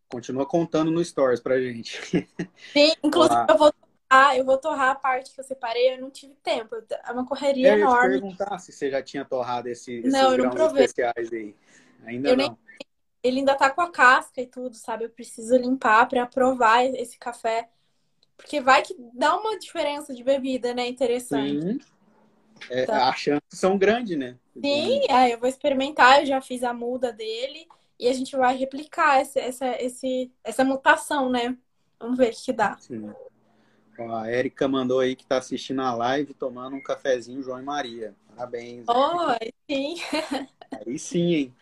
Continua 0.08 0.46
contando 0.46 0.90
no 0.90 1.04
Stories 1.04 1.42
pra 1.42 1.60
gente. 1.60 2.00
Sim, 2.72 2.94
inclusive 3.04 3.36
Olá. 3.36 3.48
eu 3.50 3.58
vou 3.58 3.74
ah, 4.12 4.36
eu 4.36 4.44
vou 4.44 4.58
torrar 4.58 4.90
a 4.90 4.96
parte 4.96 5.32
que 5.32 5.40
eu 5.40 5.44
separei, 5.44 5.94
eu 5.94 6.02
não 6.02 6.10
tive 6.10 6.34
tempo. 6.42 6.76
É 7.06 7.12
uma 7.12 7.28
correria 7.28 7.74
eu 7.74 7.80
enorme. 7.82 8.08
Eu 8.08 8.12
ia 8.14 8.18
te 8.18 8.22
perguntar 8.22 8.58
se 8.58 8.72
você 8.72 8.90
já 8.90 9.04
tinha 9.04 9.24
torrado 9.24 9.68
esse, 9.68 10.00
esses 10.00 10.12
não, 10.12 10.36
grãos 10.36 10.74
especiais 10.74 11.32
aí. 11.32 11.56
Ainda 12.06 12.30
eu 12.30 12.38
não. 12.38 12.48
Nem... 12.48 12.58
Ele 13.22 13.40
ainda 13.40 13.54
tá 13.54 13.70
com 13.70 13.82
a 13.82 13.92
casca 13.92 14.42
e 14.42 14.48
tudo, 14.48 14.76
sabe? 14.76 15.04
Eu 15.04 15.10
preciso 15.12 15.56
limpar 15.58 16.08
para 16.08 16.26
provar 16.26 16.86
esse 16.86 17.20
café. 17.20 17.70
Porque 18.36 18.60
vai 18.60 18.82
que 18.82 18.96
dá 19.14 19.38
uma 19.38 19.60
diferença 19.60 20.12
de 20.16 20.24
bebida, 20.24 20.74
né? 20.74 20.88
Interessante. 20.88 21.62
Sim. 21.62 21.80
É, 22.70 22.84
então... 22.84 22.96
As 22.96 23.20
chances 23.20 23.60
são 23.60 23.78
grandes, 23.78 24.18
né? 24.18 24.36
Sim, 24.62 25.02
aí 25.10 25.32
eu 25.32 25.40
vou 25.40 25.48
experimentar, 25.48 26.20
eu 26.20 26.26
já 26.26 26.42
fiz 26.42 26.64
a 26.64 26.74
muda 26.74 27.14
dele 27.14 27.68
e 28.00 28.08
a 28.08 28.14
gente 28.14 28.36
vai 28.36 28.56
replicar 28.56 29.22
esse, 29.22 29.40
essa, 29.40 29.82
esse, 29.82 30.32
essa 30.44 30.64
mutação, 30.64 31.30
né? 31.30 31.58
Vamos 32.00 32.18
ver 32.18 32.32
o 32.32 32.36
que 32.36 32.54
dá. 32.54 32.78
Sim. 32.80 33.12
A 33.98 34.32
Erika 34.32 34.68
mandou 34.68 35.00
aí 35.00 35.16
que 35.16 35.24
está 35.24 35.38
assistindo 35.38 35.82
a 35.82 35.94
live 35.94 36.34
tomando 36.34 36.76
um 36.76 36.82
cafezinho 36.82 37.44
João 37.44 37.60
e 37.60 37.64
Maria. 37.64 38.16
Parabéns. 38.30 38.86
Oh, 38.88 39.36
sim. 39.70 39.96
Aí 40.72 40.98
sim, 40.98 41.34
hein? 41.34 41.56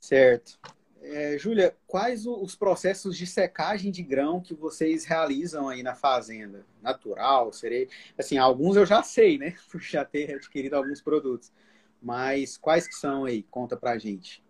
Certo. 0.00 0.58
É, 1.04 1.36
Júlia, 1.36 1.76
quais 1.86 2.26
os 2.26 2.54
processos 2.54 3.16
de 3.16 3.26
secagem 3.26 3.90
de 3.90 4.02
grão 4.02 4.40
que 4.40 4.54
vocês 4.54 5.04
realizam 5.04 5.68
aí 5.68 5.82
na 5.82 5.96
fazenda? 5.96 6.64
Natural, 6.80 7.52
serei... 7.52 7.88
Assim, 8.16 8.38
alguns 8.38 8.76
eu 8.76 8.86
já 8.86 9.02
sei, 9.02 9.36
né? 9.36 9.56
Por 9.70 9.80
já 9.80 10.04
ter 10.04 10.34
adquirido 10.34 10.74
alguns 10.74 11.00
produtos. 11.00 11.52
Mas 12.00 12.56
quais 12.56 12.86
que 12.86 12.94
são 12.94 13.24
aí? 13.24 13.42
Conta 13.44 13.76
pra 13.76 13.98
gente. 13.98 14.44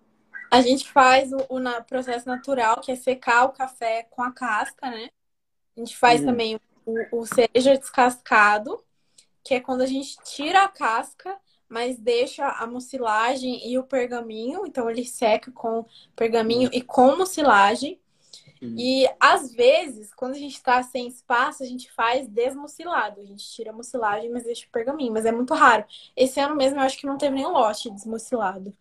A 0.51 0.61
gente 0.61 0.91
faz 0.91 1.33
o, 1.33 1.39
o 1.49 1.85
processo 1.85 2.29
natural, 2.29 2.81
que 2.81 2.93
é 2.93 2.97
secar 2.97 3.45
o 3.45 3.53
café 3.53 4.07
com 4.11 4.23
a 4.23 4.31
casca, 4.31 4.91
né? 4.91 5.09
A 5.75 5.81
gente 5.81 5.97
faz 5.97 6.21
uhum. 6.21 6.27
também 6.27 6.61
o, 6.85 7.21
o 7.21 7.27
cereja 7.27 7.79
descascado, 7.79 8.83
que 9.43 9.55
é 9.55 9.61
quando 9.61 9.81
a 9.81 9.87
gente 9.87 10.17
tira 10.25 10.65
a 10.65 10.69
casca 10.69 11.35
mas 11.73 11.99
deixa 11.99 12.47
a 12.47 12.67
mucilagem 12.67 13.67
e 13.67 13.79
o 13.79 13.83
pergaminho. 13.83 14.67
Então, 14.67 14.91
ele 14.91 15.07
seca 15.07 15.51
com 15.51 15.87
pergaminho 16.15 16.69
e 16.71 16.83
com 16.83 17.17
mucilagem. 17.17 17.99
Uhum. 18.61 18.75
E 18.77 19.09
às 19.19 19.55
vezes, 19.55 20.13
quando 20.13 20.35
a 20.35 20.39
gente 20.39 20.53
está 20.53 20.83
sem 20.83 21.09
espaço, 21.09 21.63
a 21.63 21.67
gente 21.67 21.91
faz 21.91 22.29
desmucilado. 22.29 23.23
A 23.23 23.25
gente 23.25 23.51
tira 23.51 23.71
a 23.71 23.75
mucilagem, 23.75 24.31
mas 24.31 24.45
deixa 24.45 24.67
o 24.67 24.71
pergaminho. 24.71 25.15
Mas 25.15 25.25
é 25.25 25.33
muito 25.33 25.55
raro. 25.55 25.87
Esse 26.15 26.39
ano 26.39 26.55
mesmo 26.55 26.79
eu 26.79 26.83
acho 26.83 26.99
que 26.99 27.07
não 27.07 27.17
teve 27.17 27.37
nenhum 27.37 27.53
lote 27.53 27.91
desmucilado. 27.91 28.77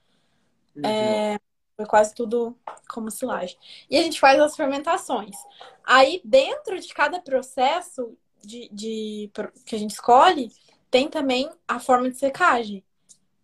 Uhum. 0.76 0.86
É, 0.86 1.40
foi 1.78 1.86
quase 1.86 2.14
tudo 2.14 2.58
com 2.90 3.00
mucilagem. 3.00 3.58
E 3.90 3.98
a 3.98 4.04
gente 4.04 4.20
faz 4.20 4.38
as 4.38 4.54
fermentações. 4.54 5.38
Aí, 5.86 6.20
dentro 6.26 6.78
de 6.78 6.94
cada 6.94 7.22
processo 7.22 8.18
de, 8.44 8.68
de 8.70 9.32
que 9.66 9.78
a 9.78 9.80
gente 9.80 9.92
escolhe, 9.92 10.52
tem 10.92 11.10
também 11.10 11.50
a 11.68 11.80
forma 11.80 12.10
de 12.10 12.18
secagem. 12.18 12.84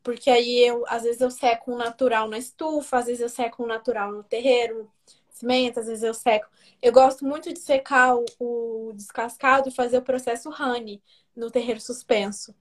Porque 0.04 0.30
aí 0.30 0.60
eu, 0.60 0.86
às 0.88 1.04
vezes 1.04 1.22
eu 1.22 1.32
seco 1.32 1.74
um 1.74 1.78
natural 1.78 2.30
na 2.30 2.38
estufa, 2.38 2.98
às 2.98 3.06
vezes 3.08 3.22
eu 3.22 3.30
seco 3.30 3.64
um 3.64 3.68
natural 3.68 4.12
no 4.12 4.24
terreiro, 4.24 4.90
cimento, 5.30 5.80
às 5.80 5.88
vezes 5.88 6.04
eu 6.04 6.14
seco. 6.14 6.48
Eu 6.82 6.92
gosto 6.92 7.26
muito 7.26 7.52
de 7.52 7.60
secar 7.60 8.16
o, 8.16 8.26
o 8.40 8.94
descascado 8.94 9.70
e 9.70 9.72
fazer 9.72 9.98
o 9.98 10.04
processo 10.04 10.50
honey 10.50 11.02
no 11.36 11.50
terreiro 11.50 11.80
suspenso. 11.82 12.54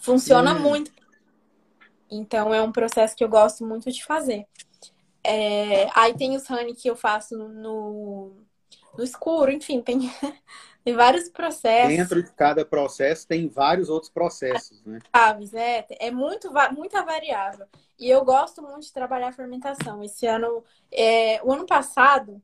Funciona 0.00 0.54
hum. 0.54 0.60
muito. 0.60 0.92
Então 2.10 2.52
é 2.52 2.62
um 2.62 2.72
processo 2.72 3.16
que 3.16 3.24
eu 3.24 3.28
gosto 3.28 3.64
muito 3.64 3.90
de 3.90 4.04
fazer. 4.04 4.46
É, 5.22 5.88
aí 5.94 6.14
tem 6.14 6.34
os 6.34 6.48
honey 6.48 6.74
que 6.74 6.88
eu 6.88 6.96
faço 6.96 7.36
no, 7.36 8.34
no 8.96 9.04
escuro, 9.04 9.50
enfim, 9.50 9.80
tem 9.80 10.00
Tem 10.84 10.94
vários 10.94 11.28
processos. 11.28 11.96
Dentro 11.96 12.22
de 12.22 12.32
cada 12.32 12.64
processo 12.64 13.26
tem 13.26 13.48
vários 13.48 13.88
outros 13.88 14.10
processos, 14.10 14.82
né? 14.84 14.98
Aves, 15.12 15.52
é, 15.52 15.86
é 15.98 16.10
muito, 16.10 16.50
muita 16.72 17.02
variável. 17.04 17.66
E 17.98 18.08
eu 18.08 18.24
gosto 18.24 18.62
muito 18.62 18.80
de 18.80 18.92
trabalhar 18.92 19.28
a 19.28 19.32
fermentação. 19.32 20.02
Esse 20.02 20.26
ano, 20.26 20.64
é, 20.90 21.40
o 21.44 21.52
ano 21.52 21.66
passado, 21.66 22.42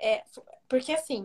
é, 0.00 0.24
porque 0.68 0.92
assim, 0.92 1.24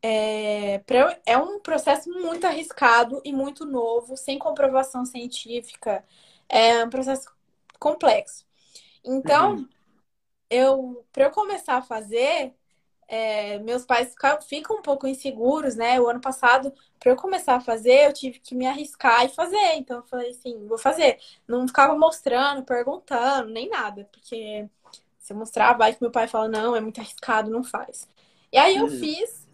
é, 0.00 0.80
é 1.26 1.36
um 1.36 1.58
processo 1.58 2.08
muito 2.10 2.46
arriscado 2.46 3.20
e 3.24 3.32
muito 3.32 3.66
novo, 3.66 4.16
sem 4.16 4.38
comprovação 4.38 5.04
científica. 5.04 6.04
É 6.48 6.84
um 6.84 6.90
processo 6.90 7.28
complexo. 7.78 8.46
Então, 9.04 9.56
uhum. 9.56 9.68
eu 10.48 11.04
para 11.12 11.24
eu 11.24 11.30
começar 11.30 11.76
a 11.76 11.82
fazer, 11.82 12.54
é, 13.08 13.58
meus 13.60 13.86
pais 13.86 14.10
ficam, 14.10 14.40
ficam 14.42 14.76
um 14.76 14.82
pouco 14.82 15.06
inseguros, 15.06 15.74
né? 15.74 15.98
O 15.98 16.08
ano 16.08 16.20
passado, 16.20 16.72
para 17.00 17.10
eu 17.10 17.16
começar 17.16 17.56
a 17.56 17.60
fazer, 17.60 18.06
eu 18.06 18.12
tive 18.12 18.38
que 18.38 18.54
me 18.54 18.66
arriscar 18.66 19.24
e 19.24 19.30
fazer. 19.30 19.74
Então, 19.76 19.98
eu 19.98 20.02
falei 20.04 20.30
assim: 20.30 20.66
vou 20.66 20.76
fazer. 20.76 21.18
Não 21.46 21.66
ficava 21.66 21.96
mostrando, 21.96 22.62
perguntando, 22.64 23.50
nem 23.50 23.70
nada, 23.70 24.06
porque 24.12 24.68
se 25.18 25.32
eu 25.32 25.36
mostrar, 25.36 25.72
vai 25.72 25.94
que 25.94 26.02
meu 26.02 26.10
pai 26.10 26.28
fala: 26.28 26.48
não, 26.48 26.76
é 26.76 26.80
muito 26.80 27.00
arriscado, 27.00 27.50
não 27.50 27.64
faz. 27.64 28.06
E 28.52 28.58
aí 28.58 28.76
eu 28.76 28.84
uhum. 28.84 28.90
fiz. 28.90 29.48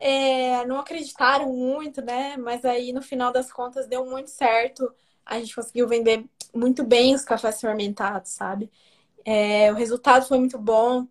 É, 0.00 0.64
não 0.66 0.78
acreditaram 0.78 1.52
muito, 1.52 2.00
né? 2.02 2.36
Mas 2.36 2.64
aí 2.64 2.92
no 2.92 3.02
final 3.02 3.32
das 3.32 3.52
contas 3.52 3.86
deu 3.86 4.04
muito 4.06 4.30
certo. 4.30 4.92
A 5.26 5.38
gente 5.38 5.54
conseguiu 5.54 5.88
vender 5.88 6.24
muito 6.54 6.84
bem 6.84 7.14
os 7.14 7.24
cafés 7.24 7.60
fermentados, 7.60 8.30
sabe? 8.32 8.70
É, 9.24 9.70
o 9.72 9.74
resultado 9.74 10.26
foi 10.26 10.38
muito 10.38 10.58
bom. 10.58 11.06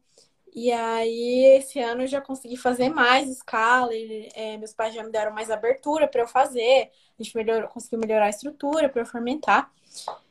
E 0.59 0.71
aí, 0.71 1.55
esse 1.59 1.79
ano 1.79 2.01
eu 2.01 2.07
já 2.07 2.19
consegui 2.19 2.57
fazer 2.57 2.89
mais 2.89 3.29
escala, 3.29 3.93
e, 3.93 4.27
é, 4.33 4.57
meus 4.57 4.73
pais 4.73 4.91
já 4.91 5.03
me 5.03 5.11
deram 5.11 5.31
mais 5.31 5.51
abertura 5.51 6.07
para 6.07 6.23
eu 6.23 6.27
fazer, 6.27 6.89
a 7.19 7.21
gente 7.21 7.37
melhorou, 7.37 7.69
conseguiu 7.69 7.99
melhorar 7.99 8.25
a 8.25 8.29
estrutura 8.31 8.89
para 8.89 9.03
eu 9.03 9.05
fermentar. 9.05 9.71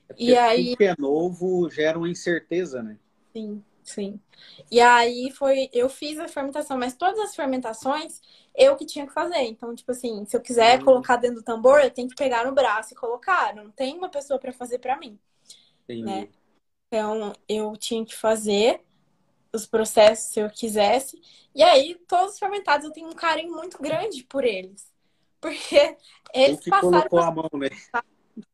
É 0.08 0.14
e 0.18 0.36
aí... 0.36 0.76
Que 0.76 0.82
é 0.82 0.96
novo 0.98 1.70
gera 1.70 1.96
uma 1.96 2.08
incerteza, 2.08 2.82
né? 2.82 2.98
Sim, 3.32 3.62
sim. 3.84 4.20
E 4.68 4.80
aí 4.80 5.30
foi, 5.30 5.70
eu 5.72 5.88
fiz 5.88 6.18
a 6.18 6.26
fermentação, 6.26 6.76
mas 6.76 6.96
todas 6.96 7.20
as 7.20 7.36
fermentações 7.36 8.20
eu 8.52 8.74
que 8.74 8.84
tinha 8.84 9.06
que 9.06 9.12
fazer. 9.12 9.42
Então, 9.42 9.76
tipo 9.76 9.92
assim, 9.92 10.24
se 10.26 10.36
eu 10.36 10.40
quiser 10.40 10.80
hum. 10.80 10.86
colocar 10.86 11.18
dentro 11.18 11.36
do 11.36 11.44
tambor, 11.44 11.78
eu 11.78 11.90
tenho 11.92 12.08
que 12.08 12.16
pegar 12.16 12.44
no 12.44 12.52
braço 12.52 12.92
e 12.92 12.96
colocar. 12.96 13.54
Não 13.54 13.70
tem 13.70 13.96
uma 13.96 14.08
pessoa 14.08 14.40
para 14.40 14.52
fazer 14.52 14.80
para 14.80 14.98
mim. 14.98 15.16
Entendi. 15.84 16.02
Né? 16.02 16.28
Então, 16.88 17.32
eu 17.48 17.76
tinha 17.76 18.04
que 18.04 18.16
fazer 18.16 18.80
os 19.56 19.66
processos 19.66 20.32
se 20.32 20.40
eu 20.40 20.50
quisesse. 20.50 21.20
E 21.54 21.62
aí, 21.62 21.96
todos 22.06 22.34
os 22.34 22.38
fermentados, 22.38 22.86
eu 22.86 22.92
tenho 22.92 23.08
um 23.08 23.14
carinho 23.14 23.52
muito 23.52 23.80
grande 23.80 24.22
por 24.24 24.44
eles. 24.44 24.90
Porque 25.40 25.96
eles 26.32 26.60
passaram. 26.64 27.18
a 27.18 27.30
mão, 27.30 27.50
né? 27.54 27.68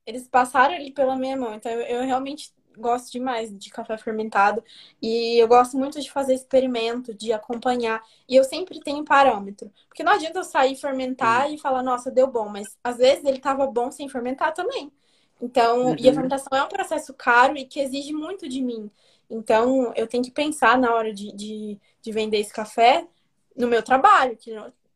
Eles 0.07 0.29
passaram 0.29 0.75
ali 0.75 0.93
pela 0.93 1.17
minha 1.17 1.37
mão. 1.37 1.55
Então, 1.55 1.71
eu, 1.71 1.81
eu 1.81 2.03
realmente 2.03 2.53
gosto 2.77 3.11
demais 3.11 3.57
de 3.57 3.71
café 3.71 3.97
fermentado. 3.97 4.63
E 5.01 5.39
eu 5.39 5.49
gosto 5.49 5.77
muito 5.77 6.01
de 6.01 6.11
fazer 6.11 6.35
experimento, 6.35 7.15
de 7.15 7.33
acompanhar. 7.33 8.03
E 8.29 8.37
eu 8.37 8.45
sempre 8.45 8.81
tenho 8.81 9.05
parâmetro. 9.05 9.71
Porque 9.89 10.03
não 10.03 10.13
adianta 10.13 10.39
eu 10.39 10.45
sair 10.45 10.77
fermentar 10.77 11.53
e 11.53 11.59
falar, 11.59 11.83
nossa, 11.83 12.11
deu 12.11 12.27
bom. 12.27 12.49
Mas 12.49 12.77
às 12.83 12.97
vezes 12.97 13.25
ele 13.25 13.39
tava 13.39 13.67
bom 13.67 13.91
sem 13.91 14.09
fermentar 14.09 14.53
também. 14.53 14.93
Então, 15.41 15.87
uhum. 15.87 15.97
e 15.99 16.07
a 16.07 16.09
uhum. 16.09 16.15
fermentação 16.15 16.57
é 16.57 16.63
um 16.63 16.69
processo 16.69 17.13
caro 17.15 17.57
e 17.57 17.65
que 17.65 17.81
exige 17.81 18.13
muito 18.13 18.49
de 18.49 18.63
mim. 18.63 18.91
Então, 19.33 19.95
eu 19.97 20.07
tenho 20.07 20.23
que 20.23 20.31
pensar 20.31 20.77
na 20.77 20.95
hora 20.95 21.11
de, 21.11 21.33
de, 21.33 21.81
de 22.03 22.13
vender 22.13 22.39
esse 22.39 22.53
café 22.53 23.09
no 23.57 23.67
meu 23.67 23.83
trabalho, 23.83 24.37
que 24.37 24.55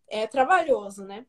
é 0.09 0.27
trabalhoso, 0.27 1.05
né? 1.05 1.25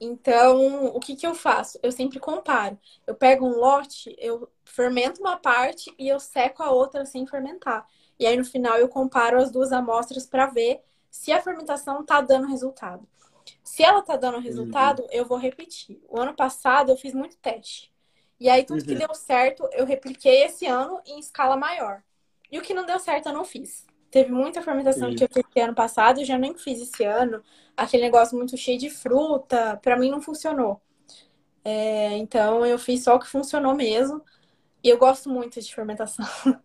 Então, 0.00 0.86
o 0.86 1.00
que, 1.00 1.16
que 1.16 1.26
eu 1.26 1.34
faço? 1.34 1.76
Eu 1.82 1.90
sempre 1.90 2.20
comparo. 2.20 2.78
Eu 3.04 3.16
pego 3.16 3.44
um 3.44 3.58
lote, 3.58 4.14
eu 4.16 4.48
fermento 4.64 5.20
uma 5.20 5.36
parte 5.36 5.92
e 5.98 6.08
eu 6.08 6.20
seco 6.20 6.62
a 6.62 6.70
outra 6.70 7.04
sem 7.04 7.26
fermentar. 7.26 7.84
E 8.16 8.26
aí, 8.26 8.36
no 8.36 8.44
final, 8.44 8.76
eu 8.78 8.88
comparo 8.88 9.40
as 9.40 9.50
duas 9.50 9.72
amostras 9.72 10.24
para 10.24 10.46
ver 10.46 10.82
se 11.10 11.32
a 11.32 11.42
fermentação 11.42 12.00
está 12.00 12.20
dando 12.20 12.46
resultado. 12.46 13.06
Se 13.62 13.82
ela 13.82 13.98
está 13.98 14.16
dando 14.16 14.38
resultado, 14.38 15.02
uhum. 15.02 15.08
eu 15.10 15.24
vou 15.24 15.38
repetir. 15.38 16.00
O 16.08 16.20
ano 16.20 16.34
passado, 16.34 16.90
eu 16.90 16.96
fiz 16.96 17.12
muito 17.12 17.36
teste. 17.38 17.92
E 18.44 18.50
aí, 18.50 18.62
tudo 18.62 18.80
uhum. 18.80 18.86
que 18.86 18.94
deu 18.94 19.14
certo, 19.14 19.66
eu 19.72 19.86
repliquei 19.86 20.42
esse 20.42 20.66
ano 20.66 21.00
em 21.06 21.18
escala 21.18 21.56
maior. 21.56 22.02
E 22.52 22.58
o 22.58 22.60
que 22.60 22.74
não 22.74 22.84
deu 22.84 22.98
certo, 22.98 23.30
eu 23.30 23.32
não 23.32 23.42
fiz. 23.42 23.86
Teve 24.10 24.30
muita 24.30 24.60
fermentação 24.60 25.08
Sim. 25.08 25.16
que 25.16 25.24
eu 25.24 25.28
fiz 25.32 25.62
ano 25.62 25.74
passado, 25.74 26.20
eu 26.20 26.26
já 26.26 26.36
nem 26.36 26.54
fiz 26.54 26.78
esse 26.78 27.04
ano. 27.04 27.42
Aquele 27.74 28.02
negócio 28.02 28.36
muito 28.36 28.54
cheio 28.58 28.78
de 28.78 28.90
fruta, 28.90 29.80
para 29.82 29.96
mim 29.96 30.10
não 30.10 30.20
funcionou. 30.20 30.78
É, 31.64 32.18
então, 32.18 32.66
eu 32.66 32.78
fiz 32.78 33.02
só 33.02 33.16
o 33.16 33.18
que 33.18 33.26
funcionou 33.26 33.74
mesmo. 33.74 34.22
E 34.82 34.90
eu 34.90 34.98
gosto 34.98 35.30
muito 35.30 35.58
de 35.58 35.74
fermentação. 35.74 36.26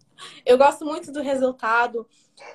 eu 0.46 0.58
gosto 0.58 0.84
muito 0.84 1.14
do 1.14 1.22
resultado. 1.22 2.06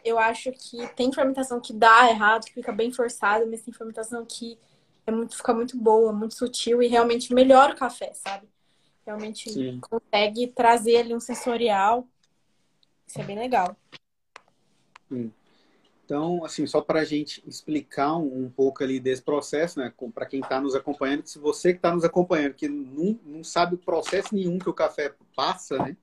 Eu 0.05 0.19
acho 0.19 0.53
que 0.53 0.87
tem 0.89 1.11
fermentação 1.11 1.63
que 1.63 1.73
dá 1.73 2.11
errado, 2.11 2.45
que 2.45 2.53
fica 2.53 2.73
bem 2.73 2.93
forçada, 2.93 3.47
mas 3.47 3.63
tem 3.63 3.73
fermentação 3.73 4.23
que 4.27 4.59
é 5.07 5.11
muito, 5.11 5.35
fica 5.35 5.55
muito 5.55 5.79
boa, 5.79 6.13
muito 6.13 6.35
sutil 6.35 6.83
e 6.83 6.89
realmente 6.89 7.33
melhora 7.33 7.73
o 7.73 7.77
café, 7.77 8.13
sabe? 8.13 8.53
Realmente 9.07 9.51
Sim. 9.51 9.81
consegue 9.81 10.47
trazer 10.49 10.97
ali 10.99 11.15
um 11.15 11.21
sensorial. 11.21 12.09
Isso 13.07 13.21
é 13.21 13.25
bem 13.25 13.39
legal. 13.39 13.77
Sim. 15.09 15.33
Então, 16.05 16.45
assim, 16.45 16.67
só 16.67 16.83
para 16.83 17.01
a 17.01 17.05
gente 17.05 17.43
explicar 17.47 18.17
um, 18.17 18.45
um, 18.45 18.51
pouco 18.51 18.85
ali 18.85 19.01
desse 19.01 19.23
processo, 19.23 19.79
né? 19.79 19.93
Para 20.15 20.27
quem 20.27 20.41
está 20.41 20.61
nos 20.61 20.75
acompanhando, 20.75 21.27
se 21.27 21.39
você 21.39 21.73
que 21.73 21.79
está 21.79 21.95
nos 21.95 22.05
acompanhando, 22.05 22.55
que 22.55 22.69
não, 22.69 23.19
não 23.25 23.43
sabe 23.43 23.75
o 23.75 23.79
processo 23.79 24.35
nenhum 24.35 24.59
que 24.59 24.69
o 24.69 24.75
café 24.75 25.15
passa, 25.35 25.79
né? 25.79 25.97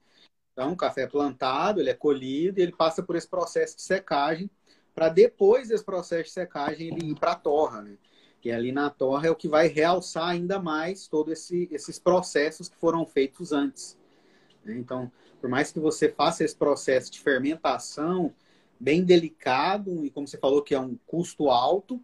Então, 0.53 0.73
o 0.73 0.77
café 0.77 1.03
é 1.03 1.07
plantado, 1.07 1.79
ele 1.79 1.91
é 1.91 1.93
colhido 1.93 2.59
e 2.59 2.63
ele 2.63 2.71
passa 2.71 3.03
por 3.03 3.15
esse 3.15 3.27
processo 3.27 3.75
de 3.75 3.83
secagem, 3.83 4.49
para 4.93 5.07
depois 5.07 5.69
desse 5.69 5.83
processo 5.83 6.25
de 6.25 6.31
secagem 6.31 6.87
ele 6.87 7.11
ir 7.11 7.15
para 7.15 7.33
a 7.33 7.35
torra, 7.35 7.81
né? 7.83 7.97
Que 8.41 8.51
ali 8.51 8.71
na 8.71 8.89
torre 8.89 9.27
é 9.27 9.31
o 9.31 9.35
que 9.35 9.47
vai 9.47 9.67
realçar 9.67 10.27
ainda 10.27 10.59
mais 10.59 11.07
todos 11.07 11.31
esse, 11.31 11.69
esses 11.71 11.99
processos 11.99 12.67
que 12.67 12.75
foram 12.75 13.05
feitos 13.05 13.51
antes. 13.51 13.97
Né? 14.65 14.75
Então, 14.77 15.11
por 15.39 15.49
mais 15.49 15.71
que 15.71 15.79
você 15.79 16.09
faça 16.09 16.43
esse 16.43 16.55
processo 16.55 17.11
de 17.11 17.19
fermentação 17.19 18.33
bem 18.79 19.03
delicado, 19.03 20.03
e 20.03 20.09
como 20.09 20.27
você 20.27 20.39
falou 20.39 20.63
que 20.63 20.73
é 20.73 20.79
um 20.79 20.97
custo 21.05 21.49
alto, 21.49 22.01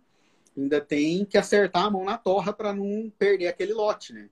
ainda 0.55 0.79
tem 0.79 1.25
que 1.25 1.37
acertar 1.37 1.85
a 1.85 1.89
mão 1.89 2.05
na 2.05 2.17
torra 2.17 2.53
para 2.53 2.71
não 2.71 3.11
perder 3.17 3.47
aquele 3.47 3.73
lote, 3.73 4.13
né? 4.13 4.29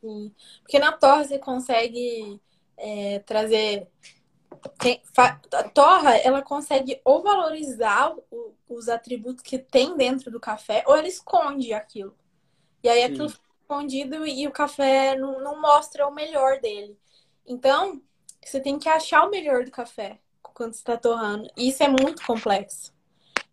Sim, 0.00 0.32
porque 0.62 0.78
na 0.78 0.92
torre 0.92 1.24
você 1.24 1.38
consegue 1.38 2.40
é, 2.76 3.18
trazer 3.20 3.88
tem, 4.78 5.02
a 5.16 5.62
torra, 5.64 6.16
ela 6.16 6.42
consegue 6.42 7.00
ou 7.04 7.22
valorizar 7.22 8.14
o, 8.30 8.54
os 8.68 8.88
atributos 8.88 9.42
que 9.42 9.58
tem 9.58 9.96
dentro 9.96 10.30
do 10.30 10.40
café, 10.40 10.84
ou 10.86 10.96
ela 10.96 11.08
esconde 11.08 11.72
aquilo. 11.72 12.16
E 12.82 12.88
aí 12.88 13.02
aquilo 13.02 13.28
fica 13.28 13.42
escondido 13.62 14.26
e 14.26 14.46
o 14.46 14.52
café 14.52 15.16
não, 15.16 15.40
não 15.42 15.60
mostra 15.60 16.06
o 16.06 16.14
melhor 16.14 16.60
dele. 16.60 16.98
Então, 17.46 18.00
você 18.44 18.60
tem 18.60 18.78
que 18.78 18.88
achar 18.88 19.24
o 19.24 19.30
melhor 19.30 19.64
do 19.64 19.70
café 19.70 20.20
quando 20.42 20.72
você 20.72 20.78
está 20.78 20.96
torrando. 20.96 21.50
E 21.56 21.68
isso 21.68 21.82
é 21.82 21.88
muito 21.88 22.24
complexo. 22.24 22.94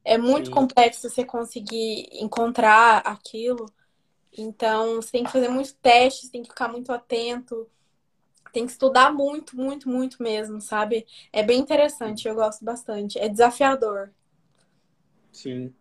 É 0.05 0.17
muito 0.17 0.47
Sim. 0.47 0.51
complexo 0.51 1.09
você 1.09 1.23
conseguir 1.23 2.09
encontrar 2.13 2.99
aquilo. 2.99 3.65
Então, 4.37 4.95
você 4.95 5.11
tem 5.11 5.23
que 5.23 5.31
fazer 5.31 5.49
muitos 5.49 5.73
testes, 5.73 6.29
tem 6.29 6.41
que 6.41 6.49
ficar 6.49 6.67
muito 6.67 6.91
atento, 6.91 7.69
tem 8.53 8.65
que 8.65 8.71
estudar 8.71 9.11
muito, 9.11 9.57
muito, 9.57 9.89
muito 9.89 10.21
mesmo, 10.21 10.61
sabe? 10.61 11.05
É 11.33 11.41
bem 11.41 11.59
interessante, 11.59 12.27
eu 12.27 12.35
gosto 12.35 12.63
bastante. 12.63 13.17
É 13.17 13.27
desafiador. 13.27 14.11
Sim. 15.31 15.73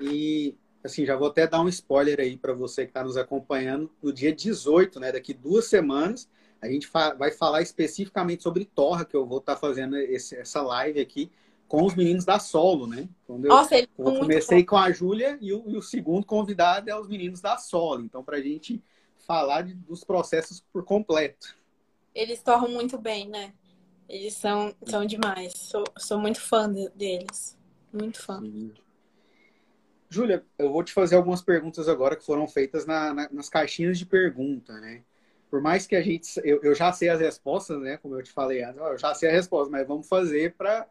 E, 0.00 0.56
assim, 0.84 1.04
já 1.04 1.16
vou 1.16 1.28
até 1.28 1.46
dar 1.48 1.60
um 1.60 1.68
spoiler 1.68 2.20
aí 2.20 2.36
para 2.36 2.54
você 2.54 2.84
que 2.84 2.90
está 2.90 3.02
nos 3.02 3.16
acompanhando. 3.16 3.90
No 4.00 4.12
dia 4.12 4.32
18, 4.32 5.00
né, 5.00 5.10
daqui 5.10 5.34
duas 5.34 5.66
semanas, 5.66 6.28
a 6.62 6.68
gente 6.68 6.88
vai 7.18 7.32
falar 7.32 7.60
especificamente 7.60 8.44
sobre 8.44 8.64
Torra, 8.64 9.04
que 9.04 9.16
eu 9.16 9.26
vou 9.26 9.38
estar 9.38 9.54
tá 9.54 9.60
fazendo 9.60 9.96
esse, 9.96 10.36
essa 10.36 10.62
live 10.62 11.00
aqui 11.00 11.30
com 11.66 11.84
os 11.84 11.94
meninos 11.94 12.24
da 12.24 12.38
Solo, 12.38 12.86
né? 12.86 13.08
Quando 13.26 13.44
eu, 13.44 13.48
Nossa, 13.48 13.78
eu 13.78 13.86
comecei 13.96 14.64
com 14.64 14.76
a 14.76 14.90
Júlia 14.90 15.38
e, 15.40 15.48
e 15.48 15.76
o, 15.76 15.82
segundo 15.82 16.26
convidado 16.26 16.90
é 16.90 16.98
os 16.98 17.08
meninos 17.08 17.40
da 17.40 17.56
Solo. 17.58 18.02
Então, 18.02 18.24
para 18.24 18.38
a 18.38 18.40
gente 18.40 18.82
falar 19.24 19.62
de, 19.62 19.74
dos 19.74 20.02
processos 20.02 20.60
por 20.72 20.84
completo. 20.84 21.54
Eles 22.14 22.42
torram 22.42 22.68
muito 22.68 22.98
bem, 22.98 23.28
né? 23.28 23.52
Eles 24.08 24.34
são, 24.34 24.74
são 24.84 25.04
demais. 25.06 25.52
Sou, 25.56 25.84
sou 25.98 26.18
muito 26.18 26.40
fã 26.40 26.70
de, 26.72 26.88
deles. 26.90 27.56
Muito 27.92 28.20
fã. 28.20 28.40
Sim. 28.40 28.72
Júlia, 30.08 30.44
eu 30.58 30.72
vou 30.72 30.82
te 30.82 30.92
fazer 30.92 31.14
algumas 31.14 31.40
perguntas 31.40 31.88
agora 31.88 32.16
que 32.16 32.24
foram 32.24 32.48
feitas 32.48 32.84
na, 32.84 33.14
na, 33.14 33.28
nas 33.30 33.48
caixinhas 33.48 33.96
de 33.96 34.04
pergunta, 34.04 34.72
né? 34.80 35.04
Por 35.48 35.60
mais 35.60 35.86
que 35.86 35.94
a 35.94 36.02
gente. 36.02 36.28
Eu, 36.44 36.60
eu 36.62 36.74
já 36.74 36.92
sei 36.92 37.08
as 37.08 37.20
respostas, 37.20 37.80
né? 37.80 37.96
Como 37.96 38.16
eu 38.16 38.22
te 38.22 38.32
falei 38.32 38.62
antes, 38.62 38.80
eu 38.80 38.98
já 38.98 39.14
sei 39.14 39.28
a 39.28 39.32
resposta, 39.32 39.70
mas 39.70 39.86
vamos 39.86 40.08
fazer 40.08 40.54
para. 40.56 40.88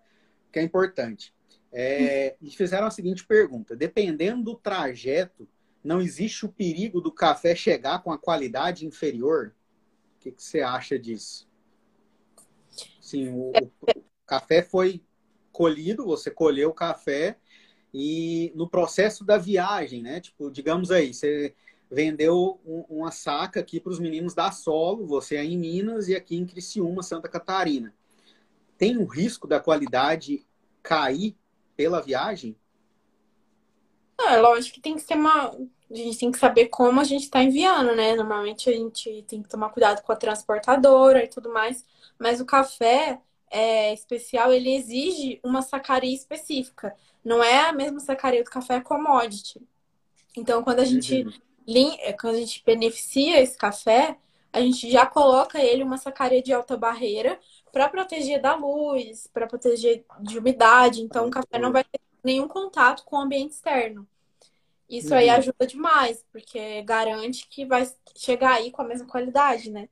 que 0.52 0.60
é 0.60 0.64
importante. 0.64 1.34
É, 1.72 2.36
e 2.42 2.50
fizeram 2.50 2.88
a 2.88 2.92
seguinte 2.92 3.26
pergunta: 3.26 3.76
dependendo 3.76 4.44
do 4.44 4.56
trajeto, 4.56 5.48
não 5.84 6.02
existe 6.02 6.46
o 6.46 6.50
perigo 6.50 7.02
do 7.02 7.12
café 7.12 7.54
chegar 7.54 8.02
com 8.02 8.12
a 8.12 8.18
qualidade 8.18 8.86
inferior? 8.86 9.54
O 10.20 10.22
que, 10.22 10.32
que 10.34 10.44
você 10.44 10.60
acha 10.60 11.00
disso? 11.00 11.48
Sim, 13.00 13.30
o, 13.30 13.52
o 13.52 14.04
café 14.28 14.62
foi 14.62 15.02
colhido, 15.50 16.06
você 16.06 16.30
colheu 16.30 16.72
o 16.72 16.74
café 16.74 17.40
e 17.94 18.52
no 18.54 18.70
processo 18.70 19.24
da 19.24 19.38
viagem, 19.38 20.04
né? 20.04 20.20
Tipo, 20.20 20.52
digamos 20.52 20.92
aí, 20.92 21.14
você 21.14 21.56
vendeu 21.90 22.60
um, 22.66 22.84
uma 22.90 23.12
saca 23.12 23.62
aqui 23.62 23.80
para 23.80 23.94
os 23.94 24.00
meninos 24.00 24.34
da 24.34 24.52
Solo, 24.52 25.08
você 25.08 25.38
é 25.38 25.46
em 25.46 25.58
Minas 25.58 26.10
e 26.10 26.16
aqui 26.16 26.36
em 26.36 26.46
Criciúma, 26.46 27.02
Santa 27.02 27.30
Catarina. 27.30 27.96
Tem 28.78 28.98
o 28.98 29.06
risco 29.06 29.48
da 29.48 29.62
qualidade 29.62 30.46
cair 30.84 31.34
pela 31.78 32.02
viagem? 32.02 32.58
é 34.20 34.38
lógico 34.38 34.76
que 34.76 34.82
tem 34.82 34.96
que 34.96 35.02
ser 35.02 35.14
uma. 35.14 35.56
A 35.92 35.96
gente 35.96 36.18
tem 36.20 36.32
que 36.32 36.38
saber 36.38 36.68
como 36.68 37.00
a 37.00 37.04
gente 37.04 37.24
está 37.24 37.42
enviando, 37.42 37.96
né? 37.96 38.16
Normalmente 38.16 38.70
a 38.70 38.74
gente 38.74 39.24
tem 39.28 39.42
que 39.42 39.50
tomar 39.50 39.70
cuidado 39.70 40.02
com 40.04 40.12
a 40.12 40.16
transportadora 40.16 41.24
e 41.24 41.28
tudo 41.28 41.52
mais. 41.52 41.84
Mas 42.18 42.40
o 42.40 42.46
café 42.46 43.20
é, 43.50 43.94
especial, 43.94 44.54
ele 44.54 44.76
exige 44.76 45.40
uma 45.44 45.62
sacaria 45.62 46.14
específica. 46.14 46.96
Não 47.24 47.44
é 47.44 47.68
a 47.68 47.74
mesma 47.74 48.00
sacaria 48.00 48.44
do 48.44 48.50
café 48.50 48.80
commodity. 48.80 49.62
Então, 50.38 50.64
quando 50.64 50.80
a 50.80 50.86
gente 50.86 51.24
uhum. 51.24 51.34
É, 52.00 52.14
quando 52.14 52.36
a 52.36 52.40
gente 52.40 52.64
beneficia 52.66 53.40
esse 53.42 53.56
café, 53.56 54.18
a 54.52 54.60
gente 54.60 54.90
já 54.90 55.06
coloca 55.06 55.60
ele 55.62 55.84
uma 55.84 55.98
sacaria 55.98 56.42
de 56.42 56.52
alta 56.52 56.76
barreira 56.76 57.40
para 57.72 57.88
proteger 57.88 58.42
da 58.42 58.56
luz, 58.56 59.28
para 59.32 59.46
proteger 59.46 60.04
de 60.22 60.40
umidade. 60.40 61.02
Então, 61.02 61.28
o 61.28 61.32
café 61.32 61.60
não 61.60 61.72
vai 61.72 61.84
ter 61.84 62.00
nenhum 62.24 62.48
contato 62.48 63.04
com 63.06 63.18
o 63.18 63.20
ambiente 63.20 63.52
externo. 63.52 64.08
Isso 64.90 65.14
aí 65.14 65.28
uhum. 65.28 65.36
ajuda 65.36 65.68
demais, 65.68 66.26
porque 66.32 66.82
garante 66.82 67.48
que 67.48 67.64
vai 67.64 67.88
chegar 68.16 68.54
aí 68.54 68.72
com 68.72 68.82
a 68.82 68.86
mesma 68.86 69.08
qualidade, 69.08 69.70
né? 69.70 69.88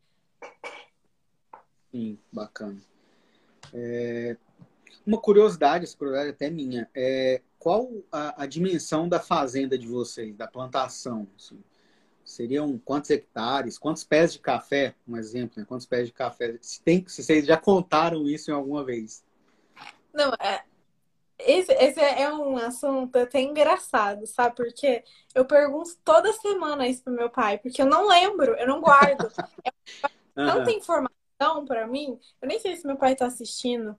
Sim, 1.91 2.17
bacana. 2.31 2.81
É... 3.73 4.35
Uma 5.05 5.19
curiosidade, 5.21 5.85
essa 5.85 5.95
curiosidade 5.95 6.31
até 6.31 6.49
minha, 6.49 6.89
é 6.95 7.41
qual 7.59 7.89
a, 8.11 8.43
a, 8.43 8.45
dimensão 8.45 9.07
da 9.07 9.19
fazenda 9.19 9.77
de 9.77 9.87
vocês, 9.87 10.35
da 10.35 10.47
plantação? 10.47 11.27
Assim? 11.37 11.63
Seriam 12.25 12.77
quantos 12.77 13.09
hectares, 13.09 13.77
quantos 13.77 14.03
pés 14.03 14.33
de 14.33 14.39
café, 14.39 14.95
um 15.07 15.15
exemplo, 15.15 15.59
né? 15.59 15.65
quantos 15.67 15.85
pés 15.85 16.07
de 16.07 16.13
café? 16.13 16.57
Se, 16.61 16.81
tem, 16.81 17.07
se 17.07 17.23
vocês 17.23 17.45
já 17.45 17.55
contaram 17.55 18.27
isso 18.27 18.51
em 18.51 18.53
alguma 18.53 18.83
vez? 18.83 19.23
Não, 20.13 20.33
é, 20.39 20.63
esse, 21.39 21.71
esse 21.73 21.99
é 21.99 22.31
um 22.33 22.57
assunto 22.57 23.15
até 23.17 23.41
engraçado, 23.41 24.25
sabe? 24.25 24.55
Porque 24.55 25.03
eu 25.35 25.45
pergunto 25.45 25.91
toda 26.03 26.33
semana 26.33 26.88
isso 26.88 27.03
pro 27.03 27.13
meu 27.13 27.29
pai, 27.29 27.57
porque 27.57 27.81
eu 27.81 27.85
não 27.85 28.07
lembro, 28.07 28.53
eu 28.55 28.67
não 28.67 28.81
guardo. 28.81 29.27
É 30.39 30.45
tanta 30.45 30.71
informação 30.71 31.65
para 31.65 31.88
mim, 31.88 32.19
eu 32.39 32.47
nem 32.47 32.59
sei 32.59 32.75
se 32.75 32.85
meu 32.85 32.95
pai 32.95 33.15
tá 33.15 33.25
assistindo. 33.25 33.97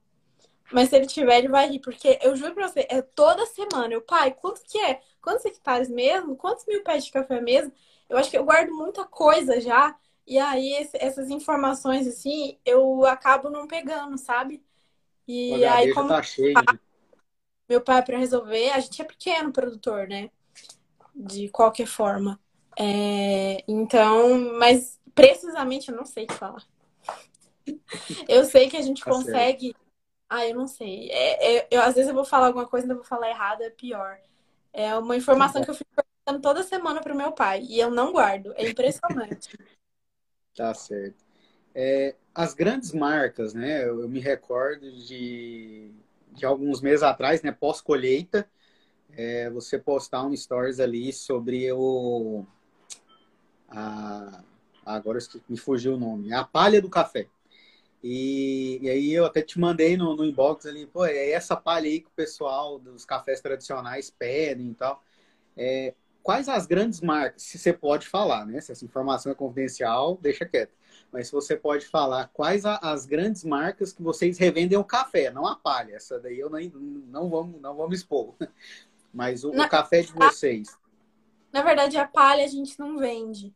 Mas 0.71 0.87
se 0.87 0.95
ele 0.95 1.05
tiver, 1.05 1.39
ele 1.39 1.49
vai 1.49 1.67
rir, 1.67 1.79
porque 1.79 2.17
eu 2.21 2.35
juro 2.35 2.53
pra 2.53 2.67
você, 2.67 2.87
é 2.89 3.01
toda 3.01 3.45
semana. 3.45 3.93
Eu, 3.93 4.01
pai, 4.01 4.31
quanto 4.31 4.61
que 4.63 4.79
é? 4.79 5.01
Quantos 5.21 5.43
hectares 5.43 5.89
mesmo? 5.89 6.37
Quantos 6.37 6.65
mil 6.65 6.83
pés 6.83 7.05
de 7.05 7.11
café 7.11 7.41
mesmo? 7.41 7.73
Eu 8.07 8.17
acho 8.17 8.29
que 8.29 8.37
eu 8.37 8.45
guardo 8.45 8.71
muita 8.71 9.03
coisa 9.05 9.59
já. 9.59 9.95
E 10.25 10.37
aí, 10.37 10.73
esse, 10.75 10.95
essas 10.97 11.29
informações, 11.29 12.07
assim, 12.07 12.57
eu 12.63 13.03
acabo 13.05 13.49
não 13.49 13.67
pegando, 13.67 14.17
sabe? 14.17 14.63
E 15.27 15.65
aí, 15.65 15.93
como. 15.93 16.07
Tá 16.07 16.23
cheio 16.23 16.53
de... 16.53 16.79
Meu 17.69 17.81
pai, 17.81 18.03
para 18.03 18.17
resolver, 18.17 18.71
a 18.71 18.79
gente 18.79 19.01
é 19.01 19.05
pequeno 19.05 19.53
produtor, 19.53 20.07
né? 20.07 20.31
De 21.15 21.49
qualquer 21.49 21.85
forma. 21.85 22.39
É... 22.77 23.63
Então, 23.67 24.57
mas 24.57 24.99
precisamente 25.13 25.91
eu 25.91 25.95
não 25.95 26.05
sei 26.05 26.23
o 26.23 26.27
que 26.27 26.33
falar. 26.33 26.65
Eu 28.27 28.45
sei 28.45 28.67
que 28.67 28.77
a 28.77 28.81
gente 28.81 29.03
tá 29.03 29.11
consegue. 29.11 29.75
Ah, 30.27 30.45
eu 30.45 30.55
não 30.55 30.67
sei. 30.67 31.09
É, 31.11 31.57
é, 31.57 31.67
eu, 31.71 31.81
às 31.81 31.95
vezes 31.95 32.07
eu 32.07 32.15
vou 32.15 32.25
falar 32.25 32.47
alguma 32.47 32.67
coisa 32.67 32.85
e 32.85 32.87
ainda 32.87 32.95
vou 32.95 33.03
falar 33.03 33.29
errado, 33.29 33.61
é 33.61 33.69
pior. 33.69 34.19
É 34.71 34.95
uma 34.95 35.15
informação 35.15 35.63
que 35.63 35.69
eu 35.69 35.73
fico 35.73 35.89
perguntando 35.95 36.41
toda 36.41 36.63
semana 36.63 37.01
pro 37.01 37.15
meu 37.15 37.31
pai 37.31 37.63
e 37.67 37.79
eu 37.79 37.89
não 37.89 38.11
guardo. 38.11 38.53
É 38.55 38.67
impressionante. 38.69 39.57
tá 40.55 40.73
certo. 40.73 41.23
É, 41.73 42.15
as 42.33 42.53
grandes 42.53 42.91
marcas, 42.91 43.53
né? 43.53 43.83
Eu, 43.83 44.01
eu, 44.01 44.09
me 44.09 44.19
recordo 44.19 44.91
de, 44.91 45.91
de 46.31 46.45
alguns 46.45 46.81
meses 46.81 47.03
atrás, 47.03 47.41
né? 47.41 47.51
Pós-colheita, 47.51 48.49
é, 49.11 49.49
você 49.49 49.77
postar 49.77 50.25
um 50.25 50.35
stories 50.35 50.79
ali 50.79 51.11
sobre 51.11 51.71
o. 51.71 52.45
A, 53.67 54.43
agora 54.85 55.19
me 55.47 55.57
fugiu 55.57 55.95
o 55.95 55.99
nome. 55.99 56.33
A 56.33 56.43
palha 56.43 56.81
do 56.81 56.89
café. 56.89 57.27
E, 58.03 58.79
e, 58.81 58.89
aí 58.89 59.11
eu 59.11 59.25
até 59.25 59.41
te 59.41 59.59
mandei 59.59 59.97
no, 59.97 60.15
no, 60.15 60.23
inbox 60.23 60.65
ali, 60.65 60.85
pô, 60.87 61.05
é 61.05 61.31
essa 61.31 61.55
palha 61.57 61.85
aí 61.85 61.99
que 61.99 62.07
o 62.07 62.13
pessoal 62.15 62.79
dos 62.79 63.03
cafés 63.03 63.41
tradicionais 63.41 64.09
pedem 64.09 64.69
e 64.69 64.73
tal. 64.73 65.03
É, 65.57 65.93
quais 66.23 66.47
as 66.49 66.65
grandes 66.65 67.01
marcas, 67.01 67.43
se 67.43 67.57
você 67.57 67.73
pode 67.73 68.07
falar, 68.07 68.45
né? 68.45 68.61
Se 68.61 68.71
essa 68.71 68.85
informação 68.85 69.31
é 69.31 69.35
confidencial, 69.35 70.17
deixa 70.21 70.45
quieto. 70.45 70.73
Mas 71.11 71.27
se 71.27 71.33
você 71.33 71.55
pode 71.55 71.85
falar, 71.85 72.29
quais 72.33 72.65
a, 72.65 72.77
as 72.77 73.05
grandes 73.05 73.43
marcas 73.43 73.91
que 73.91 74.01
vocês 74.01 74.37
revendem 74.37 74.77
o 74.77 74.83
café, 74.83 75.31
não 75.31 75.45
a 75.45 75.55
palha. 75.55 75.95
Essa 75.95 76.19
daí 76.19 76.39
eu 76.39 76.49
nem, 76.49 76.71
não, 76.75 77.29
vamos, 77.29 77.61
não 77.61 77.75
vamos 77.75 77.99
expor. 77.99 78.35
Mas 79.13 79.43
o, 79.43 79.51
na, 79.51 79.65
o 79.65 79.69
café 79.69 80.01
de 80.01 80.13
vocês. 80.13 80.77
Na 81.51 81.63
verdade, 81.63 81.97
a 81.97 82.07
palha 82.07 82.43
a 82.43 82.47
gente 82.47 82.77
não 82.79 82.97
vende 82.97 83.53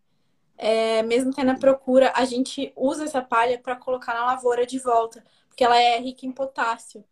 é, 0.57 1.01
mesmo 1.03 1.33
tendo 1.33 1.51
a 1.51 1.57
procura, 1.57 2.13
a 2.15 2.25
gente 2.25 2.71
usa 2.75 3.03
essa 3.03 3.21
palha 3.21 3.59
para 3.59 3.75
colocar 3.75 4.13
na 4.13 4.25
lavoura 4.25 4.65
de 4.65 4.79
volta, 4.79 5.23
porque 5.47 5.63
ela 5.63 5.77
é 5.77 5.99
rica 5.99 6.25
em 6.25 6.31
potássio. 6.31 7.03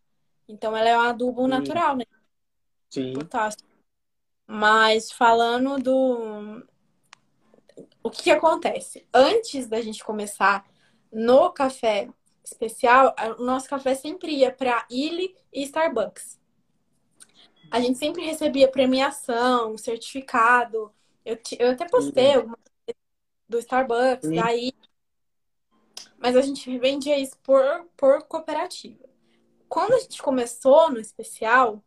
Então 0.48 0.76
ela 0.76 0.88
é 0.88 0.96
um 0.96 1.02
adubo 1.02 1.42
Sim. 1.42 1.48
natural, 1.48 1.96
né? 1.96 2.04
Sim. 2.90 3.12
Potássio. 3.12 3.66
Mas 4.46 5.10
falando 5.10 5.78
do 5.78 6.62
o 8.02 8.10
que, 8.10 8.24
que 8.24 8.30
acontece? 8.30 9.06
Antes 9.14 9.66
da 9.66 9.80
gente 9.80 10.04
começar 10.04 10.66
no 11.12 11.50
café 11.50 12.08
especial, 12.44 13.14
o 13.38 13.44
nosso 13.44 13.68
café 13.68 13.94
sempre 13.94 14.32
ia 14.32 14.52
para 14.52 14.84
Illy 14.90 15.34
e 15.52 15.62
Starbucks. 15.62 16.40
A 17.70 17.80
gente 17.80 17.98
sempre 17.98 18.24
recebia 18.24 18.68
premiação, 18.68 19.78
certificado. 19.78 20.92
Eu, 21.24 21.38
eu 21.58 21.70
até 21.70 21.88
postei 21.88 22.34
algumas 22.34 22.58
do 23.48 23.58
Starbucks, 23.58 24.28
Sim. 24.28 24.36
daí. 24.36 24.72
mas 26.18 26.36
a 26.36 26.42
gente 26.42 26.78
vendia 26.78 27.18
isso 27.18 27.38
por, 27.42 27.62
por 27.96 28.22
cooperativa. 28.24 29.08
Quando 29.68 29.94
a 29.94 29.98
gente 30.00 30.20
começou 30.20 30.90
no 30.90 30.98
especial, 30.98 31.82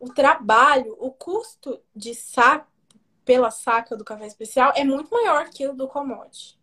o 0.00 0.12
trabalho, 0.12 0.96
o 0.98 1.12
custo 1.12 1.80
de 1.94 2.14
saco 2.14 2.66
pela 3.24 3.50
saca 3.50 3.96
do 3.96 4.04
café 4.04 4.26
especial 4.26 4.72
é 4.74 4.82
muito 4.82 5.10
maior 5.10 5.48
que 5.50 5.68
o 5.68 5.74
do 5.74 5.86
commodity. 5.86 6.58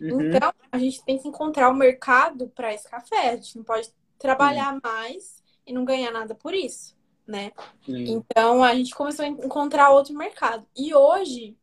Uhum. 0.00 0.28
Então, 0.28 0.52
a 0.70 0.78
gente 0.78 1.02
tem 1.02 1.18
que 1.18 1.26
encontrar 1.26 1.70
o 1.70 1.74
mercado 1.74 2.48
para 2.48 2.72
esse 2.72 2.88
café. 2.88 3.30
A 3.30 3.36
gente 3.36 3.56
não 3.56 3.64
pode 3.64 3.90
trabalhar 4.18 4.74
uhum. 4.74 4.80
mais 4.82 5.42
e 5.66 5.72
não 5.72 5.84
ganhar 5.84 6.12
nada 6.12 6.34
por 6.34 6.54
isso, 6.54 6.94
né? 7.26 7.52
Uhum. 7.88 7.96
Então, 8.06 8.62
a 8.62 8.74
gente 8.74 8.94
começou 8.94 9.24
a 9.24 9.28
encontrar 9.28 9.90
outro 9.90 10.14
mercado. 10.14 10.66
E 10.76 10.94
hoje, 10.94 11.56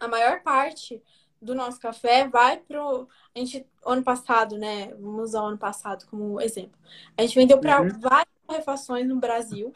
a 0.00 0.08
maior 0.08 0.42
parte 0.42 1.02
do 1.40 1.54
nosso 1.54 1.78
café 1.78 2.26
vai 2.26 2.56
pro. 2.58 3.08
A 3.34 3.38
gente, 3.38 3.66
ano 3.84 4.02
passado, 4.02 4.56
né? 4.56 4.94
Vamos 4.94 5.30
usar 5.30 5.42
o 5.42 5.46
ano 5.46 5.58
passado 5.58 6.06
como 6.06 6.40
exemplo. 6.40 6.78
A 7.16 7.22
gente 7.22 7.34
vendeu 7.34 7.58
para 7.58 7.82
uhum. 7.82 8.00
várias 8.00 8.26
refações 8.48 9.06
no 9.06 9.16
Brasil. 9.16 9.72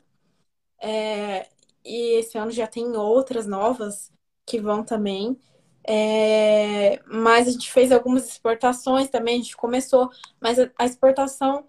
É, 0.82 1.48
e 1.84 2.18
esse 2.18 2.36
ano 2.36 2.50
já 2.50 2.66
tem 2.66 2.96
outras 2.96 3.46
novas 3.46 4.12
que 4.44 4.60
vão 4.60 4.84
também. 4.84 5.38
É, 5.84 7.00
mas 7.06 7.48
a 7.48 7.50
gente 7.52 7.72
fez 7.72 7.90
algumas 7.90 8.28
exportações 8.28 9.08
também, 9.08 9.40
a 9.40 9.42
gente 9.42 9.56
começou, 9.56 10.10
mas 10.40 10.58
a 10.58 10.84
exportação 10.84 11.66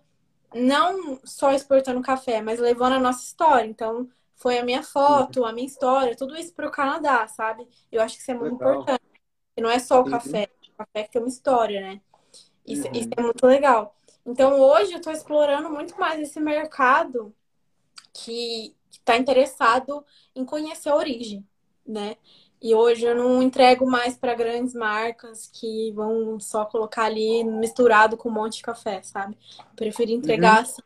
não 0.54 1.20
só 1.24 1.52
exportando 1.52 2.02
café, 2.02 2.42
mas 2.42 2.60
levando 2.60 2.94
a 2.94 3.00
nossa 3.00 3.24
história. 3.24 3.68
Então, 3.68 4.10
foi 4.36 4.60
a 4.60 4.66
minha 4.66 4.84
foto, 4.84 5.46
a 5.46 5.54
minha 5.54 5.66
história, 5.66 6.16
tudo 6.16 6.36
isso 6.36 6.54
para 6.54 6.68
o 6.68 6.72
Canadá, 6.72 7.28
sabe? 7.28 7.68
Eu 7.92 8.02
acho 8.02 8.16
que 8.16 8.22
isso 8.22 8.32
é 8.32 8.36
muito 8.36 8.54
legal. 8.60 8.74
importante. 8.74 9.02
E 9.56 9.62
não 9.62 9.70
é 9.70 9.80
só 9.80 10.02
o 10.02 10.10
café, 10.10 10.50
o 10.68 10.78
café 10.78 11.04
que 11.04 11.12
tem 11.12 11.22
uma 11.22 11.28
história, 11.28 11.82
né? 11.82 12.02
Isso, 12.66 12.88
uhum. 12.88 12.94
isso 12.94 13.10
é 13.16 13.22
muito 13.22 13.46
legal. 13.46 13.96
Então, 14.26 14.60
hoje 14.60 14.94
eu 14.94 14.98
estou 14.98 15.14
explorando 15.14 15.70
muito 15.70 16.00
mais 16.00 16.20
esse 16.20 16.40
mercado 16.40 17.34
que, 18.14 18.76
está 18.98 19.18
interessado 19.18 20.06
em 20.36 20.46
conhecer 20.46 20.90
a 20.90 20.96
origem, 20.96 21.46
né? 21.86 22.18
E 22.62 22.74
hoje 22.74 23.06
eu 23.06 23.14
não 23.14 23.44
entrego 23.44 23.86
mais 23.86 24.18
para 24.18 24.34
grandes 24.34 24.74
marcas 24.74 25.50
que 25.52 25.92
vão 25.92 26.40
só 26.40 26.64
colocar 26.66 27.04
ali 27.06 27.44
misturado 27.44 28.16
com 28.16 28.30
um 28.30 28.34
monte 28.34 28.58
de 28.58 28.62
café, 28.62 29.04
sabe? 29.04 29.38
Eu 29.60 29.76
prefiro 29.76 30.12
entregar 30.12 30.56
uhum. 30.56 30.62
assim, 30.62 30.82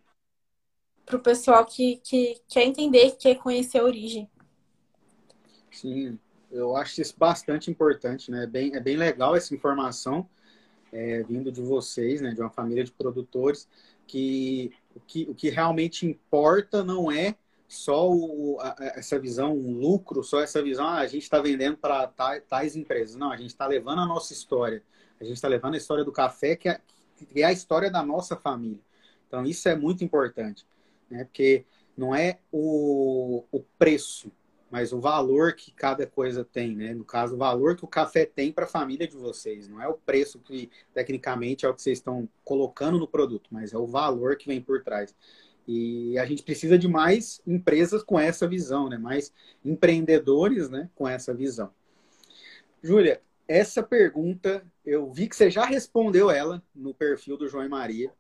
para 1.06 1.18
o 1.18 1.22
pessoal 1.22 1.64
que, 1.66 1.98
que 2.04 2.42
quer 2.48 2.66
entender, 2.66 3.12
que 3.12 3.18
quer 3.18 3.36
conhecer 3.36 3.78
a 3.78 3.84
origem. 3.84 4.28
Sim, 5.72 6.18
eu 6.52 6.76
acho 6.76 7.00
isso 7.00 7.14
bastante 7.16 7.70
importante, 7.70 8.32
né? 8.32 8.46
É 8.46 8.48
bem, 8.48 8.76
é 8.76 8.80
bem 8.80 8.98
legal 8.98 9.36
essa 9.36 9.54
informação 9.54 10.28
é, 10.92 11.22
vindo 11.24 11.52
de 11.52 11.62
vocês, 11.62 12.22
né? 12.22 12.32
De 12.32 12.42
uma 12.42 12.50
família 12.50 12.84
de 12.84 12.92
produtores, 12.92 13.70
que 14.08 14.72
o 14.96 15.00
que, 15.00 15.28
o 15.30 15.36
que 15.36 15.50
realmente 15.50 16.08
importa 16.08 16.84
não 16.84 17.12
é 17.12 17.36
só 17.68 18.10
o, 18.10 18.58
a, 18.62 18.76
essa 18.96 19.20
visão, 19.20 19.54
um 19.54 19.72
lucro, 19.72 20.24
só 20.24 20.42
essa 20.42 20.62
visão, 20.64 20.88
ah, 20.88 21.00
a 21.00 21.08
gente 21.08 21.24
está 21.24 21.40
vendendo 21.42 21.78
para 21.78 22.08
tais 22.48 22.76
empresas. 22.76 23.16
Não, 23.16 23.32
a 23.32 23.38
gente 23.38 23.50
está 23.50 23.68
levando 23.68 24.00
a 24.00 24.06
nossa 24.06 24.34
história. 24.34 24.82
A 25.20 25.24
gente 25.24 25.36
está 25.36 25.48
levando 25.48 25.74
a 25.74 25.78
história 25.78 26.06
do 26.06 26.12
café, 26.12 26.56
que 26.56 26.70
é, 26.70 26.80
que 27.16 27.42
é 27.42 27.46
a 27.46 27.52
história 27.52 27.92
da 27.92 28.04
nossa 28.04 28.36
família. 28.36 28.80
Então, 29.28 29.44
isso 29.44 29.68
é 29.68 29.76
muito 29.76 30.04
importante, 30.04 30.66
né? 31.10 31.26
Porque 31.26 31.66
não 31.98 32.16
é 32.16 32.40
o, 32.52 33.44
o 33.52 33.62
preço, 33.78 34.32
mas 34.70 34.94
o 34.94 35.00
valor 35.02 35.54
que 35.54 35.72
cada 35.72 36.06
coisa 36.06 36.46
tem, 36.46 36.76
né? 36.76 36.94
No 36.94 37.04
caso, 37.04 37.36
o 37.36 37.38
valor 37.38 37.76
que 37.76 37.84
o 37.84 37.88
café 37.88 38.26
tem 38.26 38.52
para 38.52 38.66
a 38.66 38.70
família 38.70 39.08
de 39.08 39.18
vocês. 39.18 39.68
Não 39.68 39.82
é 39.82 39.88
o 39.88 39.96
preço 39.96 40.40
que, 40.40 40.70
tecnicamente, 40.94 41.66
é 41.66 41.70
o 41.70 41.74
que 41.74 41.82
vocês 41.82 41.98
estão 41.98 42.30
colocando 42.46 42.98
no 42.98 43.08
produto, 43.08 43.50
mas 43.52 43.74
é 43.74 43.78
o 43.78 43.88
valor 43.88 44.38
que 44.38 44.48
vem 44.48 44.62
por 44.62 44.84
trás. 44.84 45.14
E 45.68 46.18
a 46.18 46.26
gente 46.26 46.44
precisa 46.44 46.78
de 46.78 46.88
mais 46.88 47.42
empresas 47.46 48.02
com 48.02 48.20
essa 48.20 48.48
visão, 48.48 48.88
né? 48.88 48.98
Mais 48.98 49.34
empreendedores, 49.66 50.70
né? 50.70 50.90
Com 50.96 51.08
essa 51.08 51.34
visão. 51.34 51.72
Júlia, 52.82 53.22
essa 53.48 53.84
pergunta 53.84 54.66
eu 54.86 55.12
vi 55.12 55.28
que 55.28 55.36
você 55.36 55.50
já 55.50 55.66
respondeu 55.66 56.30
ela 56.32 56.64
no 56.74 56.94
perfil 56.94 57.36
do 57.36 57.48
João 57.48 57.66
e 57.66 57.70
Maria, 57.70 58.12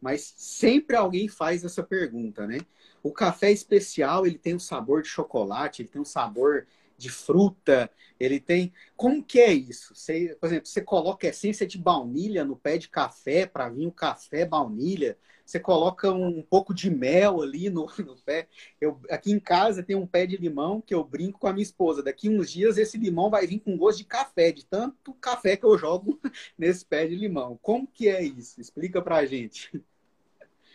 mas 0.00 0.34
sempre 0.36 0.96
alguém 0.96 1.28
faz 1.28 1.64
essa 1.64 1.82
pergunta, 1.82 2.46
né? 2.46 2.58
O 3.02 3.12
café 3.12 3.50
especial 3.50 4.26
ele 4.26 4.38
tem 4.38 4.54
um 4.54 4.58
sabor 4.58 5.02
de 5.02 5.08
chocolate, 5.08 5.82
ele 5.82 5.88
tem 5.88 6.00
um 6.00 6.04
sabor 6.04 6.66
de 6.96 7.08
fruta, 7.08 7.90
ele 8.18 8.38
tem. 8.38 8.72
Como 8.94 9.24
que 9.24 9.40
é 9.40 9.52
isso? 9.52 9.94
Você, 9.94 10.36
por 10.38 10.46
exemplo, 10.46 10.66
você 10.66 10.82
coloca 10.82 11.26
essência 11.26 11.66
de 11.66 11.78
baunilha 11.78 12.44
no 12.44 12.56
pé 12.56 12.76
de 12.76 12.90
café 12.90 13.46
para 13.46 13.70
vir 13.70 13.86
o 13.86 13.92
café 13.92 14.44
baunilha. 14.44 15.16
Você 15.50 15.58
coloca 15.58 16.12
um, 16.12 16.42
pouco 16.42 16.72
de 16.72 16.88
mel 16.88 17.42
ali 17.42 17.68
no, 17.68 17.86
no 17.98 18.16
pé. 18.22 18.46
Eu, 18.80 19.00
aqui 19.10 19.32
em 19.32 19.40
casa 19.40 19.82
tem 19.82 19.96
um 19.96 20.06
pé 20.06 20.24
de 20.24 20.36
limão 20.36 20.80
que 20.80 20.94
eu 20.94 21.02
brinco 21.02 21.40
com 21.40 21.48
a 21.48 21.52
minha 21.52 21.64
esposa. 21.64 22.04
Daqui 22.04 22.28
uns 22.30 22.52
dias 22.52 22.78
esse 22.78 22.96
limão 22.96 23.28
vai 23.28 23.48
vir 23.48 23.58
com 23.58 23.76
gosto 23.76 23.98
de 23.98 24.04
café, 24.04 24.52
de 24.52 24.64
tanto 24.64 25.12
café 25.14 25.56
que 25.56 25.66
eu 25.66 25.76
jogo 25.76 26.20
nesse 26.56 26.84
pé 26.84 27.04
de 27.08 27.16
limão. 27.16 27.58
Como 27.60 27.84
que 27.84 28.08
é 28.08 28.22
isso? 28.22 28.60
Explica 28.60 29.02
pra 29.02 29.26
gente. 29.26 29.82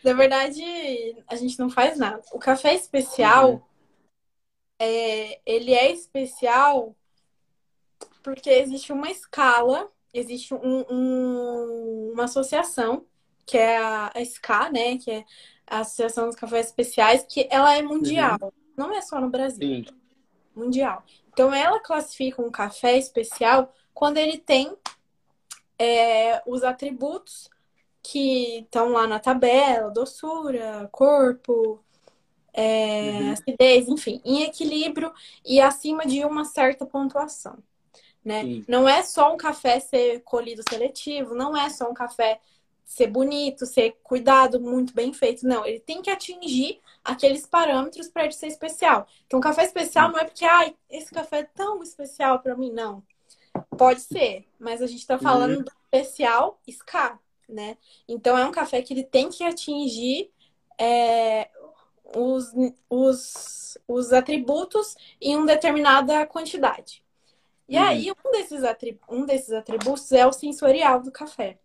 Na 0.04 0.12
verdade, 0.12 0.62
a 1.26 1.36
gente 1.36 1.58
não 1.58 1.70
faz 1.70 1.96
nada. 1.96 2.20
O 2.30 2.38
café 2.38 2.74
especial, 2.74 3.52
uhum. 3.52 3.62
é, 4.78 5.40
ele 5.46 5.72
é 5.72 5.90
especial 5.90 6.94
porque 8.22 8.50
existe 8.50 8.92
uma 8.92 9.10
escala, 9.10 9.90
existe 10.12 10.52
um, 10.52 10.84
um, 10.90 12.10
uma 12.12 12.24
associação, 12.24 13.06
que 13.46 13.56
é 13.56 13.78
a, 13.78 14.12
a 14.14 14.24
SCA, 14.24 14.70
né? 14.70 14.98
Que 14.98 15.10
é 15.10 15.24
a 15.66 15.80
Associação 15.80 16.26
dos 16.26 16.36
Cafés 16.36 16.66
Especiais, 16.66 17.24
que 17.28 17.46
ela 17.50 17.76
é 17.76 17.82
mundial. 17.82 18.38
Uhum. 18.42 18.50
Não 18.76 18.94
é 18.94 19.00
só 19.00 19.20
no 19.20 19.30
Brasil. 19.30 19.84
Sim. 19.84 19.86
Mundial. 20.54 21.04
Então, 21.32 21.54
ela 21.54 21.80
classifica 21.80 22.42
um 22.42 22.50
café 22.50 22.96
especial 22.96 23.72
quando 23.94 24.16
ele 24.18 24.38
tem 24.38 24.74
é, 25.78 26.42
os 26.46 26.64
atributos 26.64 27.48
que 28.02 28.60
estão 28.60 28.90
lá 28.90 29.06
na 29.06 29.18
tabela, 29.18 29.90
doçura, 29.90 30.88
corpo, 30.92 31.82
é, 32.52 33.18
uhum. 33.20 33.32
acidez, 33.32 33.88
enfim, 33.88 34.20
em 34.24 34.44
equilíbrio 34.44 35.12
e 35.44 35.60
acima 35.60 36.06
de 36.06 36.24
uma 36.24 36.44
certa 36.44 36.86
pontuação 36.86 37.62
né? 38.26 38.42
Sim. 38.42 38.64
Não 38.66 38.88
é 38.88 39.04
só 39.04 39.32
um 39.32 39.36
café 39.36 39.78
ser 39.78 40.20
colhido 40.24 40.60
seletivo, 40.68 41.32
não 41.36 41.56
é 41.56 41.70
só 41.70 41.88
um 41.88 41.94
café 41.94 42.40
ser 42.86 43.08
bonito, 43.08 43.66
ser 43.66 43.98
cuidado, 44.04 44.60
muito 44.60 44.94
bem 44.94 45.12
feito. 45.12 45.46
Não, 45.46 45.66
ele 45.66 45.80
tem 45.80 46.00
que 46.00 46.08
atingir 46.08 46.80
aqueles 47.04 47.44
parâmetros 47.44 48.08
para 48.08 48.24
ele 48.24 48.32
ser 48.32 48.46
especial. 48.46 49.08
Então, 49.26 49.40
café 49.40 49.64
especial 49.64 50.10
não 50.10 50.20
é 50.20 50.24
porque, 50.24 50.44
ai, 50.44 50.74
esse 50.88 51.12
café 51.12 51.40
é 51.40 51.42
tão 51.42 51.82
especial 51.82 52.38
para 52.38 52.56
mim, 52.56 52.70
não. 52.72 53.02
Pode 53.76 54.02
ser, 54.02 54.46
mas 54.58 54.80
a 54.80 54.86
gente 54.86 55.00
está 55.00 55.18
falando 55.18 55.56
uhum. 55.56 55.62
do 55.64 55.72
especial 55.84 56.60
SCA, 56.70 57.18
né? 57.48 57.76
Então, 58.08 58.38
é 58.38 58.44
um 58.44 58.52
café 58.52 58.80
que 58.80 58.94
ele 58.94 59.04
tem 59.04 59.30
que 59.30 59.42
atingir 59.42 60.30
é, 60.78 61.50
os, 62.14 62.52
os, 62.88 63.78
os 63.88 64.12
atributos 64.12 64.94
em 65.20 65.36
uma 65.36 65.46
determinada 65.46 66.24
quantidade. 66.24 67.02
E 67.68 67.76
hum. 67.76 67.82
aí, 67.82 68.12
um 68.12 68.30
desses, 68.30 68.62
um 69.08 69.26
desses 69.26 69.52
atributos 69.52 70.12
é 70.12 70.24
o 70.24 70.32
sensorial 70.32 71.02
do 71.02 71.10
café. 71.10 71.58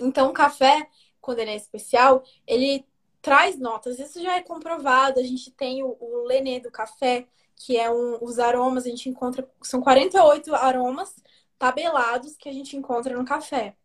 Então, 0.00 0.30
o 0.30 0.32
café, 0.32 0.88
quando 1.20 1.38
ele 1.40 1.50
é 1.50 1.56
especial, 1.56 2.22
ele 2.46 2.84
traz 3.22 3.58
notas. 3.58 3.98
Isso 3.98 4.22
já 4.22 4.36
é 4.36 4.42
comprovado. 4.42 5.20
A 5.20 5.22
gente 5.22 5.50
tem 5.50 5.82
o, 5.82 5.96
o 6.00 6.24
Lenê 6.26 6.60
do 6.60 6.70
café, 6.70 7.26
que 7.54 7.76
é 7.76 7.90
um, 7.90 8.18
os 8.22 8.38
aromas, 8.38 8.86
a 8.86 8.88
gente 8.88 9.08
encontra. 9.08 9.48
São 9.62 9.80
48 9.80 10.54
aromas 10.54 11.14
tabelados 11.58 12.36
que 12.36 12.48
a 12.48 12.52
gente 12.52 12.76
encontra 12.76 13.16
no 13.16 13.24
café. 13.24 13.76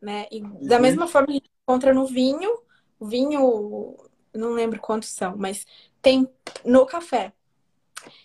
Né? 0.00 0.26
E 0.30 0.40
uhum. 0.40 0.66
da 0.66 0.78
mesma 0.78 1.08
forma 1.08 1.30
a 1.30 1.32
gente 1.32 1.50
encontra 1.62 1.92
no 1.92 2.06
vinho, 2.06 2.62
o 3.00 3.06
vinho, 3.06 3.96
não 4.32 4.52
lembro 4.52 4.80
quantos 4.80 5.08
são, 5.08 5.36
mas 5.36 5.66
tem 6.00 6.28
no 6.64 6.86
café. 6.86 7.32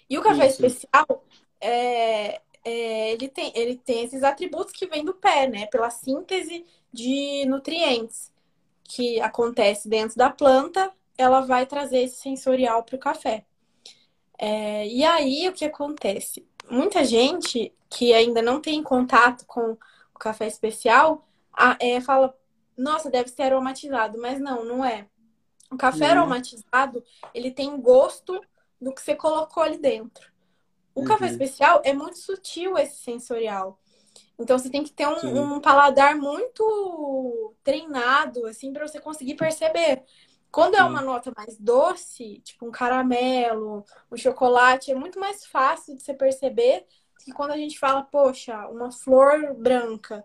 E 0.08 0.18
o 0.18 0.22
café 0.22 0.46
Isso. 0.46 0.64
especial 0.64 1.26
é, 1.60 2.40
é, 2.64 3.12
ele, 3.12 3.28
tem, 3.28 3.52
ele 3.56 3.76
tem 3.76 4.04
esses 4.04 4.22
atributos 4.24 4.72
que 4.72 4.86
vêm 4.86 5.04
do 5.04 5.16
pé, 5.16 5.48
né? 5.48 5.66
Pela 5.68 5.90
síntese 5.90 6.64
de 6.94 7.46
nutrientes 7.48 8.32
que 8.84 9.20
acontece 9.20 9.90
dentro 9.90 10.16
da 10.16 10.30
planta, 10.30 10.92
ela 11.18 11.42
vai 11.42 11.66
trazer 11.66 12.04
esse 12.04 12.18
sensorial 12.18 12.84
para 12.84 12.96
o 12.96 13.00
café. 13.00 13.46
É, 14.38 14.88
e 14.88 15.04
aí, 15.04 15.48
o 15.50 15.54
que 15.54 15.66
acontece? 15.66 16.46
Muita 16.70 17.04
gente 17.04 17.74
que 17.90 18.14
ainda 18.14 18.42
não 18.42 18.60
tem 18.60 18.82
contato 18.84 19.46
com 19.46 19.78
o 20.14 20.20
café 20.20 20.48
especial 20.48 21.28
a, 21.52 21.78
é, 21.80 22.02
fala, 22.02 22.36
nossa, 22.78 23.10
deve 23.10 23.30
ser 23.30 23.44
aromatizado, 23.44 24.20
mas 24.20 24.40
não, 24.40 24.66
não 24.66 24.84
é. 24.84 25.08
O 25.72 25.78
café 25.78 26.06
uhum. 26.06 26.12
aromatizado, 26.12 27.04
ele 27.34 27.52
tem 27.52 27.80
gosto 27.80 28.40
do 28.80 28.94
que 28.94 29.02
você 29.02 29.16
colocou 29.16 29.64
ali 29.64 29.78
dentro. 29.78 30.32
O 30.96 31.02
uhum. 31.02 31.06
café 31.06 31.28
especial 31.28 31.82
é 31.84 31.94
muito 31.94 32.18
sutil 32.18 32.78
esse 32.78 32.98
sensorial. 32.98 33.80
Então 34.38 34.58
você 34.58 34.70
tem 34.70 34.84
que 34.84 34.92
ter 34.92 35.08
um, 35.08 35.56
um 35.56 35.60
paladar 35.60 36.16
muito 36.16 37.54
treinado, 37.64 38.46
assim, 38.48 38.74
para 38.74 38.88
você 38.88 39.00
conseguir 39.00 39.36
perceber. 39.36 40.04
Quando 40.52 40.76
é 40.76 40.84
uma 40.84 41.02
nota 41.02 41.34
mais 41.36 41.58
doce, 41.58 42.40
tipo 42.44 42.68
um 42.68 42.72
caramelo, 42.72 43.84
um 44.12 44.18
chocolate, 44.18 44.92
é 44.92 44.96
muito 44.96 45.20
mais 45.20 45.46
fácil 45.46 45.96
de 45.96 46.04
você 46.04 46.14
perceber 46.14 46.86
que 47.24 47.32
quando 47.32 47.52
a 47.52 47.58
gente 47.58 47.80
fala, 47.80 48.04
poxa, 48.04 48.68
uma 48.68 48.92
flor 48.92 49.54
branca, 49.56 50.24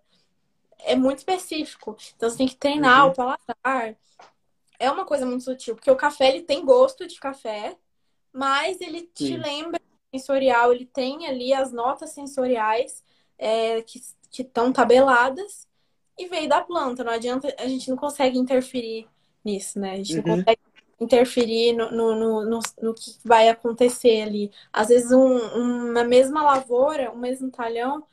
é 0.80 0.94
muito 0.94 1.18
específico. 1.18 1.96
Então 2.14 2.28
você 2.28 2.36
tem 2.36 2.48
que 2.48 2.56
treinar 2.56 3.06
uhum. 3.06 3.12
o 3.12 3.14
paladar. 3.14 3.96
É 4.78 4.90
uma 4.90 5.04
coisa 5.04 5.24
muito 5.24 5.44
sutil, 5.44 5.74
porque 5.74 5.90
o 5.90 5.96
café 5.96 6.28
ele 6.28 6.42
tem 6.42 6.64
gosto 6.64 7.06
de 7.06 7.18
café, 7.18 7.76
mas 8.32 8.80
ele 8.80 9.02
te 9.02 9.28
Sim. 9.28 9.36
lembra 9.36 9.80
sensorial, 10.14 10.72
ele 10.72 10.86
tem 10.86 11.26
ali 11.26 11.52
as 11.52 11.72
notas 11.72 12.10
sensoriais 12.10 13.02
é, 13.38 13.82
que 13.82 14.02
estão 14.32 14.72
tabeladas 14.72 15.66
e 16.18 16.26
veio 16.26 16.48
da 16.48 16.60
planta. 16.60 17.04
Não 17.04 17.12
adianta, 17.12 17.54
a 17.58 17.68
gente 17.68 17.88
não 17.88 17.96
consegue 17.96 18.38
interferir 18.38 19.06
nisso, 19.44 19.78
né? 19.78 19.92
A 19.92 19.96
gente 19.96 20.16
uhum. 20.16 20.22
não 20.26 20.36
consegue 20.36 20.60
interferir 21.00 21.72
no, 21.74 21.90
no, 21.90 22.14
no, 22.14 22.44
no, 22.44 22.60
no 22.82 22.94
que 22.94 23.16
vai 23.24 23.48
acontecer 23.48 24.22
ali. 24.22 24.50
Às 24.72 24.88
vezes, 24.88 25.12
um, 25.12 25.36
uma 25.90 26.04
mesma 26.04 26.42
lavoura, 26.42 27.10
um 27.12 27.18
mesmo 27.18 27.50
talhão, 27.50 28.04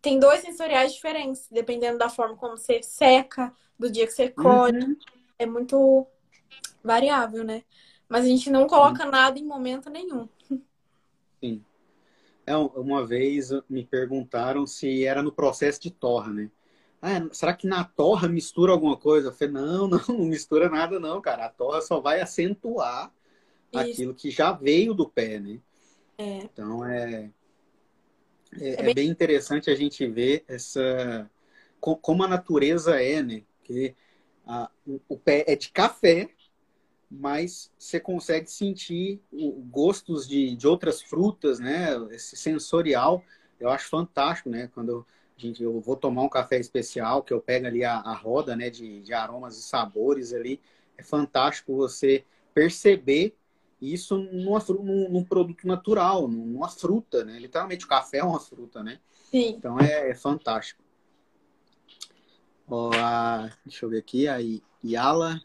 tem 0.00 0.18
dois 0.18 0.40
sensoriais 0.40 0.92
diferentes, 0.92 1.46
dependendo 1.50 1.98
da 1.98 2.08
forma 2.08 2.36
como 2.36 2.56
você 2.56 2.82
seca, 2.82 3.54
do 3.78 3.90
dia 3.90 4.06
que 4.06 4.12
você 4.12 4.28
colhe. 4.28 4.84
Uhum. 4.84 4.96
É 5.38 5.46
muito 5.46 6.06
variável, 6.82 7.44
né? 7.44 7.62
Mas 8.08 8.24
a 8.24 8.28
gente 8.28 8.50
não 8.50 8.66
coloca 8.66 9.04
Sim. 9.04 9.10
nada 9.10 9.38
em 9.38 9.44
momento 9.44 9.88
nenhum. 9.88 10.28
Sim. 11.40 11.64
É, 12.46 12.56
uma 12.56 13.06
vez 13.06 13.50
me 13.68 13.84
perguntaram 13.84 14.66
se 14.66 15.04
era 15.04 15.22
no 15.22 15.32
processo 15.32 15.80
de 15.80 15.90
torra, 15.90 16.32
né? 16.32 16.50
Ah, 17.00 17.28
será 17.32 17.52
que 17.52 17.66
na 17.66 17.82
torra 17.84 18.28
mistura 18.28 18.72
alguma 18.72 18.96
coisa? 18.96 19.28
Eu 19.28 19.32
falei, 19.32 19.54
não, 19.54 19.86
não, 19.88 20.00
não 20.08 20.24
mistura 20.24 20.68
nada 20.68 21.00
não, 21.00 21.20
cara. 21.20 21.46
A 21.46 21.48
torra 21.48 21.80
só 21.80 22.00
vai 22.00 22.20
acentuar 22.20 23.12
Isso. 23.72 23.80
aquilo 23.80 24.14
que 24.14 24.30
já 24.30 24.52
veio 24.52 24.94
do 24.94 25.08
pé, 25.08 25.40
né? 25.40 25.60
É. 26.18 26.38
Então 26.38 26.84
é, 26.84 27.30
é, 28.60 28.68
é, 28.68 28.72
é 28.74 28.82
bem... 28.82 28.94
bem... 28.94 29.08
interessante 29.08 29.70
a 29.70 29.74
gente 29.74 30.06
ver 30.06 30.44
essa 30.46 31.28
como 31.80 32.22
a 32.22 32.28
natureza 32.28 33.02
é, 33.02 33.20
né? 33.20 33.42
Que 33.64 33.96
a, 34.46 34.70
o 35.08 35.16
pé 35.16 35.44
é 35.48 35.56
de 35.56 35.70
café, 35.70 36.28
mas 37.14 37.70
você 37.78 38.00
consegue 38.00 38.50
sentir 38.50 39.20
gostos 39.70 40.26
de, 40.26 40.56
de 40.56 40.66
outras 40.66 41.02
frutas, 41.02 41.60
né? 41.60 41.90
Esse 42.10 42.36
sensorial, 42.36 43.22
eu 43.60 43.68
acho 43.68 43.88
fantástico, 43.90 44.48
né? 44.48 44.70
Quando 44.72 45.06
gente, 45.36 45.62
eu 45.62 45.78
vou 45.80 45.94
tomar 45.94 46.22
um 46.22 46.28
café 46.28 46.58
especial, 46.58 47.22
que 47.22 47.32
eu 47.32 47.40
pego 47.40 47.66
ali 47.66 47.84
a, 47.84 47.96
a 47.96 48.14
roda, 48.14 48.56
né? 48.56 48.70
De, 48.70 49.02
de 49.02 49.12
aromas 49.12 49.58
e 49.58 49.62
sabores 49.62 50.32
ali, 50.32 50.58
é 50.96 51.02
fantástico 51.02 51.76
você 51.76 52.24
perceber 52.54 53.36
isso 53.80 54.16
numa, 54.16 54.58
num, 54.60 55.10
num, 55.10 55.24
produto 55.24 55.66
natural, 55.66 56.26
numa 56.28 56.68
fruta, 56.68 57.24
né? 57.24 57.38
Literalmente, 57.38 57.84
o 57.84 57.88
café 57.88 58.18
é 58.18 58.24
uma 58.24 58.40
fruta, 58.40 58.82
né? 58.82 59.00
Sim. 59.30 59.50
Então 59.58 59.78
é, 59.78 60.10
é 60.10 60.14
fantástico. 60.14 60.82
Ó, 62.66 62.90
a, 62.94 63.50
deixa 63.66 63.84
eu 63.84 63.90
ver 63.90 63.98
aqui, 63.98 64.26
a 64.28 64.38
Yala 64.82 65.42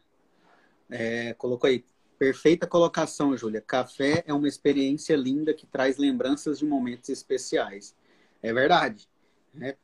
é, 0.90 1.34
colocou 1.34 1.68
aí. 1.68 1.84
Perfeita 2.18 2.66
colocação, 2.66 3.38
Júlia. 3.38 3.62
Café 3.62 4.24
é 4.26 4.34
uma 4.34 4.48
experiência 4.48 5.16
linda 5.16 5.54
que 5.54 5.68
traz 5.68 5.98
lembranças 5.98 6.58
de 6.58 6.66
momentos 6.66 7.10
especiais. 7.10 7.96
É 8.42 8.52
verdade. 8.52 9.08
Né? 9.54 9.76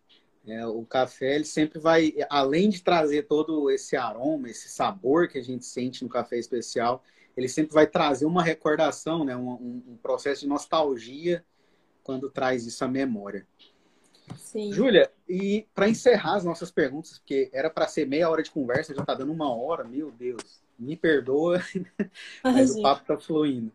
É, 0.47 0.65
o 0.65 0.83
café, 0.83 1.35
ele 1.35 1.45
sempre 1.45 1.79
vai, 1.79 2.11
além 2.29 2.69
de 2.69 2.81
trazer 2.81 3.27
todo 3.27 3.69
esse 3.69 3.95
aroma, 3.95 4.49
esse 4.49 4.67
sabor 4.67 5.27
que 5.27 5.37
a 5.37 5.43
gente 5.43 5.63
sente 5.63 6.03
no 6.03 6.09
café 6.09 6.37
especial, 6.37 7.03
ele 7.37 7.47
sempre 7.47 7.71
vai 7.71 7.85
trazer 7.85 8.25
uma 8.25 8.41
recordação, 8.41 9.23
né? 9.23 9.35
um, 9.35 9.83
um 9.87 9.97
processo 10.01 10.41
de 10.41 10.47
nostalgia 10.47 11.45
quando 12.03 12.31
traz 12.31 12.65
isso 12.65 12.83
à 12.83 12.87
memória. 12.87 13.47
Sim. 14.37 14.73
Júlia, 14.73 15.11
e 15.29 15.67
para 15.75 15.87
encerrar 15.87 16.37
as 16.37 16.43
nossas 16.43 16.71
perguntas, 16.71 17.19
porque 17.19 17.51
era 17.53 17.69
para 17.69 17.87
ser 17.87 18.07
meia 18.07 18.27
hora 18.27 18.41
de 18.41 18.49
conversa, 18.49 18.95
já 18.95 19.01
está 19.01 19.13
dando 19.13 19.31
uma 19.31 19.53
hora, 19.55 19.83
meu 19.83 20.09
Deus 20.09 20.62
me 20.77 20.95
perdoa, 20.95 21.61
mas 22.43 22.75
o 22.75 22.81
papo 22.81 23.01
está 23.01 23.17
fluindo. 23.17 23.71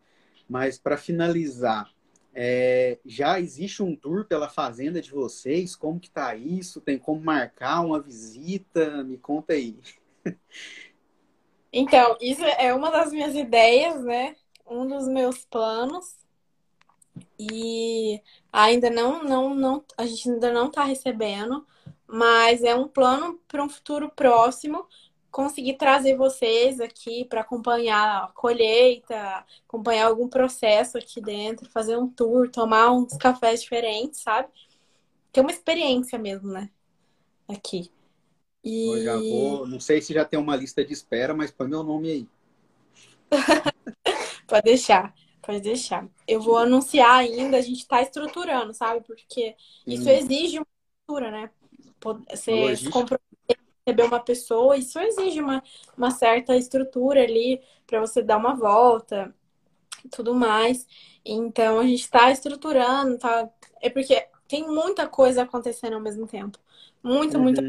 Mas 0.49 0.79
para 0.79 0.97
finalizar, 0.97 1.93
é, 2.35 2.99
já 3.05 3.41
existe 3.41 3.83
um 3.83 3.97
tour 3.97 4.25
pela 4.25 4.49
fazenda 4.49 5.01
de 5.01 5.11
vocês? 5.11 5.75
Como 5.75 5.99
que 5.99 6.11
tá 6.11 6.35
isso? 6.35 6.81
Tem 6.81 6.99
como 6.99 7.21
marcar 7.21 7.81
uma 7.81 8.01
visita? 8.01 9.03
Me 9.03 9.19
conta 9.19 9.55
aí. 9.55 9.77
Então, 11.73 12.17
isso 12.21 12.45
é 12.45 12.73
uma 12.73 12.91
das 12.91 13.13
minhas 13.13 13.35
ideias, 13.35 14.03
né? 14.03 14.37
Um 14.67 14.87
dos 14.87 15.09
meus 15.09 15.45
planos. 15.45 16.17
E 17.39 18.23
ainda 18.53 18.89
não, 18.89 19.23
não, 19.23 19.55
não, 19.55 19.85
a 19.97 20.07
gente 20.07 20.31
ainda 20.31 20.53
não 20.53 20.69
está 20.69 20.85
recebendo, 20.85 21.67
mas 22.07 22.63
é 22.63 22.75
um 22.75 22.87
plano 22.87 23.41
para 23.49 23.63
um 23.63 23.69
futuro 23.69 24.09
próximo 24.09 24.87
conseguir 25.31 25.75
trazer 25.75 26.17
vocês 26.17 26.81
aqui 26.81 27.25
para 27.25 27.43
acompanhar 27.43 28.25
a 28.25 28.29
colheita, 28.29 29.45
acompanhar 29.67 30.07
algum 30.07 30.29
processo 30.29 30.99
aqui 30.99 31.21
dentro, 31.21 31.71
fazer 31.71 31.97
um 31.97 32.09
tour, 32.09 32.51
tomar 32.51 32.93
uns 32.93 33.17
cafés 33.17 33.63
diferentes, 33.63 34.21
sabe? 34.21 34.49
Ter 35.33 35.41
uma 35.41 35.51
experiência 35.51 36.19
mesmo, 36.19 36.49
né? 36.49 36.71
Aqui. 37.47 37.91
E... 38.65 38.89
Eu 38.89 39.05
já 39.05 39.17
vou, 39.17 39.67
não 39.67 39.81
sei 39.81 40.01
se 40.01 40.13
já 40.13 40.25
tem 40.25 40.39
uma 40.39 40.57
lista 40.57 40.85
de 40.85 40.93
espera, 40.93 41.35
mas 41.35 41.51
põe 41.51 41.69
meu 41.69 41.83
nome 41.83 42.11
aí. 42.11 42.29
pode 44.47 44.63
deixar, 44.63 45.15
pode 45.43 45.61
deixar. 45.61 46.09
Eu 46.27 46.41
vou 46.41 46.57
anunciar 46.57 47.19
ainda, 47.19 47.59
a 47.59 47.63
gente 47.63 47.81
está 47.81 48.01
estruturando, 48.03 48.73
sabe? 48.73 49.05
Porque 49.07 49.55
isso 49.87 50.09
hum. 50.09 50.13
exige 50.13 50.59
uma 50.59 50.67
estrutura, 51.01 51.31
né? 51.31 51.51
Você 52.31 52.77
se 52.77 52.91
receber 53.89 54.05
uma 54.05 54.21
pessoa, 54.21 54.77
isso 54.77 54.99
exige 54.99 55.41
uma, 55.41 55.63
uma 55.97 56.11
certa 56.11 56.55
estrutura 56.57 57.23
ali 57.23 57.61
para 57.87 58.01
você 58.01 58.23
dar 58.23 58.37
uma 58.37 58.55
volta 58.55 59.35
e 60.05 60.09
tudo 60.09 60.35
mais. 60.35 60.87
Então 61.25 61.81
a 61.81 61.83
gente 61.85 62.03
está 62.03 62.31
estruturando, 62.31 63.19
tá? 63.19 63.49
É 63.81 63.89
porque 63.89 64.27
tem 64.47 64.67
muita 64.67 65.07
coisa 65.07 65.43
acontecendo 65.43 65.95
ao 65.95 66.01
mesmo 66.01 66.27
tempo. 66.27 66.59
Muita, 67.03 67.39
uhum. 67.39 67.45
muita. 67.45 67.63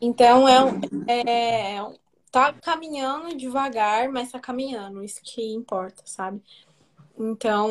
Então 0.00 0.48
é, 0.48 0.60
é 1.08 2.02
tá 2.30 2.52
caminhando 2.52 3.36
devagar, 3.36 4.08
mas 4.08 4.32
tá 4.32 4.40
caminhando, 4.40 5.04
isso 5.04 5.20
que 5.22 5.52
importa, 5.52 6.02
sabe? 6.06 6.42
Então, 7.18 7.70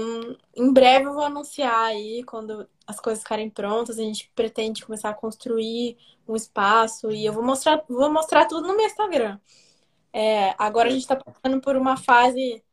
em 0.56 0.72
breve 0.72 1.06
eu 1.06 1.14
vou 1.14 1.24
anunciar 1.24 1.86
aí 1.86 2.24
quando 2.24 2.70
as 2.92 3.00
coisas 3.00 3.24
ficarem 3.24 3.50
prontas, 3.50 3.98
a 3.98 4.04
gente 4.04 4.32
pretende 4.36 4.86
começar 4.86 5.10
a 5.10 5.14
construir 5.14 5.98
um 6.28 6.36
espaço 6.36 7.12
e 7.12 7.26
eu 7.26 7.34
vou 7.34 7.44
mostrar, 7.44 7.84
vou 7.90 8.12
mostrar 8.12 8.46
tudo 8.46 8.68
no 8.68 8.76
meu 8.76 8.86
Instagram. 8.86 9.40
É, 10.14 10.54
agora 10.58 10.90
a 10.90 10.92
gente 10.92 11.02
está 11.02 11.16
passando 11.16 11.60
por 11.62 11.76
uma 11.76 11.98
fase 11.98 12.64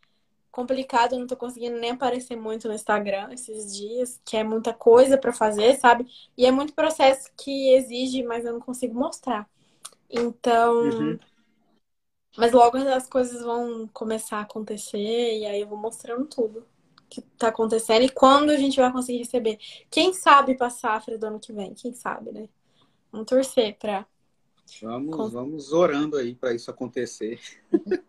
complicada, 0.50 1.14
eu 1.14 1.18
não 1.18 1.26
estou 1.26 1.38
conseguindo 1.38 1.78
nem 1.78 1.92
aparecer 1.92 2.36
muito 2.36 2.66
no 2.66 2.74
Instagram 2.74 3.32
esses 3.32 3.76
dias, 3.76 4.20
que 4.24 4.36
é 4.36 4.42
muita 4.42 4.74
coisa 4.74 5.16
para 5.16 5.32
fazer, 5.32 5.78
sabe? 5.78 6.06
E 6.36 6.44
é 6.44 6.50
muito 6.50 6.74
processo 6.74 7.30
que 7.36 7.74
exige, 7.74 8.24
mas 8.24 8.44
eu 8.44 8.52
não 8.54 8.60
consigo 8.60 8.98
mostrar. 8.98 9.48
Então, 10.10 10.74
uhum. 10.82 11.18
mas 12.36 12.52
logo 12.52 12.76
as 12.76 13.06
coisas 13.06 13.40
vão 13.42 13.88
começar 13.92 14.38
a 14.38 14.42
acontecer 14.42 15.38
e 15.38 15.46
aí 15.46 15.60
eu 15.60 15.68
vou 15.68 15.78
mostrando 15.78 16.26
tudo 16.26 16.66
que 17.08 17.20
está 17.20 17.48
acontecendo 17.48 18.02
e 18.02 18.08
quando 18.08 18.50
a 18.50 18.56
gente 18.56 18.78
vai 18.78 18.92
conseguir 18.92 19.18
receber. 19.18 19.58
Quem 19.90 20.12
sabe 20.12 20.54
para 20.56 20.66
a 20.66 20.70
safra 20.70 21.16
do 21.16 21.26
ano 21.26 21.40
que 21.40 21.52
vem? 21.52 21.74
Quem 21.74 21.92
sabe, 21.92 22.32
né? 22.32 22.48
Vamos 23.10 23.26
torcer 23.26 23.76
para. 23.78 24.06
Vamos, 24.82 25.32
vamos 25.32 25.72
orando 25.72 26.16
aí 26.16 26.34
para 26.34 26.52
isso 26.52 26.70
acontecer. 26.70 27.40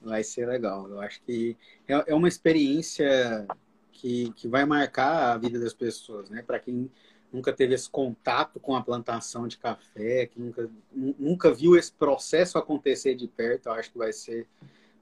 vai 0.00 0.24
ser 0.24 0.46
legal. 0.46 0.88
Eu 0.88 1.00
acho 1.00 1.20
que 1.22 1.56
é, 1.86 2.12
é 2.12 2.14
uma 2.14 2.28
experiência 2.28 3.46
que, 3.92 4.32
que 4.32 4.48
vai 4.48 4.64
marcar 4.64 5.32
a 5.32 5.38
vida 5.38 5.60
das 5.60 5.74
pessoas, 5.74 6.30
né? 6.30 6.42
Para 6.42 6.58
quem 6.58 6.90
nunca 7.30 7.52
teve 7.52 7.74
esse 7.74 7.90
contato 7.90 8.58
com 8.58 8.74
a 8.74 8.82
plantação 8.82 9.46
de 9.46 9.58
café, 9.58 10.26
que 10.26 10.40
nunca, 10.40 10.70
nunca 10.92 11.52
viu 11.52 11.76
esse 11.76 11.92
processo 11.92 12.56
acontecer 12.56 13.14
de 13.14 13.28
perto, 13.28 13.66
eu 13.66 13.72
acho 13.72 13.92
que 13.92 13.98
vai 13.98 14.14
ser, 14.14 14.46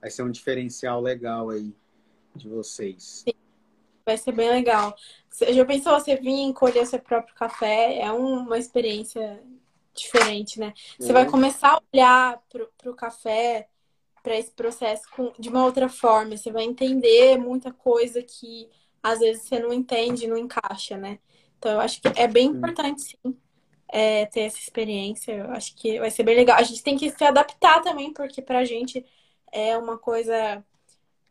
vai 0.01 0.11
ser 0.11 0.25
um 0.25 0.31
diferencial 0.31 1.01
legal 1.01 1.51
aí 1.51 1.73
de 2.37 2.49
vocês. 2.49 3.25
Sim, 3.27 3.35
vai 4.05 4.17
ser 4.17 4.33
bem 4.33 4.51
legal. 4.51 4.95
Você 5.31 5.53
já 5.53 5.65
pensou 5.65 5.93
você 5.93 6.17
vir 6.17 6.53
colher 6.53 6.87
seu 6.87 6.99
próprio 6.99 7.35
café? 7.35 7.99
É 7.99 8.11
uma 8.13 8.59
experiência 8.59 9.43
diferente, 9.95 10.61
né? 10.61 10.73
Você 10.99 11.13
vai 11.13 11.25
uhum. 11.25 11.31
começar 11.31 11.75
a 11.75 11.83
olhar 11.93 12.43
para 12.49 12.91
o 12.91 12.95
café, 12.95 13.69
para 14.23 14.37
esse 14.37 14.51
processo 14.51 15.05
com, 15.15 15.33
de 15.39 15.49
uma 15.49 15.65
outra 15.65 15.89
forma. 15.89 16.37
Você 16.37 16.51
vai 16.51 16.65
entender 16.65 17.39
muita 17.39 17.73
coisa 17.73 18.23
que 18.23 18.69
às 19.03 19.21
vezes 19.21 19.45
você 19.45 19.59
não 19.59 19.73
entende, 19.73 20.27
não 20.27 20.37
encaixa, 20.37 20.97
né? 20.97 21.19
Então, 21.59 21.73
eu 21.73 21.81
acho 21.81 22.01
que 22.01 22.09
é 22.17 22.27
bem 22.27 22.49
importante, 22.49 23.03
sim, 23.03 23.37
é, 23.89 24.27
ter 24.27 24.41
essa 24.41 24.59
experiência. 24.59 25.33
Eu 25.33 25.51
acho 25.53 25.75
que 25.77 25.99
vai 25.99 26.11
ser 26.11 26.23
bem 26.23 26.37
legal. 26.37 26.59
A 26.59 26.63
gente 26.63 26.83
tem 26.83 26.97
que 26.97 27.11
se 27.11 27.25
adaptar 27.25 27.83
também, 27.83 28.13
porque 28.13 28.43
pra 28.43 28.65
gente 28.65 29.05
é 29.53 29.77
uma 29.79 29.97
coisa. 29.97 30.65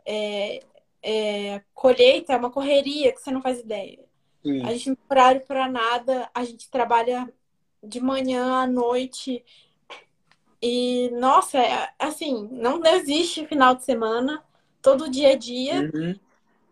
É, 0.06 0.60
é, 1.06 1.62
colheita 1.72 2.34
é 2.34 2.38
uma 2.38 2.50
correria 2.50 3.14
que 3.14 3.22
você 3.22 3.30
não 3.30 3.42
faz 3.42 3.60
ideia. 3.60 4.04
Sim. 4.42 4.66
A 4.66 4.72
gente 4.72 4.90
não 4.90 4.96
tem 4.96 5.06
horário 5.12 5.42
para 5.42 5.70
nada, 5.70 6.28
a 6.34 6.44
gente 6.44 6.68
trabalha 6.68 7.32
de 7.84 8.02
manhã 8.02 8.64
à 8.64 8.68
noite. 8.68 9.46
E, 10.60 11.12
nossa, 11.12 11.60
é, 11.60 11.90
assim, 12.00 12.50
não 12.52 12.84
existe 12.84 13.46
final 13.46 13.76
de 13.76 13.84
semana, 13.84 14.44
todo 14.82 15.10
dia 15.10 15.34
a 15.34 15.36
dia, 15.36 15.92
uhum. 15.94 16.20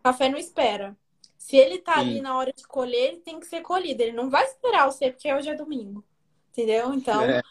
café 0.03 0.29
não 0.29 0.39
espera. 0.39 0.97
Se 1.37 1.55
ele 1.55 1.77
tá 1.77 1.95
Sim. 1.95 1.99
ali 1.99 2.21
na 2.21 2.35
hora 2.35 2.51
de 2.51 2.65
colher, 2.65 3.09
ele 3.09 3.17
tem 3.17 3.39
que 3.39 3.45
ser 3.45 3.61
colhido. 3.61 4.01
Ele 4.01 4.13
não 4.13 4.31
vai 4.31 4.45
esperar 4.45 4.89
você, 4.89 5.11
porque 5.11 5.31
hoje 5.31 5.49
é 5.49 5.55
domingo. 5.55 6.03
Entendeu? 6.51 6.91
Então, 6.93 7.21
é, 7.21 7.41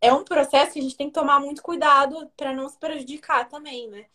é 0.00 0.12
um 0.14 0.24
processo 0.24 0.72
que 0.72 0.78
a 0.78 0.82
gente 0.82 0.96
tem 0.96 1.08
que 1.08 1.14
tomar 1.14 1.40
muito 1.40 1.62
cuidado 1.62 2.30
para 2.36 2.54
não 2.54 2.68
se 2.68 2.78
prejudicar 2.78 3.48
também, 3.48 3.88
né? 3.88 4.06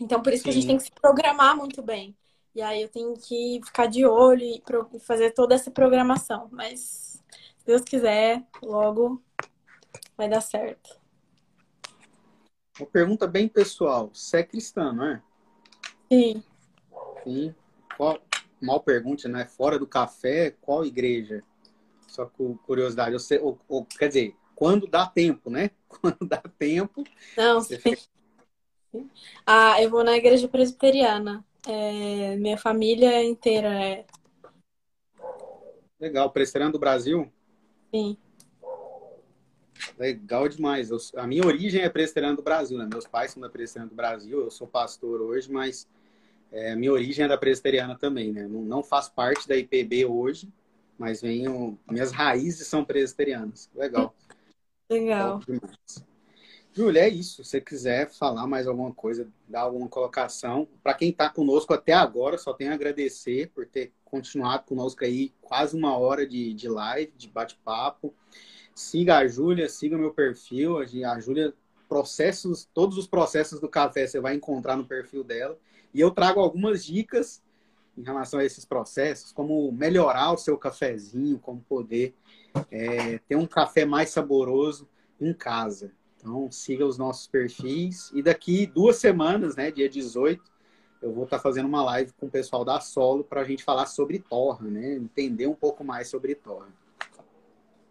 Então, 0.00 0.22
por 0.22 0.32
isso 0.32 0.42
Sim. 0.42 0.44
que 0.44 0.50
a 0.50 0.52
gente 0.52 0.66
tem 0.66 0.76
que 0.76 0.84
se 0.84 0.92
programar 0.92 1.56
muito 1.56 1.82
bem. 1.82 2.16
E 2.54 2.62
aí 2.62 2.82
eu 2.82 2.88
tenho 2.88 3.14
que 3.14 3.60
ficar 3.64 3.86
de 3.86 4.04
olho 4.04 4.42
e 4.42 4.62
fazer 5.00 5.32
toda 5.32 5.54
essa 5.54 5.70
programação. 5.70 6.48
Mas, 6.50 7.22
se 7.56 7.66
Deus 7.66 7.82
quiser, 7.82 8.44
logo 8.62 9.22
vai 10.16 10.28
dar 10.28 10.40
certo. 10.40 10.98
Uma 12.78 12.86
pergunta 12.86 13.26
bem 13.26 13.48
pessoal. 13.48 14.10
Você 14.12 14.38
é 14.38 14.42
cristã, 14.42 14.92
não 14.92 15.04
é? 15.04 15.22
Sim. 16.10 16.42
Sim. 17.24 17.54
Qual, 17.96 18.20
mal 18.60 18.80
pergunte, 18.80 19.28
né? 19.28 19.44
Fora 19.44 19.78
do 19.78 19.86
café, 19.86 20.50
qual 20.60 20.84
igreja? 20.84 21.42
Só 22.06 22.26
com 22.26 22.56
curiosidade. 22.56 23.16
Ou, 23.40 23.58
ou, 23.68 23.84
quer 23.84 24.08
dizer, 24.08 24.36
quando 24.54 24.86
dá 24.86 25.06
tempo, 25.06 25.50
né? 25.50 25.70
Quando 25.88 26.18
dá 26.26 26.42
tempo. 26.58 27.02
Não, 27.36 27.60
sim. 27.60 27.78
Ah, 29.46 29.82
eu 29.82 29.90
vou 29.90 30.04
na 30.04 30.16
igreja 30.16 30.48
presbiteriana. 30.48 31.44
É, 31.66 32.36
minha 32.36 32.56
família 32.56 33.22
inteira 33.22 33.68
é. 33.68 34.06
Legal. 36.00 36.30
Presbiteriano 36.30 36.72
do 36.72 36.78
Brasil? 36.78 37.30
Sim. 37.94 38.16
Legal 39.98 40.48
demais. 40.48 40.90
Eu, 40.90 40.98
a 41.16 41.26
minha 41.26 41.44
origem 41.44 41.82
é 41.82 41.88
presbiteriano 41.88 42.36
do 42.36 42.42
Brasil, 42.42 42.78
né? 42.78 42.88
Meus 42.90 43.06
pais 43.06 43.32
são 43.32 43.40
da 43.40 43.48
presbiteriana 43.48 43.90
do 43.90 43.96
Brasil. 43.96 44.40
Eu 44.40 44.50
sou 44.50 44.66
pastor 44.66 45.20
hoje, 45.20 45.50
mas 45.50 45.88
é, 46.50 46.72
a 46.72 46.76
minha 46.76 46.92
origem 46.92 47.24
é 47.24 47.28
da 47.28 47.36
presbiteriana 47.36 47.96
também, 47.96 48.32
né? 48.32 48.46
Não, 48.46 48.62
não 48.62 48.82
faço 48.82 49.12
parte 49.12 49.46
da 49.46 49.56
IPB 49.56 50.06
hoje, 50.06 50.48
mas 50.98 51.20
venho. 51.20 51.78
Minhas 51.90 52.12
raízes 52.12 52.66
são 52.66 52.84
presbiterianas. 52.84 53.68
Legal. 53.74 54.14
Legal. 54.90 55.40
Júlia, 56.78 57.00
é 57.00 57.08
isso. 57.08 57.42
Se 57.42 57.50
você 57.50 57.60
quiser 57.60 58.08
falar 58.08 58.46
mais 58.46 58.68
alguma 58.68 58.94
coisa, 58.94 59.28
dar 59.48 59.62
alguma 59.62 59.88
colocação. 59.88 60.68
Para 60.80 60.94
quem 60.94 61.10
está 61.10 61.28
conosco 61.28 61.74
até 61.74 61.92
agora, 61.92 62.38
só 62.38 62.52
tenho 62.52 62.70
a 62.70 62.74
agradecer 62.74 63.50
por 63.52 63.66
ter 63.66 63.92
continuado 64.04 64.62
conosco 64.62 65.04
aí 65.04 65.34
quase 65.40 65.76
uma 65.76 65.98
hora 65.98 66.24
de, 66.24 66.54
de 66.54 66.68
live, 66.68 67.12
de 67.16 67.26
bate-papo. 67.26 68.14
Siga 68.76 69.16
a 69.16 69.26
Júlia, 69.26 69.68
siga 69.68 69.98
meu 69.98 70.12
perfil. 70.14 70.78
A 70.78 71.18
Júlia, 71.18 71.52
processos, 71.88 72.68
todos 72.72 72.96
os 72.96 73.08
processos 73.08 73.58
do 73.58 73.68
café 73.68 74.06
você 74.06 74.20
vai 74.20 74.36
encontrar 74.36 74.76
no 74.76 74.86
perfil 74.86 75.24
dela. 75.24 75.58
E 75.92 76.00
eu 76.00 76.12
trago 76.12 76.38
algumas 76.38 76.84
dicas 76.84 77.42
em 77.96 78.04
relação 78.04 78.38
a 78.38 78.44
esses 78.44 78.64
processos, 78.64 79.32
como 79.32 79.72
melhorar 79.72 80.30
o 80.30 80.38
seu 80.38 80.56
cafezinho, 80.56 81.40
como 81.40 81.60
poder 81.60 82.14
é, 82.70 83.18
ter 83.18 83.34
um 83.34 83.48
café 83.48 83.84
mais 83.84 84.10
saboroso 84.10 84.88
em 85.20 85.34
casa. 85.34 85.97
Então, 86.18 86.50
siga 86.50 86.84
os 86.84 86.98
nossos 86.98 87.26
perfis. 87.26 88.10
E 88.12 88.22
daqui 88.22 88.66
duas 88.66 88.96
semanas, 88.96 89.56
né, 89.56 89.70
dia 89.70 89.88
18, 89.88 90.42
eu 91.00 91.12
vou 91.12 91.24
estar 91.24 91.38
fazendo 91.38 91.66
uma 91.66 91.82
live 91.84 92.12
com 92.14 92.26
o 92.26 92.30
pessoal 92.30 92.64
da 92.64 92.80
Solo 92.80 93.22
para 93.22 93.40
a 93.40 93.44
gente 93.44 93.62
falar 93.62 93.86
sobre 93.86 94.18
torra, 94.18 94.66
né? 94.68 94.94
Entender 94.94 95.46
um 95.46 95.54
pouco 95.54 95.84
mais 95.84 96.08
sobre 96.08 96.34
torra. 96.34 96.66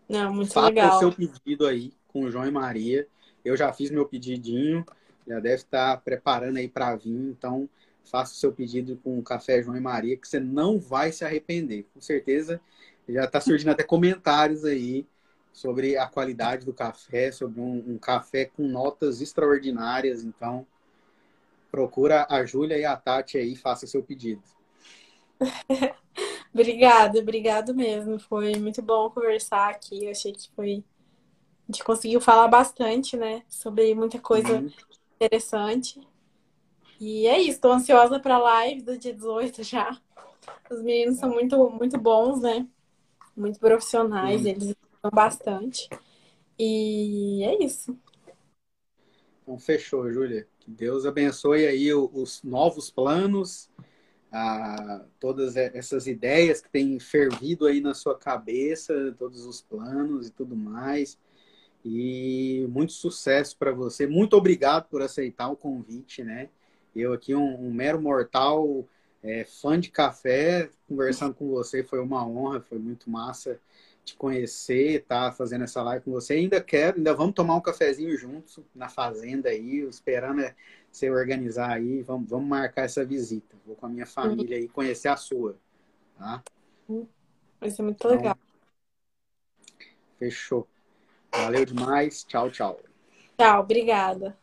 Não, 0.09 0.33
muito 0.33 0.53
Faça 0.53 0.67
legal. 0.67 0.97
o 0.97 0.99
seu 0.99 1.11
pedido 1.11 1.65
aí 1.65 1.93
com 2.07 2.23
o 2.23 2.31
João 2.31 2.45
e 2.45 2.51
Maria. 2.51 3.07
Eu 3.43 3.55
já 3.55 3.71
fiz 3.71 3.89
meu 3.89 4.05
pedidinho, 4.05 4.85
já 5.25 5.39
deve 5.39 5.55
estar 5.55 6.01
preparando 6.01 6.57
aí 6.57 6.67
para 6.67 6.95
vir. 6.95 7.15
Então, 7.15 7.69
faça 8.03 8.33
o 8.33 8.37
seu 8.37 8.51
pedido 8.51 8.99
com 9.03 9.17
o 9.17 9.23
Café 9.23 9.61
João 9.61 9.77
e 9.77 9.81
Maria, 9.81 10.17
que 10.17 10.27
você 10.27 10.39
não 10.39 10.77
vai 10.77 11.11
se 11.11 11.23
arrepender. 11.23 11.85
Com 11.93 12.01
certeza 12.01 12.59
já 13.07 13.23
está 13.23 13.39
surgindo 13.39 13.69
até 13.69 13.83
comentários 13.83 14.65
aí 14.65 15.05
sobre 15.57 15.97
a 15.97 16.05
qualidade 16.05 16.63
do 16.67 16.71
café, 16.71 17.31
sobre 17.31 17.59
um, 17.59 17.83
um 17.87 17.97
café 17.97 18.45
com 18.45 18.61
notas 18.61 19.21
extraordinárias. 19.21 20.23
Então, 20.23 20.67
procura 21.71 22.27
a 22.29 22.45
Júlia 22.45 22.77
e 22.77 22.85
a 22.85 22.95
Tati 22.95 23.39
aí, 23.39 23.55
faça 23.55 23.87
seu 23.87 24.03
pedido. 24.03 24.43
obrigada, 26.53 27.17
obrigado 27.17 27.73
mesmo. 27.73 28.19
Foi 28.19 28.55
muito 28.57 28.83
bom 28.83 29.09
conversar 29.09 29.71
aqui. 29.71 30.05
Eu 30.05 30.11
achei 30.11 30.31
que 30.31 30.47
foi. 30.55 30.83
A 31.67 31.71
gente 31.71 31.83
conseguiu 31.83 32.21
falar 32.21 32.47
bastante, 32.47 33.17
né? 33.17 33.41
Sobre 33.49 33.95
muita 33.95 34.19
coisa 34.19 34.59
uhum. 34.59 34.71
interessante. 35.15 35.99
E 36.99 37.25
é 37.25 37.39
isso, 37.39 37.53
estou 37.53 37.71
ansiosa 37.71 38.19
para 38.19 38.35
a 38.35 38.39
live 38.39 38.83
do 38.83 38.95
dia 38.95 39.11
18 39.11 39.63
já. 39.63 39.99
Os 40.69 40.83
meninos 40.83 41.17
são 41.17 41.31
muito, 41.31 41.67
muito 41.71 41.97
bons, 41.97 42.41
né? 42.41 42.67
Muito 43.35 43.59
profissionais, 43.59 44.41
uhum. 44.41 44.47
eles 44.49 44.75
bastante. 45.13 45.89
E 46.59 47.43
é 47.43 47.63
isso. 47.63 47.97
Então, 49.43 49.57
fechou, 49.57 50.11
Júlia. 50.11 50.47
Que 50.59 50.69
Deus 50.69 51.05
abençoe 51.05 51.65
aí 51.65 51.93
os 51.93 52.43
novos 52.43 52.91
planos, 52.91 53.69
a, 54.31 55.05
todas 55.19 55.55
essas 55.55 56.07
ideias 56.07 56.59
que 56.59 56.69
têm 56.69 56.99
fervido 56.99 57.65
aí 57.65 57.79
na 57.79 57.93
sua 57.93 58.17
cabeça, 58.17 59.15
todos 59.17 59.45
os 59.45 59.61
planos 59.61 60.27
e 60.27 60.31
tudo 60.31 60.55
mais. 60.55 61.17
E 61.85 62.65
muito 62.69 62.91
sucesso 62.91 63.55
para 63.57 63.71
você. 63.71 64.05
Muito 64.05 64.35
obrigado 64.35 64.89
por 64.89 65.01
aceitar 65.01 65.47
o 65.49 65.55
convite, 65.55 66.23
né? 66.23 66.49
Eu 66.93 67.13
aqui, 67.13 67.33
um, 67.33 67.67
um 67.67 67.71
mero 67.71 68.01
mortal, 68.01 68.85
é, 69.23 69.45
fã 69.45 69.79
de 69.79 69.89
café, 69.89 70.69
conversando 70.87 71.33
com 71.33 71.47
você 71.47 71.83
foi 71.83 71.99
uma 71.99 72.27
honra, 72.27 72.59
foi 72.59 72.79
muito 72.79 73.09
massa 73.09 73.59
te 74.07 74.15
conhecer, 74.15 75.03
tá 75.05 75.31
fazendo 75.31 75.65
essa 75.65 75.81
live 75.83 76.05
com 76.05 76.11
você. 76.11 76.33
Ainda 76.35 76.61
quero, 76.61 76.97
ainda 76.97 77.13
vamos 77.13 77.33
tomar 77.33 77.55
um 77.55 77.61
cafezinho 77.61 78.17
juntos 78.17 78.59
na 78.73 78.87
fazenda 78.87 79.49
aí, 79.49 79.79
esperando 79.81 80.41
é, 80.41 80.55
você 80.89 81.09
organizar 81.09 81.71
aí, 81.71 82.01
vamos, 82.01 82.29
vamos 82.29 82.47
marcar 82.47 82.83
essa 82.83 83.03
visita. 83.03 83.55
Vou 83.65 83.75
com 83.75 83.85
a 83.85 83.89
minha 83.89 84.05
família 84.05 84.57
aí 84.57 84.67
conhecer 84.69 85.09
a 85.09 85.17
sua, 85.17 85.57
tá? 86.17 86.41
Vai 87.59 87.69
ser 87.69 87.81
muito 87.81 87.97
então, 87.97 88.11
legal. 88.11 88.37
Fechou. 90.17 90.65
Valeu 91.31 91.65
demais. 91.65 92.23
Tchau, 92.23 92.49
tchau. 92.49 92.79
Tchau, 93.37 93.59
obrigada. 93.59 94.37